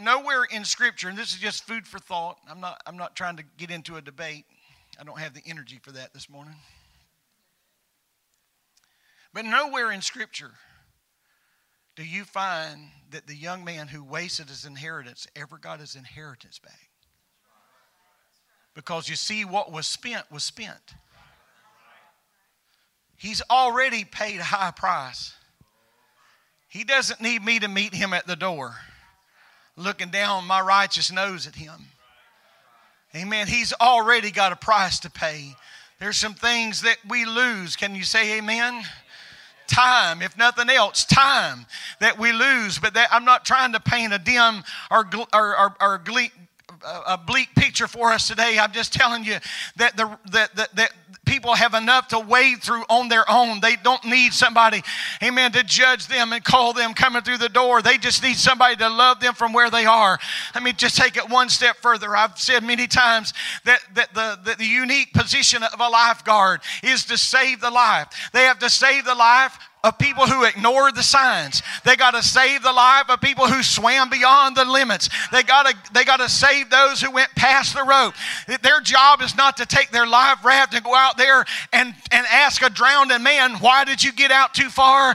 nowhere 0.00 0.44
in 0.44 0.64
Scripture, 0.64 1.08
and 1.08 1.16
this 1.16 1.32
is 1.32 1.38
just 1.38 1.64
food 1.64 1.86
for 1.86 1.98
thought. 1.98 2.38
I'm 2.48 2.60
not, 2.60 2.80
I'm 2.86 2.96
not 2.96 3.16
trying 3.16 3.36
to 3.36 3.44
get 3.56 3.70
into 3.70 3.96
a 3.96 4.02
debate. 4.02 4.44
I 5.00 5.04
don't 5.04 5.18
have 5.18 5.34
the 5.34 5.42
energy 5.46 5.78
for 5.82 5.92
that 5.92 6.14
this 6.14 6.30
morning. 6.30 6.56
But 9.32 9.44
nowhere 9.44 9.92
in 9.92 10.00
Scripture 10.00 10.52
do 11.96 12.04
you 12.04 12.24
find 12.24 12.90
that 13.10 13.26
the 13.26 13.34
young 13.34 13.64
man 13.64 13.88
who 13.88 14.02
wasted 14.02 14.48
his 14.48 14.64
inheritance 14.64 15.26
ever 15.34 15.58
got 15.58 15.80
his 15.80 15.94
inheritance 15.94 16.58
back. 16.58 16.90
Because 18.74 19.08
you 19.08 19.16
see, 19.16 19.44
what 19.44 19.72
was 19.72 19.86
spent 19.86 20.30
was 20.30 20.44
spent. 20.44 20.94
He's 23.16 23.40
already 23.50 24.04
paid 24.04 24.40
a 24.40 24.44
high 24.44 24.72
price. 24.72 25.32
He 26.68 26.84
doesn't 26.84 27.22
need 27.22 27.42
me 27.42 27.58
to 27.58 27.68
meet 27.68 27.94
him 27.94 28.12
at 28.12 28.26
the 28.26 28.36
door 28.36 28.76
looking 29.76 30.10
down 30.10 30.46
my 30.46 30.60
righteous 30.60 31.12
nose 31.12 31.46
at 31.46 31.54
him. 31.54 31.86
Amen. 33.14 33.46
He's 33.46 33.72
already 33.74 34.30
got 34.30 34.52
a 34.52 34.56
price 34.56 34.98
to 35.00 35.10
pay. 35.10 35.54
There's 35.98 36.16
some 36.16 36.34
things 36.34 36.82
that 36.82 36.98
we 37.08 37.24
lose. 37.24 37.76
Can 37.76 37.94
you 37.94 38.04
say 38.04 38.38
amen? 38.38 38.82
Time, 39.66 40.22
if 40.22 40.36
nothing 40.36 40.70
else, 40.70 41.04
time 41.04 41.66
that 42.00 42.18
we 42.18 42.32
lose. 42.32 42.78
But 42.78 42.94
that, 42.94 43.08
I'm 43.10 43.24
not 43.24 43.44
trying 43.44 43.72
to 43.72 43.80
paint 43.80 44.12
a 44.12 44.18
dim 44.18 44.62
or, 44.90 45.08
or, 45.32 45.58
or, 45.58 45.76
or 45.80 45.98
a 47.06 47.18
bleak 47.18 47.54
picture 47.54 47.86
for 47.86 48.12
us 48.12 48.28
today. 48.28 48.58
I'm 48.58 48.72
just 48.72 48.92
telling 48.92 49.24
you 49.24 49.36
that 49.76 49.96
the 49.96 50.18
that, 50.30 50.54
that, 50.56 50.74
that 50.76 50.92
people 51.26 51.54
have 51.54 51.74
enough 51.74 52.08
to 52.08 52.20
wade 52.20 52.62
through 52.62 52.84
on 52.88 53.08
their 53.08 53.28
own. 53.28 53.60
They 53.60 53.76
don't 53.76 54.04
need 54.04 54.32
somebody, 54.32 54.82
amen, 55.22 55.52
to 55.52 55.64
judge 55.64 56.06
them 56.06 56.32
and 56.32 56.42
call 56.42 56.72
them 56.72 56.94
coming 56.94 57.22
through 57.22 57.38
the 57.38 57.48
door. 57.48 57.82
They 57.82 57.98
just 57.98 58.22
need 58.22 58.36
somebody 58.36 58.76
to 58.76 58.88
love 58.88 59.20
them 59.20 59.34
from 59.34 59.52
where 59.52 59.68
they 59.68 59.84
are. 59.84 60.18
Let 60.54 60.62
me 60.62 60.72
just 60.72 60.96
take 60.96 61.16
it 61.16 61.28
one 61.28 61.48
step 61.48 61.76
further. 61.78 62.16
I've 62.16 62.38
said 62.38 62.62
many 62.62 62.86
times 62.86 63.34
that, 63.64 63.80
that 63.94 64.14
the, 64.14 64.38
the, 64.44 64.54
the 64.56 64.64
unique 64.64 65.12
position 65.12 65.62
of 65.62 65.80
a 65.80 65.88
lifeguard 65.88 66.60
is 66.82 67.04
to 67.06 67.18
save 67.18 67.60
the 67.60 67.70
life. 67.70 68.06
They 68.32 68.44
have 68.44 68.60
to 68.60 68.70
save 68.70 69.04
the 69.04 69.14
life 69.14 69.58
of 69.84 69.98
people 69.98 70.26
who 70.26 70.44
ignored 70.44 70.96
the 70.96 71.02
signs. 71.02 71.62
They 71.84 71.96
got 71.96 72.12
to 72.12 72.22
save 72.22 72.62
the 72.62 72.72
life 72.72 73.08
of 73.08 73.20
people 73.20 73.46
who 73.46 73.62
swam 73.62 74.10
beyond 74.10 74.56
the 74.56 74.64
limits. 74.64 75.08
They 75.30 75.42
got 75.42 75.66
to 75.66 75.92
they 75.92 76.04
got 76.04 76.16
to 76.16 76.28
save 76.28 76.70
those 76.70 77.00
who 77.00 77.10
went 77.12 77.30
past 77.36 77.74
the 77.74 77.84
rope. 77.84 78.14
Their 78.62 78.80
job 78.80 79.22
is 79.22 79.36
not 79.36 79.56
to 79.58 79.66
take 79.66 79.90
their 79.90 80.06
life 80.06 80.44
raft 80.44 80.74
and 80.74 80.84
go 80.84 80.94
out 80.94 81.16
there 81.16 81.44
and, 81.72 81.94
and 82.10 82.26
ask 82.30 82.62
a 82.62 82.70
drowning 82.70 83.22
man, 83.22 83.54
why 83.56 83.84
did 83.84 84.02
you 84.02 84.12
get 84.12 84.30
out 84.30 84.54
too 84.54 84.68
far? 84.68 85.14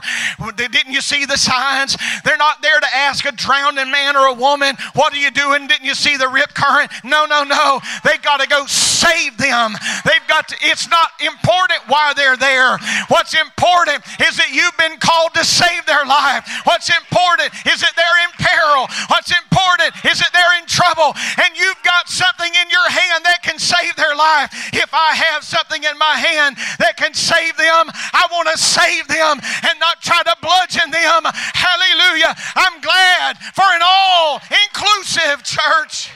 Didn't 0.56 0.92
you 0.92 1.00
see 1.00 1.26
the 1.26 1.36
signs? 1.36 1.96
They're 2.24 2.36
not 2.36 2.62
there 2.62 2.80
to 2.80 2.94
ask 2.94 3.24
a 3.26 3.32
drowning 3.32 3.90
man 3.90 4.16
or 4.16 4.26
a 4.26 4.34
woman, 4.34 4.76
what 4.94 5.12
are 5.12 5.18
you 5.18 5.30
doing? 5.30 5.66
Didn't 5.66 5.84
you 5.84 5.94
see 5.94 6.16
the 6.16 6.28
rip 6.28 6.54
current? 6.54 6.90
No, 7.04 7.26
no, 7.26 7.44
no. 7.44 7.80
They've 8.04 8.22
got 8.22 8.40
to 8.40 8.48
go 8.48 8.64
save 8.66 9.36
them. 9.36 9.74
They've 10.04 10.26
got 10.28 10.48
to, 10.48 10.56
it's 10.62 10.88
not 10.88 11.10
important 11.20 11.80
why 11.88 12.14
they're 12.14 12.36
there. 12.36 12.78
What's 13.08 13.34
important 13.34 14.02
is 14.20 14.36
that 14.36 14.51
you've 14.52 14.76
been 14.76 14.98
called 15.00 15.34
to 15.34 15.44
save 15.44 15.86
their 15.86 16.04
life. 16.04 16.46
What's 16.64 16.90
important 16.90 17.50
is 17.66 17.80
that 17.80 17.94
they're 17.96 18.20
in 18.28 18.32
peril. 18.38 18.86
What's 19.08 19.32
important 19.32 19.96
is 20.04 20.20
that 20.20 20.32
they're 20.32 20.58
in 20.60 20.66
trouble. 20.68 21.16
And 21.42 21.56
you've 21.56 21.82
got 21.82 22.08
something 22.08 22.52
in 22.52 22.68
your 22.70 22.88
hand 22.88 23.24
that 23.24 23.42
can 23.42 23.58
save 23.58 23.96
their 23.96 24.14
life. 24.14 24.52
If 24.72 24.92
I 24.92 25.14
have 25.16 25.42
something 25.42 25.82
in 25.82 25.96
my 25.98 26.14
hand 26.20 26.56
that 26.78 26.96
can 26.96 27.14
save 27.14 27.56
them, 27.56 27.90
I 28.12 28.28
want 28.30 28.48
to 28.52 28.58
save 28.58 29.08
them 29.08 29.40
and 29.40 29.76
not 29.80 30.02
try 30.02 30.22
to 30.22 30.36
bludgeon 30.40 30.90
them. 30.90 31.22
Hallelujah. 31.56 32.34
I'm 32.54 32.80
glad 32.80 33.38
for 33.54 33.66
an 33.66 33.82
all 33.82 34.40
inclusive 34.68 35.42
church. 35.42 36.10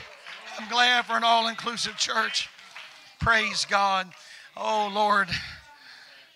I'm 0.59 0.69
glad 0.69 1.05
for 1.05 1.17
an 1.17 1.23
all 1.23 1.47
inclusive 1.47 1.97
church. 1.97 2.49
Praise 3.19 3.65
God. 3.65 4.07
Oh, 4.55 4.91
Lord. 4.93 5.29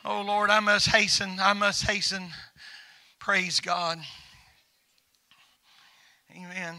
Oh, 0.03 0.21
Lord, 0.21 0.49
I 0.49 0.59
must 0.59 0.87
hasten. 0.87 1.37
I 1.39 1.53
must 1.53 1.83
hasten. 1.83 2.29
Praise 3.19 3.59
God. 3.59 3.99
Amen. 6.35 6.75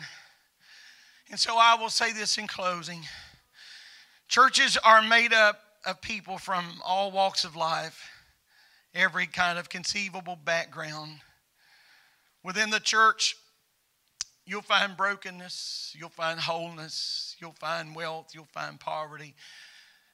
And 1.30 1.38
so 1.38 1.56
I 1.56 1.76
will 1.76 1.88
say 1.88 2.12
this 2.12 2.36
in 2.36 2.46
closing 2.46 3.02
churches 4.32 4.78
are 4.82 5.02
made 5.02 5.34
up 5.34 5.60
of 5.84 6.00
people 6.00 6.38
from 6.38 6.64
all 6.82 7.10
walks 7.10 7.44
of 7.44 7.54
life, 7.54 8.08
every 8.94 9.26
kind 9.26 9.58
of 9.58 9.68
conceivable 9.68 10.38
background. 10.42 11.18
Within 12.42 12.70
the 12.70 12.80
church, 12.80 13.36
you'll 14.46 14.62
find 14.62 14.96
brokenness, 14.96 15.94
you'll 15.98 16.08
find 16.08 16.40
wholeness, 16.40 17.36
you'll 17.40 17.52
find 17.52 17.94
wealth, 17.94 18.30
you'll 18.34 18.48
find 18.54 18.80
poverty, 18.80 19.34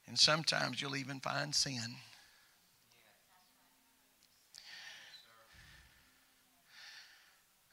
and 0.08 0.18
sometimes 0.18 0.82
you'll 0.82 0.96
even 0.96 1.20
find 1.20 1.54
sin. 1.54 1.94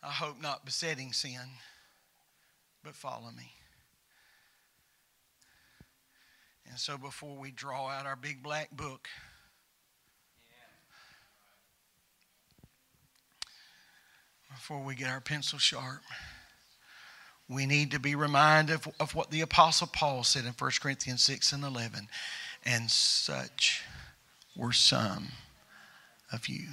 I 0.05 0.11
hope 0.11 0.39
not 0.39 0.65
besetting 0.65 1.13
sin, 1.13 1.39
but 2.83 2.93
follow 2.93 3.31
me. 3.35 3.53
And 6.69 6.77
so 6.77 6.95
before 6.95 7.35
we 7.35 7.49
draw 7.49 7.87
out 7.87 8.05
our 8.05 8.15
big 8.15 8.43
black 8.43 8.69
book, 8.69 9.07
before 14.51 14.83
we 14.83 14.93
get 14.93 15.09
our 15.09 15.21
pencil 15.21 15.57
sharp, 15.57 16.03
we 17.49 17.65
need 17.65 17.89
to 17.91 17.99
be 17.99 18.13
reminded 18.13 18.75
of, 18.75 18.87
of 18.99 19.15
what 19.15 19.31
the 19.31 19.41
Apostle 19.41 19.87
Paul 19.87 20.23
said 20.23 20.45
in 20.45 20.51
1 20.51 20.71
Corinthians 20.81 21.23
6 21.23 21.51
and 21.51 21.63
11. 21.63 22.07
And 22.63 22.91
such 22.91 23.81
were 24.55 24.71
some 24.71 25.29
of 26.31 26.47
you. 26.47 26.67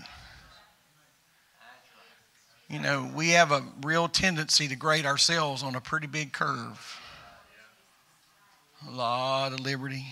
You 2.73 2.81
know, 2.81 3.11
we 3.15 3.29
have 3.33 3.53
a 3.53 3.63
real 3.83 4.09
tendency 4.09 4.67
to 4.69 4.77
grade 4.77 5.05
ourselves 5.05 5.63
on 5.63 5.75
a 5.75 5.81
pretty 5.83 6.07
big 6.07 6.33
curve. 6.33 7.01
A 8.89 8.91
lot 8.91 9.53
of 9.53 9.61
liberty, 9.61 10.07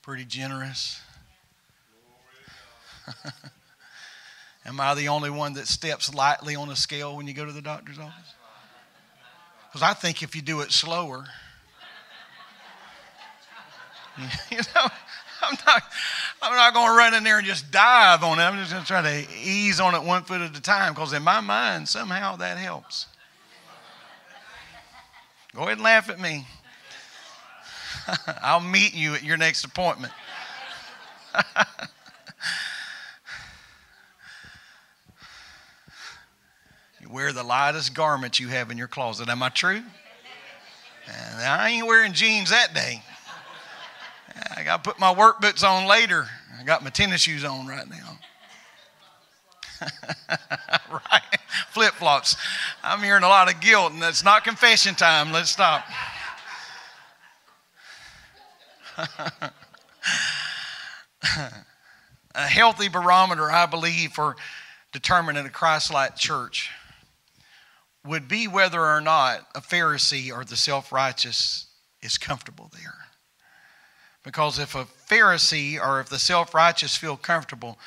pretty 0.00 0.24
generous. 0.24 0.98
Am 4.64 4.80
I 4.80 4.94
the 4.94 5.08
only 5.08 5.28
one 5.28 5.52
that 5.54 5.66
steps 5.66 6.14
lightly 6.14 6.56
on 6.56 6.70
a 6.70 6.76
scale 6.76 7.14
when 7.14 7.26
you 7.26 7.34
go 7.34 7.44
to 7.44 7.52
the 7.52 7.60
doctor's 7.60 7.98
office? 7.98 8.32
Because 9.68 9.82
I 9.82 9.92
think 9.92 10.22
if 10.22 10.34
you 10.34 10.40
do 10.40 10.62
it 10.62 10.72
slower, 10.72 11.26
you 14.50 14.56
know, 14.56 14.88
I'm 15.42 15.58
not, 15.66 15.82
I'm 16.42 16.56
not 16.56 16.72
going 16.72 16.88
to 16.88 16.96
run 16.96 17.14
in 17.14 17.22
there 17.22 17.38
and 17.38 17.46
just 17.46 17.70
dive 17.70 18.22
on 18.22 18.38
it. 18.38 18.42
I'm 18.42 18.56
just 18.56 18.72
going 18.72 18.82
to 18.82 18.88
try 18.88 19.02
to 19.02 19.26
ease 19.44 19.78
on 19.78 19.94
it 19.94 20.02
one 20.02 20.22
foot 20.22 20.40
at 20.40 20.56
a 20.56 20.62
time 20.62 20.94
because 20.94 21.12
in 21.12 21.22
my 21.22 21.40
mind, 21.40 21.86
somehow 21.88 22.36
that 22.36 22.56
helps. 22.56 23.06
Go 25.54 25.62
ahead 25.62 25.72
and 25.74 25.82
laugh 25.82 26.08
at 26.08 26.18
me. 26.18 26.46
I'll 28.42 28.60
meet 28.60 28.94
you 28.94 29.14
at 29.14 29.22
your 29.22 29.36
next 29.36 29.64
appointment. 29.64 30.12
you 37.00 37.10
wear 37.10 37.32
the 37.32 37.42
lightest 37.42 37.94
garment 37.94 38.40
you 38.40 38.48
have 38.48 38.70
in 38.70 38.78
your 38.78 38.88
closet. 38.88 39.28
Am 39.28 39.42
I 39.42 39.50
true? 39.50 39.82
And 41.06 41.42
I 41.42 41.70
ain't 41.70 41.86
wearing 41.86 42.12
jeans 42.12 42.50
that 42.50 42.72
day. 42.72 43.02
I 44.56 44.64
got 44.64 44.82
to 44.84 44.90
put 44.90 44.98
my 44.98 45.12
work 45.12 45.40
boots 45.40 45.62
on 45.62 45.86
later. 45.86 46.26
I 46.58 46.64
got 46.64 46.82
my 46.84 46.90
tennis 46.90 47.22
shoes 47.22 47.44
on 47.44 47.66
right 47.66 47.88
now. 47.88 48.18
right? 50.90 51.38
Flip 51.70 51.92
flops. 51.94 52.36
I'm 52.82 53.02
hearing 53.02 53.22
a 53.22 53.28
lot 53.28 53.52
of 53.52 53.60
guilt, 53.60 53.92
and 53.92 54.02
that's 54.02 54.24
not 54.24 54.44
confession 54.44 54.94
time. 54.94 55.32
Let's 55.32 55.50
stop. 55.50 55.84
a 62.34 62.46
healthy 62.46 62.88
barometer, 62.88 63.50
I 63.50 63.66
believe, 63.66 64.12
for 64.12 64.36
determining 64.92 65.46
a 65.46 65.50
Christ 65.50 65.92
like 65.92 66.16
church 66.16 66.70
would 68.04 68.28
be 68.28 68.48
whether 68.48 68.84
or 68.84 69.00
not 69.00 69.46
a 69.54 69.60
Pharisee 69.60 70.32
or 70.32 70.44
the 70.44 70.56
self 70.56 70.92
righteous 70.92 71.66
is 72.02 72.18
comfortable 72.18 72.70
there. 72.72 73.09
Because 74.22 74.58
if 74.58 74.74
a 74.74 74.84
Pharisee 75.08 75.80
or 75.80 76.00
if 76.00 76.08
the 76.08 76.18
self 76.18 76.54
righteous 76.54 76.96
feel 76.96 77.16
comfortable, 77.16 77.78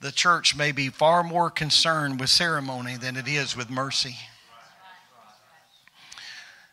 the 0.00 0.12
church 0.12 0.56
may 0.56 0.72
be 0.72 0.88
far 0.88 1.22
more 1.22 1.50
concerned 1.50 2.18
with 2.18 2.30
ceremony 2.30 2.96
than 2.96 3.16
it 3.16 3.28
is 3.28 3.56
with 3.56 3.68
mercy. 3.68 4.16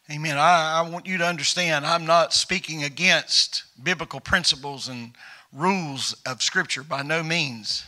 Amen. 0.10 0.38
I, 0.38 0.82
I, 0.86 0.90
want 0.90 1.06
you 1.06 1.18
to 1.18 1.26
understand 1.26 1.86
I'm 1.86 2.06
not 2.06 2.34
speaking 2.34 2.82
against 2.82 3.64
biblical 3.84 4.22
principles 4.22 4.88
and 4.88 5.12
rules 5.52 6.16
of 6.26 6.42
Scripture 6.42 6.84
by 6.84 7.02
no 7.04 7.24
means. 7.24 7.84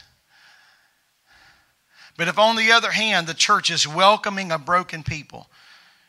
But 2.17 2.27
if, 2.27 2.37
on 2.37 2.57
the 2.57 2.73
other 2.73 2.91
hand, 2.91 3.25
the 3.27 3.33
church 3.33 3.69
is 3.69 3.87
welcoming 3.87 4.51
a 4.51 4.59
broken 4.59 5.03
people 5.03 5.47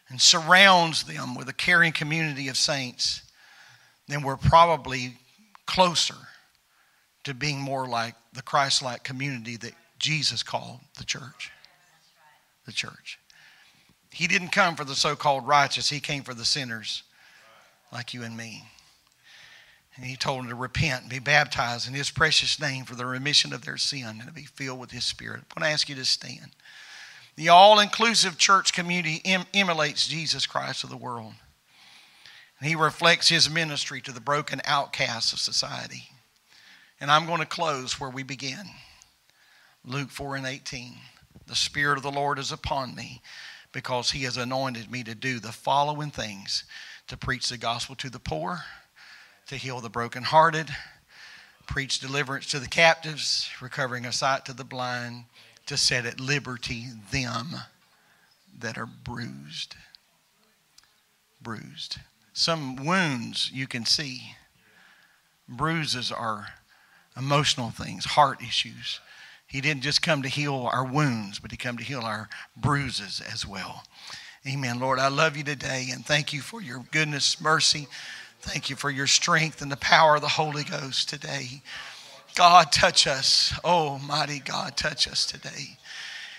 and 0.08 0.20
surrounds 0.20 1.04
them 1.04 1.36
with 1.36 1.48
a 1.48 1.52
caring 1.52 1.92
community 1.92 2.48
of 2.48 2.56
saints, 2.56 3.22
then 4.10 4.22
we're 4.22 4.36
probably 4.36 5.14
closer 5.66 6.16
to 7.24 7.34
being 7.34 7.60
more 7.60 7.86
like 7.86 8.14
the 8.32 8.42
Christ 8.42 8.82
like 8.82 9.04
community 9.04 9.56
that 9.58 9.74
Jesus 9.98 10.42
called 10.42 10.80
the 10.98 11.04
church. 11.04 11.50
The 12.66 12.72
church. 12.72 13.18
He 14.12 14.26
didn't 14.26 14.48
come 14.48 14.74
for 14.74 14.84
the 14.84 14.94
so 14.94 15.14
called 15.14 15.46
righteous, 15.46 15.88
He 15.88 16.00
came 16.00 16.22
for 16.22 16.34
the 16.34 16.44
sinners 16.44 17.04
like 17.92 18.14
you 18.14 18.22
and 18.22 18.36
me. 18.36 18.64
And 19.96 20.04
He 20.04 20.16
told 20.16 20.40
them 20.40 20.48
to 20.48 20.54
repent 20.54 21.02
and 21.02 21.10
be 21.10 21.18
baptized 21.18 21.86
in 21.86 21.94
His 21.94 22.10
precious 22.10 22.60
name 22.60 22.84
for 22.84 22.94
the 22.94 23.06
remission 23.06 23.52
of 23.52 23.64
their 23.64 23.76
sin 23.76 24.06
and 24.06 24.26
to 24.26 24.32
be 24.32 24.44
filled 24.44 24.80
with 24.80 24.90
His 24.90 25.04
Spirit. 25.04 25.40
I'm 25.40 25.60
going 25.60 25.68
to 25.68 25.72
ask 25.72 25.88
you 25.88 25.94
to 25.96 26.04
stand. 26.04 26.50
The 27.36 27.48
all 27.48 27.78
inclusive 27.78 28.38
church 28.38 28.72
community 28.72 29.20
em- 29.24 29.46
emulates 29.54 30.08
Jesus 30.08 30.46
Christ 30.46 30.84
of 30.84 30.90
the 30.90 30.96
world. 30.96 31.34
He 32.62 32.74
reflects 32.74 33.28
his 33.28 33.48
ministry 33.48 34.00
to 34.02 34.12
the 34.12 34.20
broken 34.20 34.60
outcasts 34.64 35.32
of 35.32 35.38
society. 35.38 36.04
And 37.00 37.10
I'm 37.10 37.26
going 37.26 37.40
to 37.40 37.46
close 37.46 37.98
where 37.98 38.10
we 38.10 38.22
begin 38.22 38.66
Luke 39.84 40.10
4 40.10 40.36
and 40.36 40.46
18. 40.46 40.92
The 41.46 41.56
Spirit 41.56 41.96
of 41.96 42.02
the 42.02 42.10
Lord 42.10 42.38
is 42.38 42.52
upon 42.52 42.94
me 42.94 43.22
because 43.72 44.10
he 44.10 44.24
has 44.24 44.36
anointed 44.36 44.90
me 44.90 45.02
to 45.04 45.14
do 45.14 45.38
the 45.38 45.52
following 45.52 46.10
things 46.10 46.64
to 47.08 47.16
preach 47.16 47.48
the 47.48 47.56
gospel 47.56 47.94
to 47.96 48.10
the 48.10 48.18
poor, 48.18 48.60
to 49.46 49.56
heal 49.56 49.80
the 49.80 49.88
brokenhearted, 49.88 50.68
preach 51.66 51.98
deliverance 51.98 52.46
to 52.46 52.58
the 52.58 52.68
captives, 52.68 53.48
recovering 53.60 54.04
a 54.04 54.12
sight 54.12 54.44
to 54.44 54.52
the 54.52 54.64
blind, 54.64 55.24
to 55.66 55.76
set 55.76 56.04
at 56.04 56.20
liberty 56.20 56.88
them 57.10 57.56
that 58.58 58.76
are 58.76 58.86
bruised. 58.86 59.76
Bruised. 61.40 61.98
Some 62.40 62.76
wounds 62.86 63.50
you 63.52 63.66
can 63.66 63.84
see. 63.84 64.34
Bruises 65.46 66.10
are 66.10 66.46
emotional 67.14 67.68
things, 67.68 68.06
heart 68.06 68.40
issues. 68.40 68.98
He 69.46 69.60
didn't 69.60 69.82
just 69.82 70.00
come 70.00 70.22
to 70.22 70.28
heal 70.30 70.66
our 70.72 70.86
wounds, 70.86 71.38
but 71.38 71.50
He 71.50 71.58
come 71.58 71.76
to 71.76 71.84
heal 71.84 72.00
our 72.00 72.30
bruises 72.56 73.20
as 73.30 73.46
well. 73.46 73.84
Amen. 74.48 74.80
Lord, 74.80 74.98
I 74.98 75.08
love 75.08 75.36
you 75.36 75.44
today 75.44 75.88
and 75.92 76.02
thank 76.02 76.32
you 76.32 76.40
for 76.40 76.62
your 76.62 76.82
goodness, 76.92 77.42
mercy. 77.42 77.88
Thank 78.40 78.70
you 78.70 78.76
for 78.76 78.88
your 78.88 79.06
strength 79.06 79.60
and 79.60 79.70
the 79.70 79.76
power 79.76 80.14
of 80.14 80.22
the 80.22 80.28
Holy 80.28 80.64
Ghost 80.64 81.10
today. 81.10 81.60
God, 82.36 82.72
touch 82.72 83.06
us. 83.06 83.52
Oh, 83.62 83.98
mighty 83.98 84.38
God, 84.38 84.78
touch 84.78 85.06
us 85.06 85.26
today. 85.26 85.76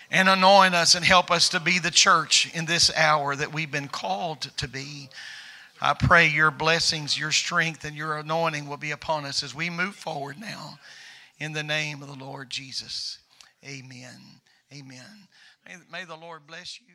And 0.09 0.27
anoint 0.27 0.73
us 0.73 0.95
and 0.95 1.05
help 1.05 1.29
us 1.29 1.47
to 1.49 1.59
be 1.59 1.77
the 1.77 1.91
church 1.91 2.51
in 2.55 2.65
this 2.65 2.91
hour 2.97 3.35
that 3.35 3.53
we've 3.53 3.69
been 3.69 3.87
called 3.87 4.41
to 4.57 4.67
be. 4.67 5.07
I 5.83 5.95
pray 5.95 6.27
your 6.27 6.51
blessings, 6.51 7.17
your 7.17 7.31
strength, 7.31 7.83
and 7.85 7.95
your 7.95 8.17
anointing 8.17 8.67
will 8.67 8.77
be 8.77 8.91
upon 8.91 9.25
us 9.25 9.41
as 9.41 9.55
we 9.55 9.71
move 9.71 9.95
forward 9.95 10.39
now. 10.39 10.77
In 11.39 11.53
the 11.53 11.63
name 11.63 12.03
of 12.03 12.07
the 12.07 12.23
Lord 12.23 12.51
Jesus. 12.51 13.17
Amen. 13.65 14.41
Amen. 14.71 15.27
May, 15.65 15.75
may 15.91 16.05
the 16.05 16.15
Lord 16.15 16.45
bless 16.45 16.79
you. 16.79 16.93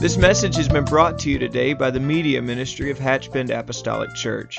This 0.00 0.16
message 0.16 0.56
has 0.56 0.68
been 0.68 0.84
brought 0.84 1.18
to 1.20 1.30
you 1.30 1.38
today 1.38 1.74
by 1.74 1.90
the 1.90 2.00
Media 2.00 2.40
Ministry 2.40 2.90
of 2.90 2.98
Hatchbend 2.98 3.50
Apostolic 3.50 4.14
Church. 4.14 4.58